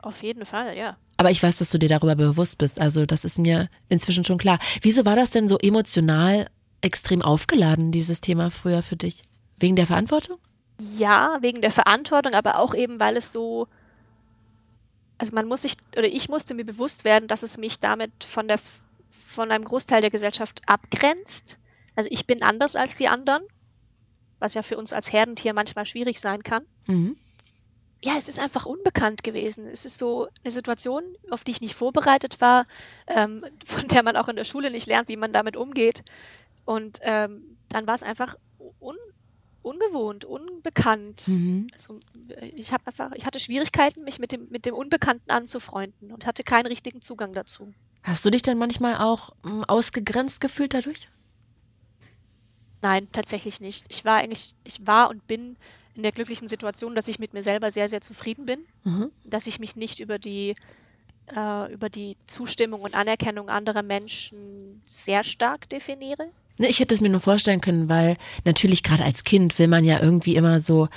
Auf 0.00 0.22
jeden 0.22 0.44
Fall, 0.44 0.76
ja. 0.76 0.96
Aber 1.16 1.30
ich 1.30 1.42
weiß, 1.42 1.58
dass 1.58 1.70
du 1.70 1.78
dir 1.78 1.88
darüber 1.88 2.16
bewusst 2.16 2.58
bist. 2.58 2.80
Also 2.80 3.06
das 3.06 3.24
ist 3.24 3.38
mir 3.38 3.68
inzwischen 3.88 4.24
schon 4.24 4.38
klar. 4.38 4.58
Wieso 4.82 5.04
war 5.04 5.16
das 5.16 5.30
denn 5.30 5.48
so 5.48 5.58
emotional 5.58 6.46
extrem 6.82 7.22
aufgeladen, 7.22 7.92
dieses 7.92 8.20
Thema 8.20 8.50
früher 8.50 8.82
für 8.82 8.96
dich? 8.96 9.22
Wegen 9.58 9.76
der 9.76 9.86
Verantwortung? 9.86 10.38
Ja, 10.80 11.38
wegen 11.42 11.60
der 11.60 11.72
Verantwortung, 11.72 12.34
aber 12.34 12.58
auch 12.58 12.74
eben, 12.74 12.98
weil 13.00 13.16
es 13.16 13.32
so, 13.32 13.68
also 15.18 15.34
man 15.34 15.46
muss 15.46 15.62
sich, 15.62 15.76
oder 15.96 16.08
ich 16.08 16.28
musste 16.28 16.54
mir 16.54 16.64
bewusst 16.64 17.04
werden, 17.04 17.28
dass 17.28 17.42
es 17.42 17.58
mich 17.58 17.78
damit 17.78 18.24
von 18.24 18.48
der, 18.48 18.58
von 19.10 19.50
einem 19.50 19.64
Großteil 19.64 20.00
der 20.00 20.10
Gesellschaft 20.10 20.62
abgrenzt, 20.66 21.58
Also 21.94 22.08
ich 22.10 22.26
bin 22.26 22.42
anders 22.42 22.76
als 22.76 22.96
die 22.96 23.08
anderen, 23.08 23.42
was 24.38 24.54
ja 24.54 24.62
für 24.62 24.78
uns 24.78 24.92
als 24.92 25.12
Herdentier 25.12 25.52
manchmal 25.52 25.84
schwierig 25.84 26.18
sein 26.20 26.42
kann. 26.42 26.64
Mhm. 26.86 27.16
Ja, 28.02 28.14
es 28.16 28.30
ist 28.30 28.38
einfach 28.38 28.64
unbekannt 28.64 29.22
gewesen. 29.22 29.66
Es 29.66 29.84
ist 29.84 29.98
so 29.98 30.28
eine 30.42 30.50
Situation, 30.50 31.02
auf 31.28 31.44
die 31.44 31.50
ich 31.50 31.60
nicht 31.60 31.74
vorbereitet 31.74 32.40
war, 32.40 32.66
ähm, 33.06 33.44
von 33.66 33.86
der 33.88 34.02
man 34.02 34.16
auch 34.16 34.28
in 34.28 34.36
der 34.36 34.44
Schule 34.44 34.70
nicht 34.70 34.86
lernt, 34.86 35.08
wie 35.08 35.18
man 35.18 35.32
damit 35.32 35.56
umgeht. 35.56 36.02
Und 36.64 37.00
ähm, 37.02 37.56
dann 37.68 37.86
war 37.86 37.94
es 37.94 38.02
einfach 38.02 38.36
un 38.80 38.96
ungewohnt, 39.62 40.24
unbekannt. 40.24 41.28
Mhm. 41.28 41.66
Also 41.74 42.00
ich 42.56 42.72
habe 42.72 42.86
einfach, 42.86 43.12
ich 43.12 43.26
hatte 43.26 43.38
Schwierigkeiten, 43.38 44.04
mich 44.04 44.18
mit 44.18 44.32
dem, 44.32 44.48
mit 44.50 44.64
dem 44.64 44.74
Unbekannten 44.74 45.30
anzufreunden 45.30 46.12
und 46.12 46.24
hatte 46.24 46.44
keinen 46.44 46.66
richtigen 46.66 47.02
Zugang 47.02 47.34
dazu. 47.34 47.72
Hast 48.02 48.24
du 48.24 48.30
dich 48.30 48.40
dann 48.42 48.56
manchmal 48.56 48.96
auch 48.96 49.30
ähm, 49.44 49.64
ausgegrenzt 49.64 50.40
gefühlt 50.40 50.72
dadurch? 50.72 51.08
Nein, 52.82 53.08
tatsächlich 53.12 53.60
nicht. 53.60 53.86
Ich 53.90 54.04
war 54.04 54.16
eigentlich, 54.16 54.56
ich 54.64 54.86
war 54.86 55.10
und 55.10 55.26
bin 55.26 55.56
in 55.94 56.02
der 56.02 56.12
glücklichen 56.12 56.48
Situation, 56.48 56.94
dass 56.94 57.08
ich 57.08 57.18
mit 57.18 57.34
mir 57.34 57.42
selber 57.42 57.70
sehr, 57.70 57.88
sehr 57.88 58.00
zufrieden 58.00 58.46
bin, 58.46 58.60
mhm. 58.84 59.10
dass 59.24 59.46
ich 59.46 59.58
mich 59.58 59.76
nicht 59.76 60.00
über 60.00 60.18
die 60.18 60.54
äh, 61.34 61.72
über 61.72 61.90
die 61.90 62.16
Zustimmung 62.26 62.80
und 62.80 62.94
Anerkennung 62.94 63.50
anderer 63.50 63.82
Menschen 63.82 64.80
sehr 64.84 65.24
stark 65.24 65.68
definiere. 65.68 66.30
Ne, 66.60 66.68
ich 66.68 66.78
hätte 66.78 66.94
es 66.94 67.00
mir 67.00 67.08
nur 67.08 67.20
vorstellen 67.20 67.62
können, 67.62 67.88
weil 67.88 68.18
natürlich 68.44 68.82
gerade 68.82 69.02
als 69.02 69.24
Kind 69.24 69.58
will 69.58 69.66
man 69.66 69.82
ja 69.82 69.98
irgendwie 69.98 70.36
immer 70.36 70.60
so 70.60 70.88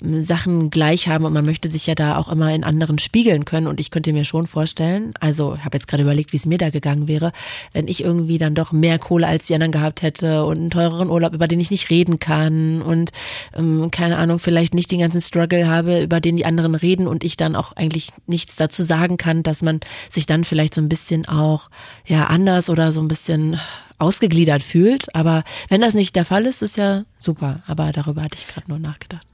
hm, 0.00 0.24
Sachen 0.24 0.68
gleich 0.68 1.06
haben 1.06 1.24
und 1.24 1.32
man 1.32 1.44
möchte 1.44 1.68
sich 1.68 1.86
ja 1.86 1.94
da 1.94 2.16
auch 2.16 2.28
immer 2.28 2.52
in 2.52 2.64
anderen 2.64 2.98
spiegeln 2.98 3.44
können. 3.44 3.68
Und 3.68 3.78
ich 3.78 3.92
könnte 3.92 4.12
mir 4.12 4.24
schon 4.24 4.48
vorstellen, 4.48 5.14
also 5.20 5.58
habe 5.58 5.76
jetzt 5.76 5.86
gerade 5.86 6.02
überlegt, 6.02 6.32
wie 6.32 6.38
es 6.38 6.44
mir 6.44 6.58
da 6.58 6.70
gegangen 6.70 7.06
wäre, 7.06 7.30
wenn 7.72 7.86
ich 7.86 8.02
irgendwie 8.02 8.36
dann 8.36 8.56
doch 8.56 8.72
mehr 8.72 8.98
Kohle 8.98 9.28
als 9.28 9.46
die 9.46 9.54
anderen 9.54 9.70
gehabt 9.70 10.02
hätte 10.02 10.44
und 10.44 10.58
einen 10.58 10.70
teureren 10.70 11.08
Urlaub, 11.08 11.34
über 11.34 11.46
den 11.46 11.60
ich 11.60 11.70
nicht 11.70 11.88
reden 11.88 12.18
kann 12.18 12.82
und 12.82 13.12
ähm, 13.56 13.92
keine 13.92 14.18
Ahnung, 14.18 14.40
vielleicht 14.40 14.74
nicht 14.74 14.90
den 14.90 14.98
ganzen 14.98 15.20
Struggle 15.20 15.68
habe, 15.68 16.02
über 16.02 16.20
den 16.20 16.34
die 16.34 16.46
anderen 16.46 16.74
reden 16.74 17.06
und 17.06 17.22
ich 17.22 17.36
dann 17.36 17.54
auch 17.54 17.76
eigentlich 17.76 18.10
nichts 18.26 18.56
dazu 18.56 18.82
sagen 18.82 19.18
kann, 19.18 19.44
dass 19.44 19.62
man 19.62 19.78
sich 20.10 20.26
dann 20.26 20.42
vielleicht 20.42 20.74
so 20.74 20.80
ein 20.80 20.88
bisschen 20.88 21.28
auch 21.28 21.70
ja 22.04 22.24
anders 22.24 22.68
oder 22.68 22.90
so 22.90 23.00
ein 23.00 23.06
bisschen 23.06 23.60
ausgegliedert 24.02 24.62
fühlt. 24.62 25.14
Aber 25.14 25.44
wenn 25.68 25.80
das 25.80 25.94
nicht 25.94 26.14
der 26.16 26.24
Fall 26.24 26.46
ist, 26.46 26.62
ist 26.62 26.76
ja 26.76 27.04
super. 27.16 27.62
Aber 27.66 27.92
darüber 27.92 28.22
hatte 28.22 28.38
ich 28.38 28.48
gerade 28.48 28.68
nur 28.68 28.78
nachgedacht. 28.78 29.26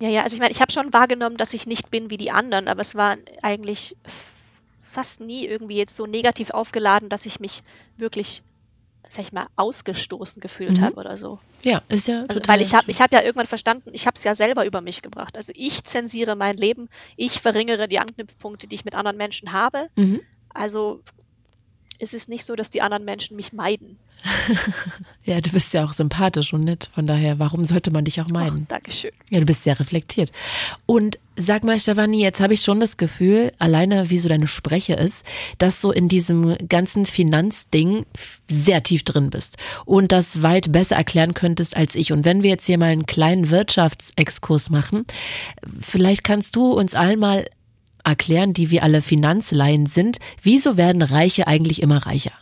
Ja, 0.00 0.08
ja, 0.08 0.22
also 0.22 0.34
ich 0.34 0.40
meine, 0.40 0.52
ich 0.52 0.60
habe 0.60 0.72
schon 0.72 0.92
wahrgenommen, 0.92 1.36
dass 1.36 1.54
ich 1.54 1.66
nicht 1.66 1.90
bin 1.90 2.08
wie 2.08 2.16
die 2.16 2.30
anderen, 2.30 2.68
aber 2.68 2.80
es 2.80 2.94
war 2.94 3.16
eigentlich 3.42 3.96
fast 4.90 5.20
nie 5.20 5.44
irgendwie 5.44 5.76
jetzt 5.76 5.96
so 5.96 6.06
negativ 6.06 6.50
aufgeladen, 6.50 7.08
dass 7.08 7.26
ich 7.26 7.40
mich 7.40 7.62
wirklich, 7.96 8.42
sag 9.08 9.24
ich 9.24 9.32
mal, 9.32 9.48
ausgestoßen 9.56 10.40
gefühlt 10.40 10.78
mhm. 10.78 10.84
habe 10.84 10.96
oder 10.96 11.16
so. 11.16 11.40
Ja, 11.64 11.82
ist 11.88 12.06
ja 12.06 12.24
also. 12.28 12.40
Weil 12.46 12.60
ich 12.60 12.74
habe 12.74 12.88
ich 12.90 13.00
hab 13.00 13.12
ja 13.12 13.22
irgendwann 13.22 13.46
verstanden, 13.48 13.90
ich 13.92 14.06
habe 14.06 14.14
es 14.16 14.22
ja 14.22 14.36
selber 14.36 14.64
über 14.64 14.80
mich 14.80 15.02
gebracht. 15.02 15.36
Also 15.36 15.52
ich 15.56 15.82
zensiere 15.82 16.36
mein 16.36 16.56
Leben, 16.56 16.88
ich 17.16 17.40
verringere 17.40 17.88
die 17.88 17.98
Anknüpfpunkte, 17.98 18.68
die 18.68 18.76
ich 18.76 18.84
mit 18.84 18.94
anderen 18.94 19.16
Menschen 19.16 19.52
habe. 19.52 19.88
Mhm. 19.96 20.20
Also 20.50 21.00
ist 21.98 22.14
es 22.14 22.28
nicht 22.28 22.44
so, 22.44 22.54
dass 22.54 22.70
die 22.70 22.82
anderen 22.82 23.04
Menschen 23.04 23.36
mich 23.36 23.52
meiden. 23.52 23.98
ja, 25.24 25.40
du 25.40 25.50
bist 25.50 25.72
ja 25.72 25.84
auch 25.84 25.92
sympathisch 25.92 26.52
und 26.52 26.64
nett. 26.64 26.90
Von 26.94 27.06
daher, 27.06 27.38
warum 27.38 27.64
sollte 27.64 27.90
man 27.90 28.04
dich 28.04 28.20
auch 28.20 28.28
meiden? 28.30 28.62
Ach, 28.64 28.68
Dankeschön. 28.68 29.12
Ja, 29.30 29.40
du 29.40 29.46
bist 29.46 29.64
sehr 29.64 29.78
reflektiert. 29.78 30.32
Und 30.86 31.18
sag 31.36 31.62
mal, 31.62 31.78
Stefanie, 31.78 32.22
jetzt 32.22 32.40
habe 32.40 32.54
ich 32.54 32.62
schon 32.62 32.80
das 32.80 32.96
Gefühl, 32.96 33.52
alleine 33.58 34.10
wie 34.10 34.18
so 34.18 34.28
deine 34.28 34.48
Spreche 34.48 34.94
ist, 34.94 35.24
dass 35.58 35.80
du 35.80 35.90
in 35.90 36.08
diesem 36.08 36.56
ganzen 36.68 37.06
Finanzding 37.06 38.06
sehr 38.48 38.82
tief 38.82 39.04
drin 39.04 39.30
bist 39.30 39.56
und 39.84 40.10
das 40.10 40.42
weit 40.42 40.72
besser 40.72 40.96
erklären 40.96 41.34
könntest 41.34 41.76
als 41.76 41.94
ich. 41.94 42.12
Und 42.12 42.24
wenn 42.24 42.42
wir 42.42 42.50
jetzt 42.50 42.66
hier 42.66 42.78
mal 42.78 42.86
einen 42.86 43.06
kleinen 43.06 43.50
Wirtschaftsexkurs 43.50 44.70
machen, 44.70 45.04
vielleicht 45.80 46.24
kannst 46.24 46.56
du 46.56 46.72
uns 46.72 46.94
allen 46.94 47.20
mal 47.20 47.44
erklären, 48.04 48.52
die 48.52 48.70
wir 48.70 48.82
alle 48.82 49.02
Finanzlaien 49.02 49.86
sind, 49.86 50.18
wieso 50.42 50.76
werden 50.76 51.02
Reiche 51.02 51.46
eigentlich 51.46 51.82
immer 51.82 52.06
reicher? 52.06 52.32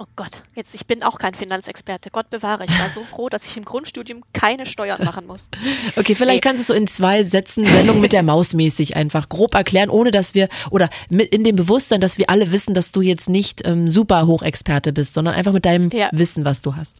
Oh 0.00 0.06
Gott, 0.14 0.44
jetzt 0.54 0.76
ich 0.76 0.86
bin 0.86 1.02
auch 1.02 1.18
kein 1.18 1.34
Finanzexperte. 1.34 2.10
Gott 2.12 2.30
bewahre, 2.30 2.64
ich 2.64 2.78
war 2.78 2.88
so 2.88 3.02
froh, 3.02 3.28
dass 3.28 3.44
ich 3.44 3.56
im 3.56 3.64
Grundstudium 3.64 4.22
keine 4.32 4.64
Steuern 4.64 5.04
machen 5.04 5.26
muss. 5.26 5.50
Okay, 5.96 6.14
vielleicht 6.14 6.44
hey. 6.44 6.50
kannst 6.52 6.60
du 6.60 6.62
es 6.62 6.66
so 6.68 6.74
in 6.74 6.86
zwei 6.86 7.24
Sätzen 7.24 7.64
Sendung 7.64 8.00
mit 8.00 8.12
der 8.12 8.22
Maus 8.22 8.52
mäßig 8.52 8.94
einfach 8.94 9.28
grob 9.28 9.54
erklären, 9.54 9.90
ohne 9.90 10.12
dass 10.12 10.34
wir 10.34 10.48
oder 10.70 10.88
mit 11.10 11.34
in 11.34 11.42
dem 11.42 11.56
Bewusstsein, 11.56 12.00
dass 12.00 12.16
wir 12.16 12.30
alle 12.30 12.52
wissen, 12.52 12.74
dass 12.74 12.92
du 12.92 13.00
jetzt 13.00 13.28
nicht 13.28 13.66
ähm, 13.66 13.88
super 13.88 14.28
Hochexperte 14.28 14.92
bist, 14.92 15.14
sondern 15.14 15.34
einfach 15.34 15.52
mit 15.52 15.64
deinem 15.64 15.90
ja. 15.90 16.10
Wissen, 16.12 16.44
was 16.44 16.60
du 16.60 16.76
hast. 16.76 16.98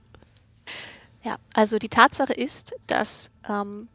Ja, 1.25 1.37
also 1.55 1.79
die 1.79 1.89
Tatsache 1.89 2.33
ist, 2.33 2.75
dass 2.89 3.31
ähm, 3.49 3.87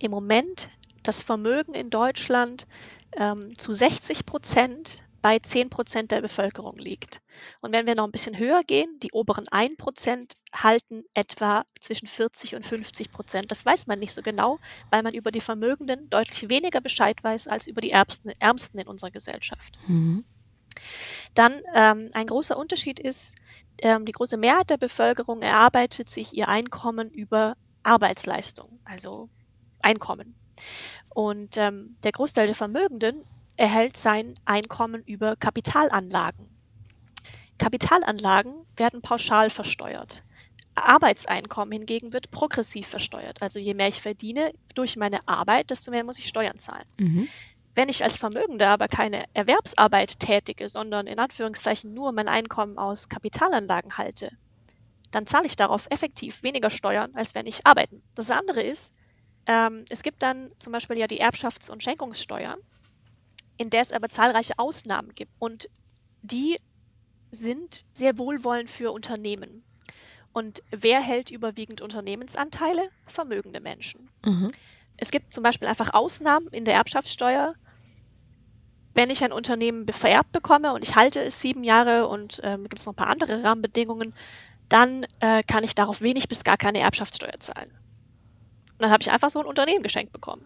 im 0.00 0.10
Moment 0.10 0.68
das 1.08 1.22
Vermögen 1.22 1.74
in 1.74 1.90
Deutschland 1.90 2.66
ähm, 3.16 3.56
zu 3.58 3.72
60 3.72 4.26
Prozent 4.26 5.04
bei 5.22 5.38
10 5.38 5.70
Prozent 5.70 6.12
der 6.12 6.20
Bevölkerung 6.20 6.78
liegt. 6.78 7.20
Und 7.60 7.72
wenn 7.72 7.86
wir 7.86 7.94
noch 7.94 8.04
ein 8.04 8.12
bisschen 8.12 8.38
höher 8.38 8.62
gehen, 8.62 9.00
die 9.00 9.10
oberen 9.12 9.48
1 9.48 9.76
Prozent 9.76 10.36
halten 10.52 11.04
etwa 11.14 11.64
zwischen 11.80 12.06
40 12.06 12.54
und 12.54 12.64
50 12.64 13.10
Prozent. 13.10 13.50
Das 13.50 13.66
weiß 13.66 13.88
man 13.88 13.98
nicht 13.98 14.12
so 14.12 14.22
genau, 14.22 14.58
weil 14.90 15.02
man 15.02 15.14
über 15.14 15.32
die 15.32 15.40
Vermögenden 15.40 16.08
deutlich 16.10 16.48
weniger 16.48 16.80
Bescheid 16.80 17.22
weiß 17.22 17.48
als 17.48 17.66
über 17.66 17.80
die 17.80 17.90
Ärmsten, 17.90 18.32
Ärmsten 18.38 18.78
in 18.78 18.86
unserer 18.86 19.10
Gesellschaft. 19.10 19.76
Mhm. 19.88 20.24
Dann 21.34 21.60
ähm, 21.74 22.10
ein 22.12 22.28
großer 22.28 22.56
Unterschied 22.56 23.00
ist, 23.00 23.34
ähm, 23.78 24.06
die 24.06 24.12
große 24.12 24.36
Mehrheit 24.36 24.70
der 24.70 24.78
Bevölkerung 24.78 25.42
erarbeitet 25.42 26.08
sich 26.08 26.34
ihr 26.34 26.48
Einkommen 26.48 27.10
über 27.10 27.56
Arbeitsleistung, 27.82 28.78
also 28.84 29.28
Einkommen. 29.80 30.34
Und 31.16 31.56
ähm, 31.56 31.96
der 32.02 32.12
Großteil 32.12 32.44
der 32.44 32.54
Vermögenden 32.54 33.24
erhält 33.56 33.96
sein 33.96 34.34
Einkommen 34.44 35.02
über 35.06 35.34
Kapitalanlagen. 35.34 36.46
Kapitalanlagen 37.56 38.52
werden 38.76 39.00
pauschal 39.00 39.48
versteuert. 39.48 40.22
Arbeitseinkommen 40.74 41.72
hingegen 41.72 42.12
wird 42.12 42.30
progressiv 42.30 42.86
versteuert. 42.88 43.40
Also 43.40 43.58
je 43.58 43.72
mehr 43.72 43.88
ich 43.88 44.02
verdiene 44.02 44.52
durch 44.74 44.96
meine 44.96 45.26
Arbeit, 45.26 45.70
desto 45.70 45.90
mehr 45.90 46.04
muss 46.04 46.18
ich 46.18 46.28
Steuern 46.28 46.58
zahlen. 46.58 46.84
Mhm. 46.98 47.28
Wenn 47.74 47.88
ich 47.88 48.04
als 48.04 48.18
Vermögender 48.18 48.68
aber 48.68 48.86
keine 48.86 49.24
Erwerbsarbeit 49.32 50.20
tätige, 50.20 50.68
sondern 50.68 51.06
in 51.06 51.18
Anführungszeichen 51.18 51.94
nur 51.94 52.12
mein 52.12 52.28
Einkommen 52.28 52.76
aus 52.76 53.08
Kapitalanlagen 53.08 53.96
halte, 53.96 54.32
dann 55.12 55.24
zahle 55.24 55.46
ich 55.46 55.56
darauf 55.56 55.86
effektiv 55.88 56.42
weniger 56.42 56.68
Steuern, 56.68 57.14
als 57.14 57.34
wenn 57.34 57.46
ich 57.46 57.64
arbeiten. 57.64 58.02
Das 58.14 58.30
andere 58.30 58.60
ist, 58.60 58.92
ähm, 59.46 59.84
es 59.88 60.02
gibt 60.02 60.22
dann 60.22 60.50
zum 60.58 60.72
Beispiel 60.72 60.98
ja 60.98 61.06
die 61.06 61.22
Erbschafts- 61.22 61.70
und 61.70 61.82
Schenkungssteuer, 61.82 62.56
in 63.56 63.70
der 63.70 63.80
es 63.80 63.92
aber 63.92 64.08
zahlreiche 64.08 64.58
Ausnahmen 64.58 65.14
gibt. 65.14 65.32
Und 65.38 65.68
die 66.22 66.58
sind 67.30 67.84
sehr 67.94 68.18
wohlwollend 68.18 68.70
für 68.70 68.92
Unternehmen. 68.92 69.62
Und 70.32 70.62
wer 70.70 71.00
hält 71.00 71.30
überwiegend 71.30 71.80
Unternehmensanteile? 71.80 72.90
Vermögende 73.08 73.60
Menschen. 73.60 74.10
Mhm. 74.24 74.52
Es 74.96 75.10
gibt 75.10 75.32
zum 75.32 75.42
Beispiel 75.42 75.68
einfach 75.68 75.94
Ausnahmen 75.94 76.48
in 76.48 76.64
der 76.64 76.74
Erbschaftssteuer. 76.74 77.54
Wenn 78.94 79.10
ich 79.10 79.22
ein 79.22 79.32
Unternehmen 79.32 79.86
vererbt 79.88 80.32
bekomme 80.32 80.72
und 80.72 80.82
ich 80.82 80.96
halte 80.96 81.20
es 81.20 81.40
sieben 81.40 81.64
Jahre 81.64 82.08
und 82.08 82.40
ähm, 82.42 82.64
gibt 82.64 82.80
es 82.80 82.86
noch 82.86 82.94
ein 82.94 82.96
paar 82.96 83.08
andere 83.08 83.42
Rahmenbedingungen, 83.44 84.14
dann 84.68 85.06
äh, 85.20 85.42
kann 85.42 85.64
ich 85.64 85.74
darauf 85.74 86.00
wenig 86.00 86.28
bis 86.28 86.44
gar 86.44 86.56
keine 86.56 86.80
Erbschaftssteuer 86.80 87.36
zahlen. 87.38 87.70
Und 88.78 88.82
dann 88.82 88.90
habe 88.90 89.02
ich 89.02 89.10
einfach 89.10 89.30
so 89.30 89.40
ein 89.40 89.46
Unternehmen 89.46 89.82
geschenkt 89.82 90.12
bekommen. 90.12 90.44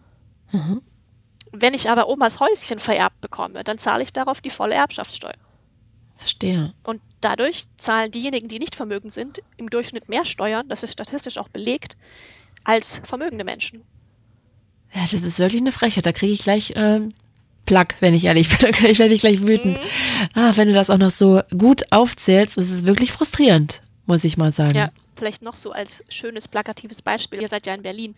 Mhm. 0.51 0.81
Wenn 1.51 1.73
ich 1.73 1.89
aber 1.89 2.07
Omas 2.07 2.39
Häuschen 2.39 2.79
vererbt 2.79 3.19
bekomme, 3.19 3.63
dann 3.63 3.77
zahle 3.77 4.03
ich 4.03 4.13
darauf 4.13 4.39
die 4.39 4.49
volle 4.49 4.75
Erbschaftssteuer. 4.75 5.35
Verstehe. 6.15 6.73
Und 6.83 7.01
dadurch 7.19 7.65
zahlen 7.77 8.11
diejenigen, 8.11 8.47
die 8.47 8.59
nicht 8.59 8.75
vermögend 8.75 9.11
sind, 9.11 9.41
im 9.57 9.69
Durchschnitt 9.69 10.07
mehr 10.07 10.23
Steuern, 10.23 10.69
das 10.69 10.83
ist 10.83 10.93
statistisch 10.93 11.37
auch 11.37 11.49
belegt, 11.49 11.97
als 12.63 13.01
vermögende 13.03 13.43
Menschen. 13.43 13.83
Ja, 14.93 15.01
das 15.01 15.23
ist 15.23 15.39
wirklich 15.39 15.61
eine 15.61 15.71
Frechheit. 15.71 16.05
Da 16.05 16.11
kriege 16.11 16.31
ich 16.31 16.43
gleich 16.43 16.73
ähm, 16.75 17.13
Plack, 17.65 17.95
wenn 17.99 18.13
ich 18.13 18.25
ehrlich 18.25 18.49
bin. 18.57 18.71
Da 18.71 18.81
werde 18.99 19.13
ich 19.13 19.21
gleich 19.21 19.41
wütend. 19.41 19.77
Mhm. 19.77 20.29
Ah, 20.35 20.51
wenn 20.55 20.67
du 20.67 20.73
das 20.73 20.89
auch 20.89 20.97
noch 20.97 21.11
so 21.11 21.41
gut 21.57 21.91
aufzählst, 21.91 22.57
ist 22.57 22.69
es 22.69 22.85
wirklich 22.85 23.11
frustrierend, 23.11 23.81
muss 24.05 24.23
ich 24.23 24.37
mal 24.37 24.51
sagen. 24.51 24.77
Ja, 24.77 24.91
vielleicht 25.21 25.43
noch 25.43 25.55
so 25.55 25.71
als 25.71 26.03
schönes 26.09 26.47
plakatives 26.47 27.03
Beispiel, 27.03 27.43
ihr 27.43 27.47
seid 27.47 27.67
ja 27.67 27.75
in 27.75 27.83
Berlin, 27.83 28.15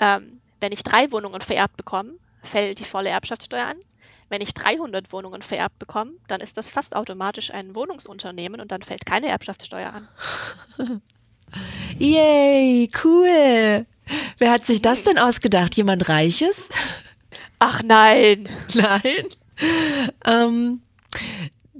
ähm, 0.00 0.40
wenn 0.58 0.72
ich 0.72 0.82
drei 0.82 1.12
Wohnungen 1.12 1.42
vererbt 1.42 1.76
bekomme, 1.76 2.12
fällt 2.42 2.78
die 2.78 2.84
volle 2.84 3.10
Erbschaftssteuer 3.10 3.66
an. 3.66 3.76
Wenn 4.30 4.40
ich 4.40 4.54
300 4.54 5.12
Wohnungen 5.12 5.42
vererbt 5.42 5.78
bekomme, 5.78 6.12
dann 6.28 6.40
ist 6.40 6.56
das 6.56 6.70
fast 6.70 6.96
automatisch 6.96 7.52
ein 7.52 7.74
Wohnungsunternehmen 7.74 8.58
und 8.58 8.72
dann 8.72 8.80
fällt 8.80 9.04
keine 9.04 9.28
Erbschaftssteuer 9.28 9.92
an. 9.92 10.08
Yay, 11.98 12.90
cool. 13.04 13.84
Wer 14.38 14.50
hat 14.50 14.64
sich 14.64 14.80
das 14.80 15.02
denn 15.02 15.18
ausgedacht? 15.18 15.76
Jemand 15.76 16.08
Reiches? 16.08 16.70
Ach 17.58 17.82
nein. 17.82 18.48
Nein. 18.74 19.26
Ähm, 20.24 20.80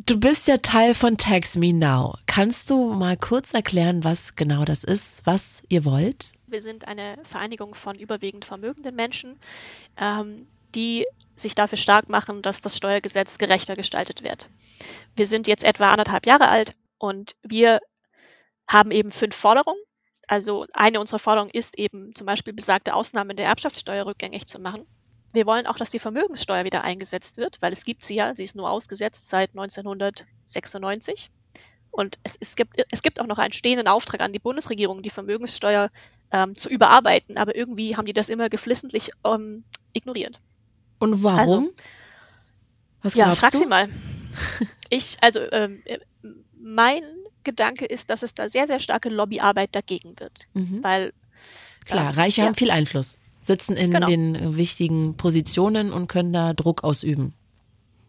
Du 0.04 0.20
bist 0.20 0.46
ja 0.46 0.58
Teil 0.58 0.94
von 0.94 1.16
Tax 1.16 1.56
Me 1.56 1.72
Now. 1.72 2.18
Kannst 2.26 2.68
du 2.68 2.92
mal 2.92 3.16
kurz 3.16 3.54
erklären, 3.54 4.04
was 4.04 4.36
genau 4.36 4.66
das 4.66 4.84
ist, 4.84 5.24
was 5.24 5.62
ihr 5.70 5.86
wollt? 5.86 6.32
Wir 6.46 6.60
sind 6.60 6.86
eine 6.86 7.16
Vereinigung 7.24 7.74
von 7.74 7.94
überwiegend 7.98 8.44
vermögenden 8.44 8.94
Menschen, 8.94 9.40
ähm, 9.96 10.46
die 10.74 11.06
sich 11.34 11.54
dafür 11.54 11.78
stark 11.78 12.10
machen, 12.10 12.42
dass 12.42 12.60
das 12.60 12.76
Steuergesetz 12.76 13.38
gerechter 13.38 13.74
gestaltet 13.74 14.22
wird. 14.22 14.50
Wir 15.14 15.26
sind 15.26 15.46
jetzt 15.46 15.64
etwa 15.64 15.90
anderthalb 15.90 16.26
Jahre 16.26 16.48
alt 16.48 16.74
und 16.98 17.34
wir 17.42 17.80
haben 18.68 18.90
eben 18.90 19.10
fünf 19.10 19.34
Forderungen. 19.34 19.80
Also 20.28 20.66
eine 20.74 21.00
unserer 21.00 21.20
Forderungen 21.20 21.52
ist 21.52 21.78
eben 21.78 22.12
zum 22.14 22.26
Beispiel 22.26 22.52
besagte 22.52 22.92
Ausnahmen 22.92 23.38
der 23.38 23.46
Erbschaftssteuer 23.46 24.04
rückgängig 24.04 24.46
zu 24.46 24.58
machen. 24.58 24.84
Wir 25.36 25.46
wollen 25.46 25.66
auch, 25.66 25.76
dass 25.76 25.90
die 25.90 25.98
Vermögenssteuer 25.98 26.64
wieder 26.64 26.82
eingesetzt 26.82 27.36
wird, 27.36 27.60
weil 27.60 27.70
es 27.72 27.84
gibt 27.84 28.06
sie 28.06 28.14
ja, 28.14 28.34
sie 28.34 28.42
ist 28.42 28.56
nur 28.56 28.70
ausgesetzt 28.70 29.28
seit 29.28 29.50
1996. 29.50 31.30
Und 31.90 32.18
es, 32.22 32.38
es, 32.40 32.56
gibt, 32.56 32.82
es 32.90 33.02
gibt 33.02 33.20
auch 33.20 33.26
noch 33.26 33.38
einen 33.38 33.52
stehenden 33.52 33.86
Auftrag 33.86 34.22
an 34.22 34.32
die 34.32 34.38
Bundesregierung, 34.38 35.02
die 35.02 35.10
Vermögenssteuer 35.10 35.90
ähm, 36.32 36.56
zu 36.56 36.70
überarbeiten, 36.70 37.36
aber 37.36 37.54
irgendwie 37.54 37.96
haben 37.96 38.06
die 38.06 38.14
das 38.14 38.30
immer 38.30 38.48
geflissentlich 38.48 39.10
ähm, 39.24 39.64
ignoriert. 39.92 40.40
Und 41.00 41.22
warum? 41.22 41.38
Also, 41.38 41.72
Was 43.02 43.14
ja, 43.14 43.34
frag 43.34 43.52
du? 43.52 43.58
sie 43.58 43.66
mal. 43.66 43.88
Ich, 44.88 45.16
also 45.20 45.40
ähm, 45.50 45.82
mein 46.54 47.02
Gedanke 47.42 47.86
ist, 47.86 48.08
dass 48.08 48.22
es 48.22 48.34
da 48.34 48.48
sehr, 48.48 48.68
sehr 48.68 48.78
starke 48.78 49.08
Lobbyarbeit 49.08 49.74
dagegen 49.74 50.18
wird. 50.20 50.46
Mhm. 50.54 50.84
Weil 50.84 51.12
Klar, 51.86 52.12
äh, 52.12 52.14
Reiche 52.14 52.42
ja. 52.42 52.46
haben 52.46 52.54
viel 52.54 52.70
Einfluss, 52.70 53.18
sitzen 53.46 53.76
in 53.76 53.90
genau. 53.90 54.06
den 54.06 54.56
wichtigen 54.56 55.16
Positionen 55.16 55.92
und 55.92 56.08
können 56.08 56.32
da 56.32 56.52
Druck 56.52 56.84
ausüben. 56.84 57.34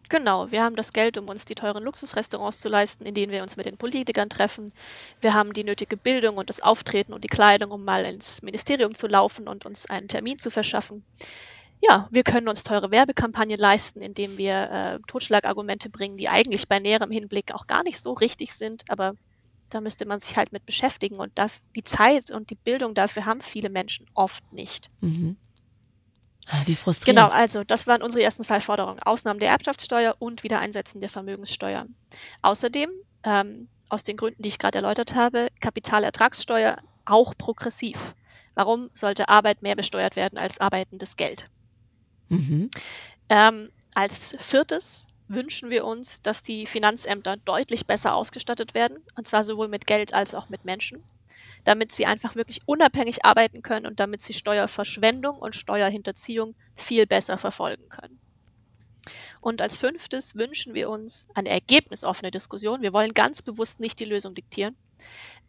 Genau, 0.08 0.50
wir 0.50 0.62
haben 0.62 0.76
das 0.76 0.94
Geld, 0.94 1.18
um 1.18 1.28
uns 1.28 1.44
die 1.44 1.54
teuren 1.54 1.84
Luxusrestaurants 1.84 2.60
zu 2.60 2.70
leisten, 2.70 3.04
in 3.04 3.14
denen 3.14 3.30
wir 3.30 3.42
uns 3.42 3.58
mit 3.58 3.66
den 3.66 3.76
Politikern 3.76 4.30
treffen. 4.30 4.72
Wir 5.20 5.34
haben 5.34 5.52
die 5.52 5.64
nötige 5.64 5.98
Bildung 5.98 6.38
und 6.38 6.48
das 6.48 6.60
Auftreten 6.60 7.12
und 7.12 7.24
die 7.24 7.28
Kleidung, 7.28 7.72
um 7.72 7.84
mal 7.84 8.04
ins 8.06 8.40
Ministerium 8.40 8.94
zu 8.94 9.06
laufen 9.06 9.48
und 9.48 9.66
uns 9.66 9.84
einen 9.84 10.08
Termin 10.08 10.38
zu 10.38 10.50
verschaffen. 10.50 11.04
Ja, 11.80 12.08
wir 12.10 12.24
können 12.24 12.48
uns 12.48 12.64
teure 12.64 12.90
Werbekampagnen 12.90 13.58
leisten, 13.58 14.00
indem 14.00 14.38
wir 14.38 14.70
äh, 14.70 14.98
Totschlagargumente 15.06 15.90
bringen, 15.90 16.16
die 16.16 16.28
eigentlich 16.28 16.66
bei 16.68 16.80
näherem 16.80 17.10
Hinblick 17.10 17.52
auch 17.54 17.66
gar 17.66 17.82
nicht 17.82 18.00
so 18.00 18.14
richtig 18.14 18.54
sind, 18.54 18.84
aber 18.88 19.14
da 19.68 19.80
müsste 19.80 20.06
man 20.06 20.20
sich 20.20 20.36
halt 20.36 20.52
mit 20.52 20.66
beschäftigen 20.66 21.16
und 21.16 21.32
da, 21.36 21.48
die 21.76 21.82
Zeit 21.82 22.30
und 22.30 22.50
die 22.50 22.54
Bildung 22.54 22.94
dafür 22.94 23.26
haben 23.26 23.40
viele 23.40 23.68
Menschen 23.68 24.06
oft 24.14 24.52
nicht. 24.52 24.90
Mhm. 25.00 25.36
Ah, 26.46 26.62
wie 26.64 26.76
frustrierend. 26.76 27.18
Genau, 27.18 27.28
also 27.32 27.62
das 27.64 27.86
waren 27.86 28.02
unsere 28.02 28.22
ersten 28.22 28.42
zwei 28.42 28.60
Forderungen. 28.60 29.00
Ausnahmen 29.00 29.38
der 29.38 29.50
Erbschaftssteuer 29.50 30.16
und 30.18 30.42
Wiedereinsetzen 30.42 31.00
der 31.00 31.10
Vermögenssteuer. 31.10 31.86
Außerdem, 32.42 32.90
ähm, 33.24 33.68
aus 33.90 34.04
den 34.04 34.16
Gründen, 34.16 34.42
die 34.42 34.48
ich 34.48 34.58
gerade 34.58 34.78
erläutert 34.78 35.14
habe, 35.14 35.48
Kapitalertragssteuer 35.60 36.78
auch 37.04 37.34
progressiv. 37.36 38.14
Warum 38.54 38.90
sollte 38.94 39.28
Arbeit 39.28 39.62
mehr 39.62 39.76
besteuert 39.76 40.16
werden 40.16 40.38
als 40.38 40.58
arbeitendes 40.58 41.16
Geld? 41.16 41.48
Mhm. 42.28 42.70
Ähm, 43.28 43.70
als 43.94 44.34
viertes 44.38 45.07
wünschen 45.28 45.70
wir 45.70 45.84
uns, 45.84 46.22
dass 46.22 46.42
die 46.42 46.66
Finanzämter 46.66 47.36
deutlich 47.36 47.86
besser 47.86 48.14
ausgestattet 48.14 48.74
werden, 48.74 48.98
und 49.16 49.26
zwar 49.26 49.44
sowohl 49.44 49.68
mit 49.68 49.86
Geld 49.86 50.14
als 50.14 50.34
auch 50.34 50.48
mit 50.48 50.64
Menschen, 50.64 51.02
damit 51.64 51.92
sie 51.92 52.06
einfach 52.06 52.34
wirklich 52.34 52.62
unabhängig 52.66 53.24
arbeiten 53.24 53.62
können 53.62 53.86
und 53.86 54.00
damit 54.00 54.22
sie 54.22 54.32
Steuerverschwendung 54.32 55.38
und 55.38 55.54
Steuerhinterziehung 55.54 56.54
viel 56.76 57.06
besser 57.06 57.38
verfolgen 57.38 57.88
können. 57.88 58.18
Und 59.40 59.62
als 59.62 59.76
fünftes 59.76 60.34
wünschen 60.34 60.74
wir 60.74 60.90
uns 60.90 61.28
eine 61.34 61.50
ergebnisoffene 61.50 62.30
Diskussion. 62.30 62.82
Wir 62.82 62.92
wollen 62.92 63.14
ganz 63.14 63.40
bewusst 63.42 63.80
nicht 63.80 64.00
die 64.00 64.04
Lösung 64.04 64.34
diktieren 64.34 64.76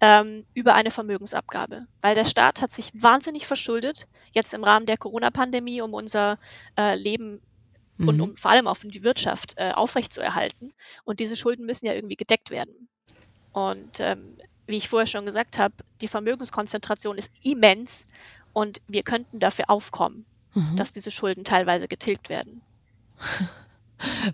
ähm, 0.01 0.45
über 0.53 0.75
eine 0.75 0.91
Vermögensabgabe, 0.91 1.87
weil 2.01 2.15
der 2.15 2.25
Staat 2.25 2.61
hat 2.61 2.71
sich 2.71 2.91
wahnsinnig 2.93 3.47
verschuldet, 3.47 4.07
jetzt 4.31 4.53
im 4.53 4.63
Rahmen 4.63 4.85
der 4.85 4.97
Corona-Pandemie, 4.97 5.81
um 5.81 5.93
unser 5.93 6.37
äh, 6.77 6.95
Leben 6.95 7.41
mhm. 7.99 8.07
und 8.07 8.21
um 8.21 8.37
vor 8.37 8.51
allem 8.51 8.67
auch 8.67 8.77
die 8.83 9.03
Wirtschaft 9.03 9.55
äh, 9.57 9.71
aufrechtzuerhalten. 9.71 10.73
Und 11.03 11.19
diese 11.19 11.35
Schulden 11.35 11.65
müssen 11.65 11.85
ja 11.85 11.93
irgendwie 11.93 12.15
gedeckt 12.15 12.49
werden. 12.49 12.89
Und 13.51 13.99
ähm, 13.99 14.37
wie 14.65 14.77
ich 14.77 14.89
vorher 14.89 15.07
schon 15.07 15.25
gesagt 15.25 15.57
habe, 15.57 15.73
die 16.01 16.07
Vermögenskonzentration 16.07 17.17
ist 17.17 17.31
immens 17.43 18.05
und 18.53 18.81
wir 18.87 19.03
könnten 19.03 19.39
dafür 19.39 19.69
aufkommen, 19.69 20.25
mhm. 20.53 20.75
dass 20.75 20.93
diese 20.93 21.11
Schulden 21.11 21.43
teilweise 21.43 21.87
getilgt 21.87 22.29
werden. 22.29 22.61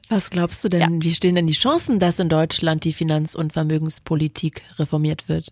Was 0.09 0.29
glaubst 0.29 0.63
du 0.63 0.69
denn, 0.69 0.81
ja. 0.81 0.87
wie 1.01 1.15
stehen 1.15 1.33
denn 1.33 1.47
die 1.47 1.53
Chancen, 1.53 1.97
dass 1.97 2.19
in 2.19 2.29
Deutschland 2.29 2.83
die 2.83 2.93
Finanz- 2.93 3.33
und 3.33 3.53
Vermögenspolitik 3.53 4.61
reformiert 4.77 5.27
wird? 5.27 5.51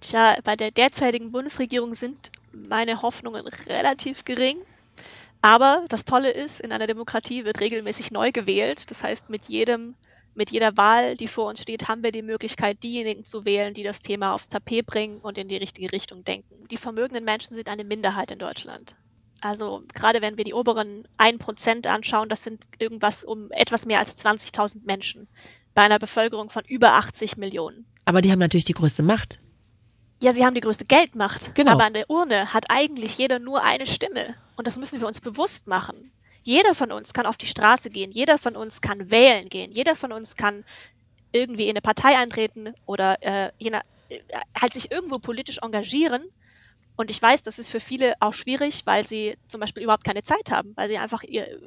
Tja, 0.00 0.38
bei 0.44 0.54
der 0.54 0.70
derzeitigen 0.70 1.32
Bundesregierung 1.32 1.94
sind 1.94 2.30
meine 2.52 3.02
Hoffnungen 3.02 3.48
relativ 3.66 4.24
gering. 4.24 4.58
Aber 5.42 5.84
das 5.88 6.04
Tolle 6.04 6.30
ist, 6.30 6.60
in 6.60 6.72
einer 6.72 6.86
Demokratie 6.86 7.44
wird 7.44 7.60
regelmäßig 7.60 8.10
neu 8.10 8.30
gewählt. 8.30 8.90
Das 8.90 9.02
heißt, 9.02 9.30
mit 9.30 9.44
jedem, 9.44 9.94
mit 10.34 10.50
jeder 10.50 10.76
Wahl, 10.76 11.16
die 11.16 11.28
vor 11.28 11.48
uns 11.48 11.62
steht, 11.62 11.88
haben 11.88 12.02
wir 12.02 12.12
die 12.12 12.22
Möglichkeit, 12.22 12.82
diejenigen 12.82 13.24
zu 13.24 13.44
wählen, 13.44 13.72
die 13.72 13.82
das 13.82 14.02
Thema 14.02 14.34
aufs 14.34 14.48
Tapet 14.48 14.86
bringen 14.86 15.18
und 15.18 15.38
in 15.38 15.48
die 15.48 15.56
richtige 15.56 15.92
Richtung 15.92 16.24
denken. 16.24 16.68
Die 16.70 16.76
vermögenden 16.76 17.24
Menschen 17.24 17.54
sind 17.54 17.68
eine 17.68 17.84
Minderheit 17.84 18.30
in 18.30 18.38
Deutschland. 18.38 18.96
Also 19.40 19.82
gerade 19.94 20.20
wenn 20.20 20.36
wir 20.36 20.44
die 20.44 20.52
oberen 20.52 21.08
1% 21.16 21.86
anschauen, 21.86 22.28
das 22.28 22.44
sind 22.44 22.64
irgendwas 22.78 23.24
um 23.24 23.50
etwas 23.52 23.86
mehr 23.86 23.98
als 23.98 24.18
20.000 24.18 24.84
Menschen 24.84 25.28
bei 25.72 25.82
einer 25.82 25.98
Bevölkerung 25.98 26.50
von 26.50 26.62
über 26.66 26.92
80 26.92 27.38
Millionen. 27.38 27.86
Aber 28.04 28.20
die 28.20 28.30
haben 28.30 28.38
natürlich 28.38 28.66
die 28.66 28.74
größte 28.74 29.02
Macht. 29.02 29.38
Ja, 30.20 30.32
sie 30.32 30.44
haben 30.44 30.54
die 30.54 30.60
größte 30.60 30.84
Geldmacht. 30.84 31.54
Genau. 31.54 31.72
Aber 31.72 31.84
an 31.84 31.94
der 31.94 32.08
Urne 32.10 32.52
hat 32.52 32.66
eigentlich 32.68 33.16
jeder 33.18 33.38
nur 33.38 33.62
eine 33.62 33.86
Stimme. 33.86 34.34
Und 34.56 34.66
das 34.66 34.76
müssen 34.76 35.00
wir 35.00 35.08
uns 35.08 35.20
bewusst 35.20 35.66
machen. 35.66 36.12
Jeder 36.42 36.74
von 36.74 36.92
uns 36.92 37.12
kann 37.12 37.26
auf 37.26 37.36
die 37.36 37.46
Straße 37.46 37.90
gehen, 37.90 38.10
jeder 38.12 38.38
von 38.38 38.56
uns 38.56 38.80
kann 38.80 39.10
wählen 39.10 39.48
gehen, 39.48 39.72
jeder 39.72 39.94
von 39.94 40.12
uns 40.12 40.36
kann 40.36 40.64
irgendwie 41.32 41.64
in 41.64 41.70
eine 41.70 41.82
Partei 41.82 42.16
eintreten 42.16 42.74
oder 42.86 43.18
äh, 43.22 43.52
jener, 43.58 43.82
äh, 44.08 44.20
halt 44.58 44.72
sich 44.72 44.90
irgendwo 44.90 45.18
politisch 45.18 45.58
engagieren 45.58 46.22
und 47.00 47.10
ich 47.10 47.22
weiß, 47.22 47.42
das 47.42 47.58
ist 47.58 47.70
für 47.70 47.80
viele 47.80 48.14
auch 48.20 48.34
schwierig, 48.34 48.82
weil 48.84 49.06
sie 49.06 49.36
zum 49.48 49.58
Beispiel 49.58 49.82
überhaupt 49.82 50.04
keine 50.04 50.22
Zeit 50.22 50.50
haben, 50.50 50.72
weil 50.76 50.90
sie 50.90 50.98
einfach 50.98 51.22
ihr, 51.22 51.58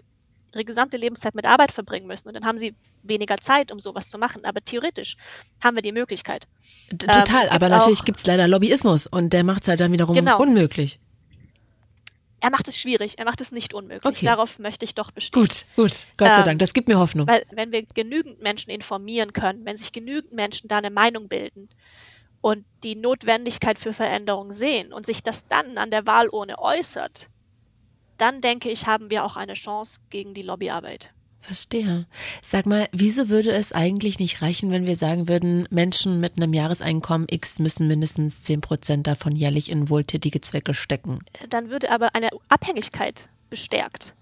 ihre 0.54 0.66
gesamte 0.66 0.98
Lebenszeit 0.98 1.36
mit 1.36 1.46
Arbeit 1.46 1.72
verbringen 1.72 2.08
müssen. 2.08 2.28
Und 2.28 2.36
dann 2.36 2.46
haben 2.46 2.58
sie 2.58 2.76
weniger 3.02 3.38
Zeit, 3.38 3.72
um 3.72 3.80
sowas 3.80 4.10
zu 4.10 4.18
machen. 4.18 4.46
Aber 4.46 4.62
theoretisch 4.64 5.18
haben 5.62 5.76
wir 5.76 5.82
die 5.82 5.92
Möglichkeit. 5.92 6.48
Total, 6.90 7.46
ähm, 7.46 7.52
aber 7.52 7.70
natürlich 7.70 8.06
gibt 8.06 8.20
es 8.20 8.28
leider 8.28 8.48
Lobbyismus 8.48 9.08
und 9.08 9.34
der 9.34 9.44
macht 9.44 9.64
es 9.64 9.68
halt 9.68 9.80
dann 9.80 9.92
wiederum 9.92 10.16
genau. 10.16 10.40
unmöglich. 10.40 11.00
Er 12.40 12.50
macht 12.50 12.68
es 12.68 12.78
schwierig, 12.78 13.20
er 13.20 13.26
macht 13.26 13.40
es 13.40 13.54
nicht 13.54 13.74
unmöglich. 13.74 14.18
Okay. 14.18 14.26
Darauf 14.26 14.60
möchte 14.60 14.84
ich 14.84 14.96
doch 14.96 15.12
bestehen. 15.12 15.44
Gut, 15.44 15.66
gut, 15.78 16.06
Gott 16.18 16.28
sei 16.28 16.38
ähm, 16.40 16.44
Dank, 16.44 16.60
das 16.60 16.74
gibt 16.74 16.90
mir 16.90 17.00
Hoffnung. 17.00 17.26
Weil 17.26 17.46
wenn 17.52 17.72
wir 17.72 17.84
genügend 17.84 18.42
Menschen 18.42 18.70
informieren 18.70 19.32
können, 19.32 19.64
wenn 19.64 19.78
sich 19.78 19.94
genügend 19.94 20.34
Menschen 20.34 20.68
da 20.68 20.78
eine 20.80 20.90
Meinung 20.90 21.30
bilden, 21.30 21.70
und 22.44 22.66
die 22.84 22.96
Notwendigkeit 22.96 23.80
für 23.80 23.94
Veränderung 23.94 24.52
sehen 24.52 24.92
und 24.92 25.06
sich 25.06 25.24
das 25.24 25.48
dann 25.48 25.78
an 25.78 25.92
der 25.92 26.06
Wahlurne 26.06 26.60
äußert, 26.60 27.30
dann 28.18 28.42
denke 28.42 28.70
ich, 28.70 28.88
haben 28.88 29.10
wir 29.10 29.26
auch 29.26 29.36
eine 29.36 29.54
Chance 29.54 30.00
gegen 30.10 30.34
die 30.34 30.42
Lobbyarbeit. 30.42 31.10
Verstehe. 31.44 32.06
Sag 32.42 32.66
mal, 32.66 32.88
wieso 32.94 33.28
würde 33.28 33.52
es 33.52 33.74
eigentlich 33.74 34.18
nicht 34.18 34.42
reichen, 34.42 34.72
wenn 34.72 34.86
wir 34.86 34.96
sagen 34.96 35.28
würden, 35.28 35.68
Menschen 35.70 36.22
mit 36.22 36.38
einem 36.38 36.54
Jahreseinkommen 36.54 37.28
X 37.30 37.60
müssen 37.60 37.86
mindestens 37.88 38.44
10 38.44 38.62
Prozent 38.62 39.08
davon 39.08 39.36
jährlich 39.36 39.70
in 39.70 39.90
wohltätige 39.90 40.40
Zwecke 40.40 40.74
stecken? 40.74 41.20
Dann 41.50 41.70
würde 41.70 41.92
aber 41.92 42.16
eine 42.16 42.30
Abhängigkeit 42.48 43.28
bestärkt. 43.50 44.16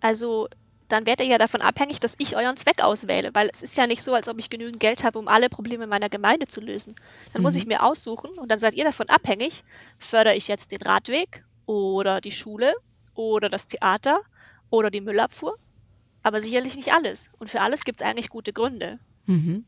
Also 0.00 0.48
dann 0.88 1.04
werdet 1.04 1.26
ihr 1.26 1.32
ja 1.32 1.38
davon 1.38 1.60
abhängig, 1.60 2.00
dass 2.00 2.14
ich 2.16 2.34
euren 2.34 2.56
Zweck 2.56 2.82
auswähle, 2.82 3.34
weil 3.34 3.50
es 3.52 3.62
ist 3.62 3.76
ja 3.76 3.86
nicht 3.86 4.02
so, 4.02 4.14
als 4.14 4.26
ob 4.26 4.38
ich 4.38 4.48
genügend 4.48 4.80
Geld 4.80 5.04
habe, 5.04 5.18
um 5.18 5.28
alle 5.28 5.50
Probleme 5.50 5.86
meiner 5.86 6.08
Gemeinde 6.08 6.46
zu 6.46 6.62
lösen. 6.62 6.94
Dann 7.34 7.42
mhm. 7.42 7.44
muss 7.44 7.56
ich 7.56 7.66
mir 7.66 7.82
aussuchen 7.82 8.30
und 8.38 8.50
dann 8.50 8.58
seid 8.58 8.74
ihr 8.74 8.84
davon 8.84 9.10
abhängig, 9.10 9.64
fördere 9.98 10.34
ich 10.34 10.48
jetzt 10.48 10.72
den 10.72 10.80
Radweg 10.80 11.44
oder 11.66 12.22
die 12.22 12.32
Schule 12.32 12.72
oder 13.18 13.48
das 13.48 13.66
Theater 13.66 14.20
oder 14.70 14.90
die 14.90 15.00
Müllabfuhr, 15.00 15.56
aber 16.22 16.40
sicherlich 16.40 16.76
nicht 16.76 16.92
alles. 16.92 17.30
Und 17.38 17.50
für 17.50 17.60
alles 17.60 17.84
gibt 17.84 18.00
es 18.00 18.06
eigentlich 18.06 18.28
gute 18.28 18.52
Gründe. 18.52 18.98
Mhm. 19.26 19.64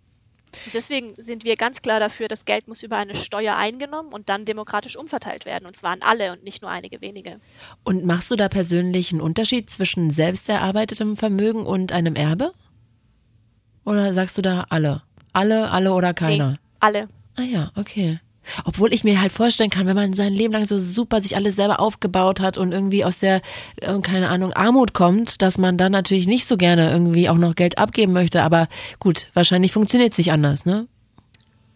Deswegen 0.74 1.14
sind 1.16 1.44
wir 1.44 1.56
ganz 1.56 1.80
klar 1.80 2.00
dafür, 2.00 2.26
das 2.26 2.44
Geld 2.44 2.66
muss 2.66 2.82
über 2.82 2.96
eine 2.96 3.14
Steuer 3.14 3.56
eingenommen 3.56 4.12
und 4.12 4.28
dann 4.28 4.44
demokratisch 4.44 4.96
umverteilt 4.96 5.44
werden. 5.44 5.66
Und 5.66 5.76
zwar 5.76 5.92
an 5.92 6.02
alle 6.02 6.32
und 6.32 6.42
nicht 6.42 6.60
nur 6.60 6.70
einige 6.70 7.00
wenige. 7.00 7.40
Und 7.84 8.04
machst 8.04 8.30
du 8.30 8.36
da 8.36 8.48
persönlich 8.48 9.12
einen 9.12 9.20
Unterschied 9.20 9.70
zwischen 9.70 10.10
selbst 10.10 10.48
erarbeitetem 10.48 11.16
Vermögen 11.16 11.66
und 11.66 11.92
einem 11.92 12.16
Erbe? 12.16 12.52
Oder 13.84 14.12
sagst 14.12 14.38
du 14.38 14.42
da 14.42 14.66
alle? 14.70 15.02
Alle, 15.32 15.70
alle 15.70 15.92
oder 15.92 16.14
keiner? 16.14 16.52
Nee, 16.52 16.58
alle. 16.80 17.08
Ah 17.36 17.42
ja, 17.42 17.70
okay. 17.76 18.18
Obwohl 18.64 18.92
ich 18.92 19.04
mir 19.04 19.20
halt 19.20 19.32
vorstellen 19.32 19.70
kann, 19.70 19.86
wenn 19.86 19.96
man 19.96 20.12
sein 20.12 20.32
Leben 20.32 20.52
lang 20.52 20.66
so 20.66 20.78
super 20.78 21.22
sich 21.22 21.36
alles 21.36 21.56
selber 21.56 21.80
aufgebaut 21.80 22.40
hat 22.40 22.58
und 22.58 22.72
irgendwie 22.72 23.04
aus 23.04 23.18
der, 23.18 23.42
äh, 23.76 23.98
keine 24.00 24.28
Ahnung, 24.28 24.52
Armut 24.52 24.94
kommt, 24.94 25.42
dass 25.42 25.58
man 25.58 25.76
dann 25.76 25.92
natürlich 25.92 26.26
nicht 26.26 26.46
so 26.46 26.56
gerne 26.56 26.90
irgendwie 26.90 27.28
auch 27.28 27.36
noch 27.36 27.54
Geld 27.54 27.78
abgeben 27.78 28.12
möchte. 28.12 28.42
Aber 28.42 28.68
gut, 28.98 29.28
wahrscheinlich 29.34 29.72
funktioniert 29.72 30.12
es 30.12 30.18
nicht 30.18 30.32
anders, 30.32 30.64
ne? 30.64 30.86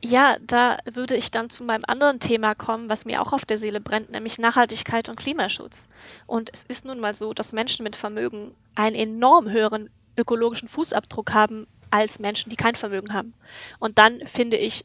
Ja, 0.07 0.37
da 0.47 0.77
würde 0.93 1.17
ich 1.17 1.31
dann 1.31 1.49
zu 1.49 1.65
meinem 1.65 1.85
anderen 1.87 2.21
Thema 2.21 2.55
kommen, 2.55 2.91
was 2.91 3.07
mir 3.07 3.23
auch 3.23 3.33
auf 3.33 3.47
der 3.47 3.59
Seele 3.59 3.81
brennt, 3.81 4.11
nämlich 4.11 4.39
Nachhaltigkeit 4.39 5.09
und 5.09 5.17
Klimaschutz. 5.17 5.89
Und 6.27 6.51
es 6.53 6.63
ist 6.63 6.85
nun 6.85 7.01
mal 7.01 7.15
so, 7.15 7.33
dass 7.33 7.55
Menschen 7.55 7.85
mit 7.85 7.97
Vermögen 7.97 8.51
einen 8.75 8.97
enorm 8.97 9.49
höheren 9.49 9.89
ökologischen 10.19 10.69
Fußabdruck 10.69 11.33
haben 11.33 11.67
als 11.91 12.19
Menschen, 12.19 12.51
die 12.51 12.57
kein 12.57 12.75
Vermögen 12.75 13.15
haben. 13.15 13.33
Und 13.79 13.97
dann 13.97 14.21
finde 14.27 14.59
ich, 14.59 14.85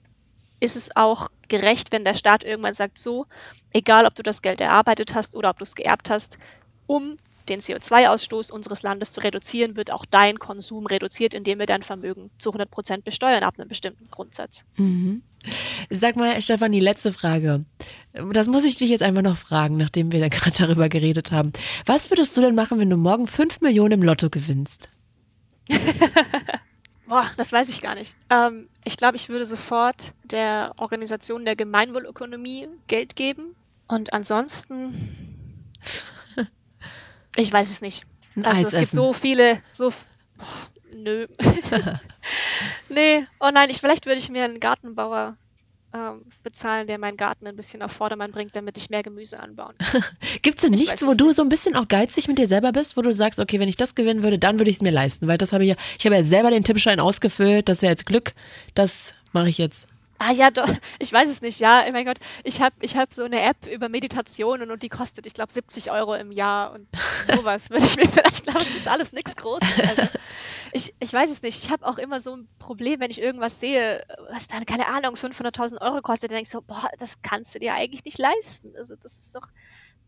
ist 0.59 0.75
es 0.75 0.95
auch 0.95 1.29
gerecht, 1.47 1.91
wenn 1.91 2.03
der 2.03 2.13
Staat 2.13 2.43
irgendwann 2.43 2.73
sagt, 2.73 2.97
so, 2.99 3.25
egal 3.71 4.05
ob 4.05 4.15
du 4.15 4.23
das 4.23 4.41
Geld 4.41 4.61
erarbeitet 4.61 5.15
hast 5.15 5.35
oder 5.35 5.49
ob 5.49 5.57
du 5.57 5.63
es 5.63 5.75
geerbt 5.75 6.09
hast, 6.09 6.37
um 6.87 7.17
den 7.49 7.61
CO2-Ausstoß 7.61 8.51
unseres 8.51 8.83
Landes 8.83 9.11
zu 9.11 9.21
reduzieren, 9.21 9.75
wird 9.75 9.91
auch 9.91 10.05
dein 10.05 10.39
Konsum 10.39 10.85
reduziert, 10.85 11.33
indem 11.33 11.59
wir 11.59 11.65
dein 11.65 11.83
Vermögen 11.83 12.29
zu 12.37 12.49
100 12.49 12.69
Prozent 12.69 13.03
besteuern 13.03 13.43
ab 13.43 13.55
einem 13.57 13.67
bestimmten 13.67 14.07
Grundsatz. 14.11 14.65
Mhm. 14.77 15.23
Sag 15.89 16.15
mal, 16.15 16.39
Stefan, 16.41 16.71
die 16.71 16.79
letzte 16.79 17.11
Frage. 17.11 17.65
Das 18.33 18.47
muss 18.47 18.65
ich 18.65 18.77
dich 18.77 18.89
jetzt 18.89 19.03
einfach 19.03 19.21
noch 19.21 19.37
fragen, 19.37 19.77
nachdem 19.77 20.11
wir 20.11 20.19
da 20.19 20.27
gerade 20.29 20.57
darüber 20.57 20.89
geredet 20.89 21.31
haben. 21.31 21.53
Was 21.85 22.11
würdest 22.11 22.37
du 22.37 22.41
denn 22.41 22.55
machen, 22.55 22.79
wenn 22.79 22.89
du 22.89 22.97
morgen 22.97 23.27
5 23.27 23.61
Millionen 23.61 23.93
im 23.93 24.03
Lotto 24.03 24.29
gewinnst? 24.29 24.89
Boah, 27.09 27.29
das 27.37 27.51
weiß 27.51 27.69
ich 27.69 27.81
gar 27.81 27.95
nicht. 27.95 28.15
Ähm, 28.29 28.69
ich 28.85 28.95
glaube, 28.95 29.17
ich 29.17 29.29
würde 29.29 29.45
sofort 29.45 30.13
der 30.23 30.73
Organisation 30.77 31.43
der 31.43 31.55
Gemeinwohlökonomie 31.55 32.69
Geld 32.87 33.15
geben. 33.15 33.55
Und 33.87 34.13
ansonsten 34.13 34.93
ich 37.35 37.51
weiß 37.51 37.69
es 37.71 37.81
nicht. 37.81 38.05
Also 38.43 38.67
es 38.67 38.75
gibt 38.75 38.91
so 38.91 39.13
viele, 39.13 39.61
so. 39.73 39.91
Oh, 40.39 40.43
nö. 40.93 41.27
nee, 42.89 43.25
oh 43.39 43.49
nein, 43.51 43.69
ich, 43.69 43.79
vielleicht 43.79 44.05
würde 44.05 44.19
ich 44.19 44.29
mir 44.29 44.45
einen 44.45 44.59
Gartenbauer 44.59 45.35
ähm, 45.93 46.21
bezahlen, 46.43 46.87
der 46.87 46.97
meinen 46.99 47.17
Garten 47.17 47.47
ein 47.47 47.55
bisschen 47.55 47.81
auf 47.81 47.91
Vordermann 47.91 48.31
bringt, 48.31 48.55
damit 48.55 48.77
ich 48.77 48.89
mehr 48.89 49.03
Gemüse 49.03 49.39
anbauen 49.39 49.73
kann. 49.79 50.03
Gibt 50.41 50.57
es 50.57 50.61
denn 50.61 50.73
ich 50.73 50.81
nichts, 50.81 51.05
wo 51.05 51.13
du 51.13 51.31
so 51.31 51.41
ein 51.41 51.49
bisschen 51.49 51.75
auch 51.75 51.87
geizig 51.87 52.27
mit 52.27 52.37
dir 52.37 52.47
selber 52.47 52.71
bist, 52.71 52.95
wo 52.95 53.01
du 53.01 53.11
sagst, 53.11 53.39
okay, 53.39 53.59
wenn 53.59 53.69
ich 53.69 53.77
das 53.77 53.95
gewinnen 53.95 54.21
würde, 54.21 54.37
dann 54.37 54.59
würde 54.59 54.69
ich 54.69 54.77
es 54.77 54.81
mir 54.81 54.91
leisten? 54.91 55.27
Weil 55.27 55.37
das 55.37 55.51
habe 55.51 55.63
ich 55.63 55.69
ja, 55.69 55.75
ich 55.97 56.05
habe 56.05 56.15
ja 56.15 56.23
selber 56.23 56.51
den 56.51 56.63
Tippschein 56.63 56.99
ausgefüllt, 56.99 57.69
das 57.69 57.81
wäre 57.81 57.91
jetzt 57.91 58.05
Glück, 58.05 58.33
das 58.75 59.13
mache 59.31 59.49
ich 59.49 59.57
jetzt. 59.57 59.87
Ah 60.19 60.33
ja, 60.33 60.51
doch, 60.51 60.67
ich 60.99 61.11
weiß 61.11 61.29
es 61.29 61.41
nicht, 61.41 61.59
ja, 61.59 61.83
oh 61.87 61.91
mein 61.91 62.05
Gott, 62.05 62.17
ich 62.43 62.61
habe 62.61 62.75
ich 62.81 62.97
hab 62.97 63.13
so 63.13 63.23
eine 63.23 63.41
App 63.41 63.65
über 63.65 63.89
Meditationen 63.89 64.69
und 64.69 64.83
die 64.83 64.89
kostet, 64.89 65.25
ich 65.25 65.33
glaube, 65.33 65.51
70 65.51 65.91
Euro 65.91 66.13
im 66.13 66.31
Jahr 66.31 66.73
und 66.73 66.87
sowas 67.35 67.69
würde 67.69 67.85
ich 67.85 67.95
mir 67.95 68.07
vielleicht, 68.07 68.43
glaube 68.43 68.59
das 68.59 68.75
ist 68.75 68.87
alles 68.87 69.13
nichts 69.13 69.35
Großes. 69.35 69.67
Also, 69.87 70.03
ich, 70.71 70.93
ich 70.99 71.13
weiß 71.13 71.29
es 71.29 71.41
nicht, 71.41 71.63
ich 71.63 71.71
habe 71.71 71.85
auch 71.85 71.97
immer 71.97 72.19
so 72.19 72.35
ein 72.35 72.47
Problem, 72.59 72.99
wenn 72.99 73.11
ich 73.11 73.21
irgendwas 73.21 73.59
sehe, 73.59 74.03
was 74.31 74.47
dann, 74.47 74.65
keine 74.65 74.87
Ahnung, 74.87 75.15
500.000 75.15 75.81
Euro 75.81 76.01
kostet, 76.01 76.31
dann 76.31 76.37
denke 76.37 76.47
ich 76.47 76.51
so, 76.51 76.61
boah, 76.61 76.89
das 76.99 77.21
kannst 77.21 77.55
du 77.55 77.59
dir 77.59 77.73
eigentlich 77.73 78.05
nicht 78.05 78.17
leisten. 78.17 78.73
Also 78.77 78.95
das 79.01 79.19
ist 79.19 79.35
doch, 79.35 79.47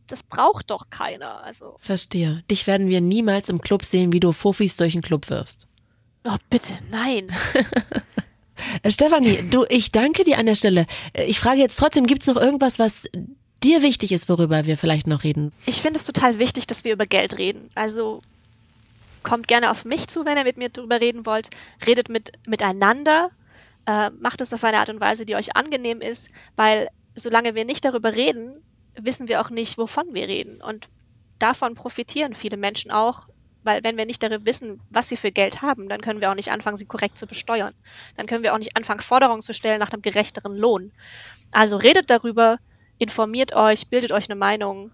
das 0.08 0.24
braucht 0.24 0.72
doch 0.72 0.90
keiner. 0.90 1.44
Also. 1.44 1.78
Verstehe. 1.80 2.44
Dich 2.50 2.68
werden 2.68 2.88
wir 2.88 3.02
niemals 3.02 3.50
im 3.50 3.62
Club 3.62 3.84
sehen, 3.86 4.14
wie 4.14 4.20
du 4.20 4.32
Fofis 4.32 4.76
durch 4.76 4.94
den 4.94 5.02
Club 5.02 5.30
wirfst. 5.30 5.68
Oh, 6.28 6.38
bitte, 6.50 6.74
nein. 6.92 7.32
Stefanie, 8.88 9.44
du, 9.50 9.66
ich 9.70 9.92
danke 9.92 10.24
dir 10.24 10.38
an 10.38 10.46
der 10.46 10.56
Stelle. 10.56 10.86
Ich 11.14 11.40
frage 11.40 11.60
jetzt 11.60 11.80
trotzdem, 11.80 12.06
gibt 12.06 12.22
es 12.22 12.28
noch 12.28 12.38
irgendwas, 12.38 12.78
was 12.78 13.08
dir 13.64 13.82
wichtig 13.82 14.12
ist, 14.12 14.30
worüber 14.30 14.66
wir 14.66 14.78
vielleicht 14.78 15.08
noch 15.08 15.24
reden? 15.24 15.52
Ich 15.66 15.82
finde 15.82 16.00
es 16.00 16.06
total 16.06 16.40
wichtig, 16.40 16.68
dass 16.68 16.84
wir 16.84 16.94
über 16.94 17.06
Geld 17.06 17.38
reden. 17.38 17.70
Also 17.76 18.22
kommt 19.24 19.48
gerne 19.48 19.72
auf 19.72 19.86
mich 19.86 20.08
zu, 20.08 20.26
wenn 20.26 20.38
ihr 20.38 20.44
mit 20.44 20.58
mir 20.58 20.70
darüber 20.70 21.00
reden 21.00 21.26
wollt. 21.26 21.50
Redet 21.86 22.10
mit, 22.10 22.32
miteinander. 22.48 23.32
Äh, 23.86 24.10
macht 24.12 24.42
es 24.42 24.54
auf 24.54 24.64
eine 24.64 24.78
Art 24.78 24.90
und 24.90 25.02
Weise, 25.02 25.26
die 25.26 25.36
euch 25.36 25.56
angenehm 25.56 26.02
ist, 26.02 26.30
weil 26.56 26.90
solange 27.16 27.56
wir 27.56 27.66
nicht 27.66 27.84
darüber 27.84 28.14
reden, 28.14 28.62
wissen 28.96 29.28
wir 29.28 29.42
auch 29.42 29.50
nicht, 29.50 29.78
wovon 29.78 30.14
wir 30.14 30.28
reden. 30.28 30.62
Und 30.62 30.90
davon 31.40 31.76
profitieren 31.76 32.36
viele 32.36 32.58
Menschen 32.58 32.92
auch, 32.92 33.28
weil 33.64 33.84
wenn 33.84 33.98
wir 33.98 34.06
nicht 34.06 34.24
darüber 34.24 34.46
wissen, 34.46 34.82
was 34.90 35.10
sie 35.10 35.18
für 35.18 35.32
Geld 35.32 35.62
haben, 35.62 35.90
dann 35.90 36.02
können 36.02 36.22
wir 36.22 36.32
auch 36.32 36.36
nicht 36.36 36.52
anfangen, 36.52 36.78
sie 36.78 36.86
korrekt 36.86 37.18
zu 37.18 37.28
besteuern. 37.28 37.74
Dann 38.18 38.26
können 38.26 38.44
wir 38.44 38.54
auch 38.54 38.60
nicht 38.60 38.76
anfangen, 38.76 39.02
Forderungen 39.02 39.42
zu 39.42 39.54
stellen 39.54 39.80
nach 39.80 39.92
einem 39.92 40.02
gerechteren 40.02 40.56
Lohn. 40.56 40.92
Also 41.52 41.78
redet 41.78 42.10
darüber, 42.10 42.58
informiert 42.98 43.56
euch, 43.56 43.90
bildet 43.90 44.12
euch 44.12 44.30
eine 44.30 44.40
Meinung, 44.40 44.92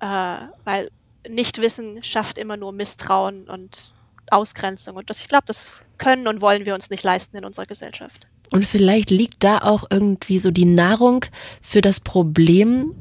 äh, 0.00 0.38
weil 0.64 0.90
Nichtwissen 1.28 2.02
schafft 2.02 2.38
immer 2.38 2.56
nur 2.56 2.72
Misstrauen 2.72 3.48
und 3.48 3.92
Ausgrenzung. 4.30 4.96
Und 4.96 5.10
das, 5.10 5.20
ich 5.20 5.28
glaube, 5.28 5.44
das 5.46 5.84
können 5.98 6.28
und 6.28 6.40
wollen 6.40 6.66
wir 6.66 6.74
uns 6.74 6.90
nicht 6.90 7.02
leisten 7.02 7.36
in 7.36 7.44
unserer 7.44 7.66
Gesellschaft. 7.66 8.26
Und 8.50 8.66
vielleicht 8.66 9.10
liegt 9.10 9.42
da 9.42 9.58
auch 9.58 9.84
irgendwie 9.90 10.38
so 10.38 10.50
die 10.50 10.64
Nahrung 10.64 11.24
für 11.62 11.80
das 11.80 12.00
Problem, 12.00 12.94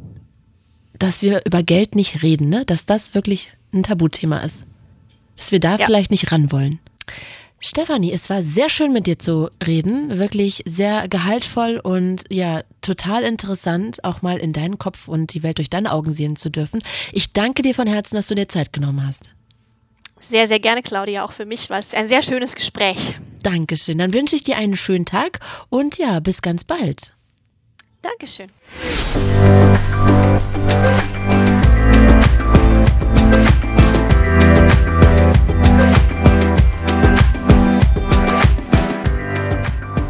dass 0.98 1.22
wir 1.22 1.46
über 1.46 1.64
Geld 1.64 1.96
nicht 1.96 2.24
reden, 2.24 2.50
ne? 2.50 2.66
Dass 2.66 2.86
das 2.86 3.14
wirklich 3.14 3.52
ein 3.74 3.84
Tabuthema 3.84 4.40
ist. 4.40 4.66
Dass 5.38 5.52
wir 5.52 5.60
da 5.60 5.78
ja. 5.78 5.86
vielleicht 5.86 6.12
nicht 6.12 6.32
ran 6.32 6.52
wollen. 6.52 6.80
Stefanie, 7.66 8.12
es 8.12 8.30
war 8.30 8.44
sehr 8.44 8.70
schön 8.70 8.92
mit 8.92 9.08
dir 9.08 9.18
zu 9.18 9.50
reden, 9.66 10.20
wirklich 10.20 10.64
sehr 10.66 11.08
gehaltvoll 11.08 11.80
und 11.82 12.26
ja, 12.30 12.64
total 12.82 13.24
interessant, 13.24 14.04
auch 14.04 14.22
mal 14.22 14.38
in 14.38 14.52
deinen 14.52 14.78
Kopf 14.78 15.08
und 15.08 15.34
die 15.34 15.44
Welt 15.44 15.60
durch 15.60 15.70
deine 15.70 15.94
Augen 15.94 16.12
sehen 16.12 16.36
zu 16.36 16.50
dürfen. 16.50 16.82
Ich 17.14 17.32
danke 17.32 17.62
dir 17.62 17.74
von 17.74 17.88
Herzen, 17.88 18.16
dass 18.16 18.28
du 18.28 18.36
dir 18.36 18.50
Zeit 18.50 18.74
genommen 18.74 19.08
hast. 19.08 19.30
Sehr, 20.20 20.50
sehr 20.50 20.60
gerne, 20.60 20.82
Claudia. 20.82 21.24
Auch 21.24 21.32
für 21.32 21.46
mich 21.46 21.70
war 21.70 21.80
es 21.80 21.94
ein 21.94 22.10
sehr 22.10 22.22
schönes 22.22 22.54
Gespräch. 22.56 23.18
Dankeschön. 23.44 23.98
Dann 23.98 24.14
wünsche 24.14 24.36
ich 24.36 24.44
dir 24.44 24.58
einen 24.58 24.76
schönen 24.76 25.06
Tag 25.06 25.40
und 25.70 25.98
ja, 25.98 26.20
bis 26.20 26.42
ganz 26.42 26.66
bald. 26.66 27.14
Dankeschön. 28.02 28.50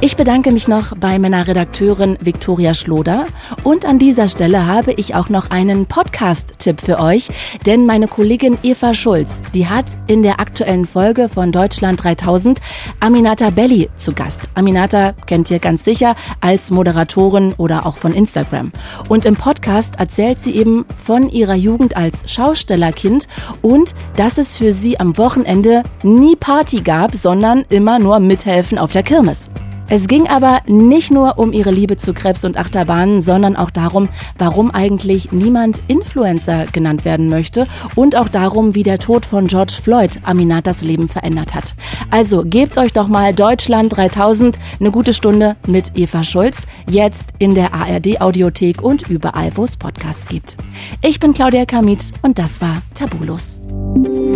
Ich 0.05 0.17
bedanke 0.17 0.51
mich 0.51 0.67
noch 0.67 0.97
bei 0.97 1.17
meiner 1.17 1.47
Redakteurin 1.47 2.17
Viktoria 2.19 2.73
Schloder 2.73 3.25
und 3.63 3.85
an 3.85 3.99
dieser 3.99 4.27
Stelle 4.27 4.67
habe 4.67 4.91
ich 4.91 5.15
auch 5.15 5.29
noch 5.29 5.49
einen 5.49 5.85
Podcast-Tipp 5.85 6.81
für 6.81 6.99
euch, 6.99 7.29
denn 7.65 7.85
meine 7.85 8.09
Kollegin 8.09 8.57
Eva 8.63 8.95
Schulz, 8.95 9.41
die 9.53 9.69
hat 9.69 9.85
in 10.07 10.21
der 10.21 10.41
aktuellen 10.41 10.85
Folge 10.85 11.29
von 11.29 11.53
Deutschland 11.53 12.03
3000 12.03 12.59
Aminata 12.99 13.49
Belli 13.49 13.89
zu 13.95 14.11
Gast. 14.11 14.41
Aminata 14.55 15.13
kennt 15.25 15.49
ihr 15.49 15.59
ganz 15.59 15.85
sicher 15.85 16.17
als 16.41 16.69
Moderatorin 16.69 17.53
oder 17.53 17.85
auch 17.85 17.95
von 17.95 18.13
Instagram. 18.13 18.73
Und 19.07 19.23
im 19.25 19.37
Podcast 19.37 20.01
erzählt 20.01 20.41
sie 20.41 20.53
eben 20.53 20.85
von 20.97 21.29
ihrer 21.29 21.55
Jugend 21.55 21.95
als 21.95 22.29
Schaustellerkind 22.29 23.29
und 23.61 23.95
dass 24.17 24.37
es 24.37 24.57
für 24.57 24.73
sie 24.73 24.99
am 24.99 25.17
Wochenende 25.17 25.81
nie 26.03 26.35
Party 26.35 26.81
gab, 26.81 27.15
sondern 27.15 27.63
immer 27.69 27.99
nur 27.99 28.19
mithelfen 28.19 28.77
auf 28.77 28.91
der 28.91 29.03
Kirmes. 29.03 29.49
Es 29.89 30.07
ging 30.07 30.27
aber 30.27 30.61
nicht 30.65 31.11
nur 31.11 31.37
um 31.37 31.51
ihre 31.53 31.71
Liebe 31.71 31.97
zu 31.97 32.13
Krebs 32.13 32.45
und 32.45 32.57
Achterbahnen, 32.57 33.21
sondern 33.21 33.55
auch 33.55 33.69
darum, 33.69 34.09
warum 34.37 34.71
eigentlich 34.71 35.31
niemand 35.31 35.81
Influencer 35.87 36.65
genannt 36.71 37.05
werden 37.05 37.29
möchte 37.29 37.67
und 37.95 38.15
auch 38.15 38.29
darum, 38.29 38.75
wie 38.75 38.83
der 38.83 38.97
Tod 38.97 39.25
von 39.25 39.47
George 39.47 39.73
Floyd 39.81 40.19
Aminatas 40.23 40.81
Leben 40.81 41.09
verändert 41.09 41.53
hat. 41.53 41.75
Also 42.09 42.43
gebt 42.45 42.77
euch 42.77 42.93
doch 42.93 43.07
mal 43.07 43.33
Deutschland 43.33 43.95
3000 43.95 44.57
eine 44.79 44.91
gute 44.91 45.13
Stunde 45.13 45.55
mit 45.67 45.91
Eva 45.95 46.23
Schulz, 46.23 46.65
jetzt 46.89 47.25
in 47.39 47.53
der 47.53 47.73
ARD 47.73 48.21
Audiothek 48.21 48.81
und 48.81 49.09
überall, 49.09 49.51
wo 49.55 49.63
es 49.63 49.77
Podcasts 49.77 50.27
gibt. 50.27 50.57
Ich 51.01 51.19
bin 51.19 51.33
Claudia 51.33 51.65
Kamit 51.65 52.11
und 52.21 52.39
das 52.39 52.61
war 52.61 52.81
Tabulos. 52.93 53.59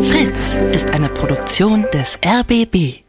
Fritz 0.03 0.59
ist 0.71 0.91
eine 0.91 1.09
Produktion 1.09 1.85
des 1.93 2.19
RBB. 2.23 3.06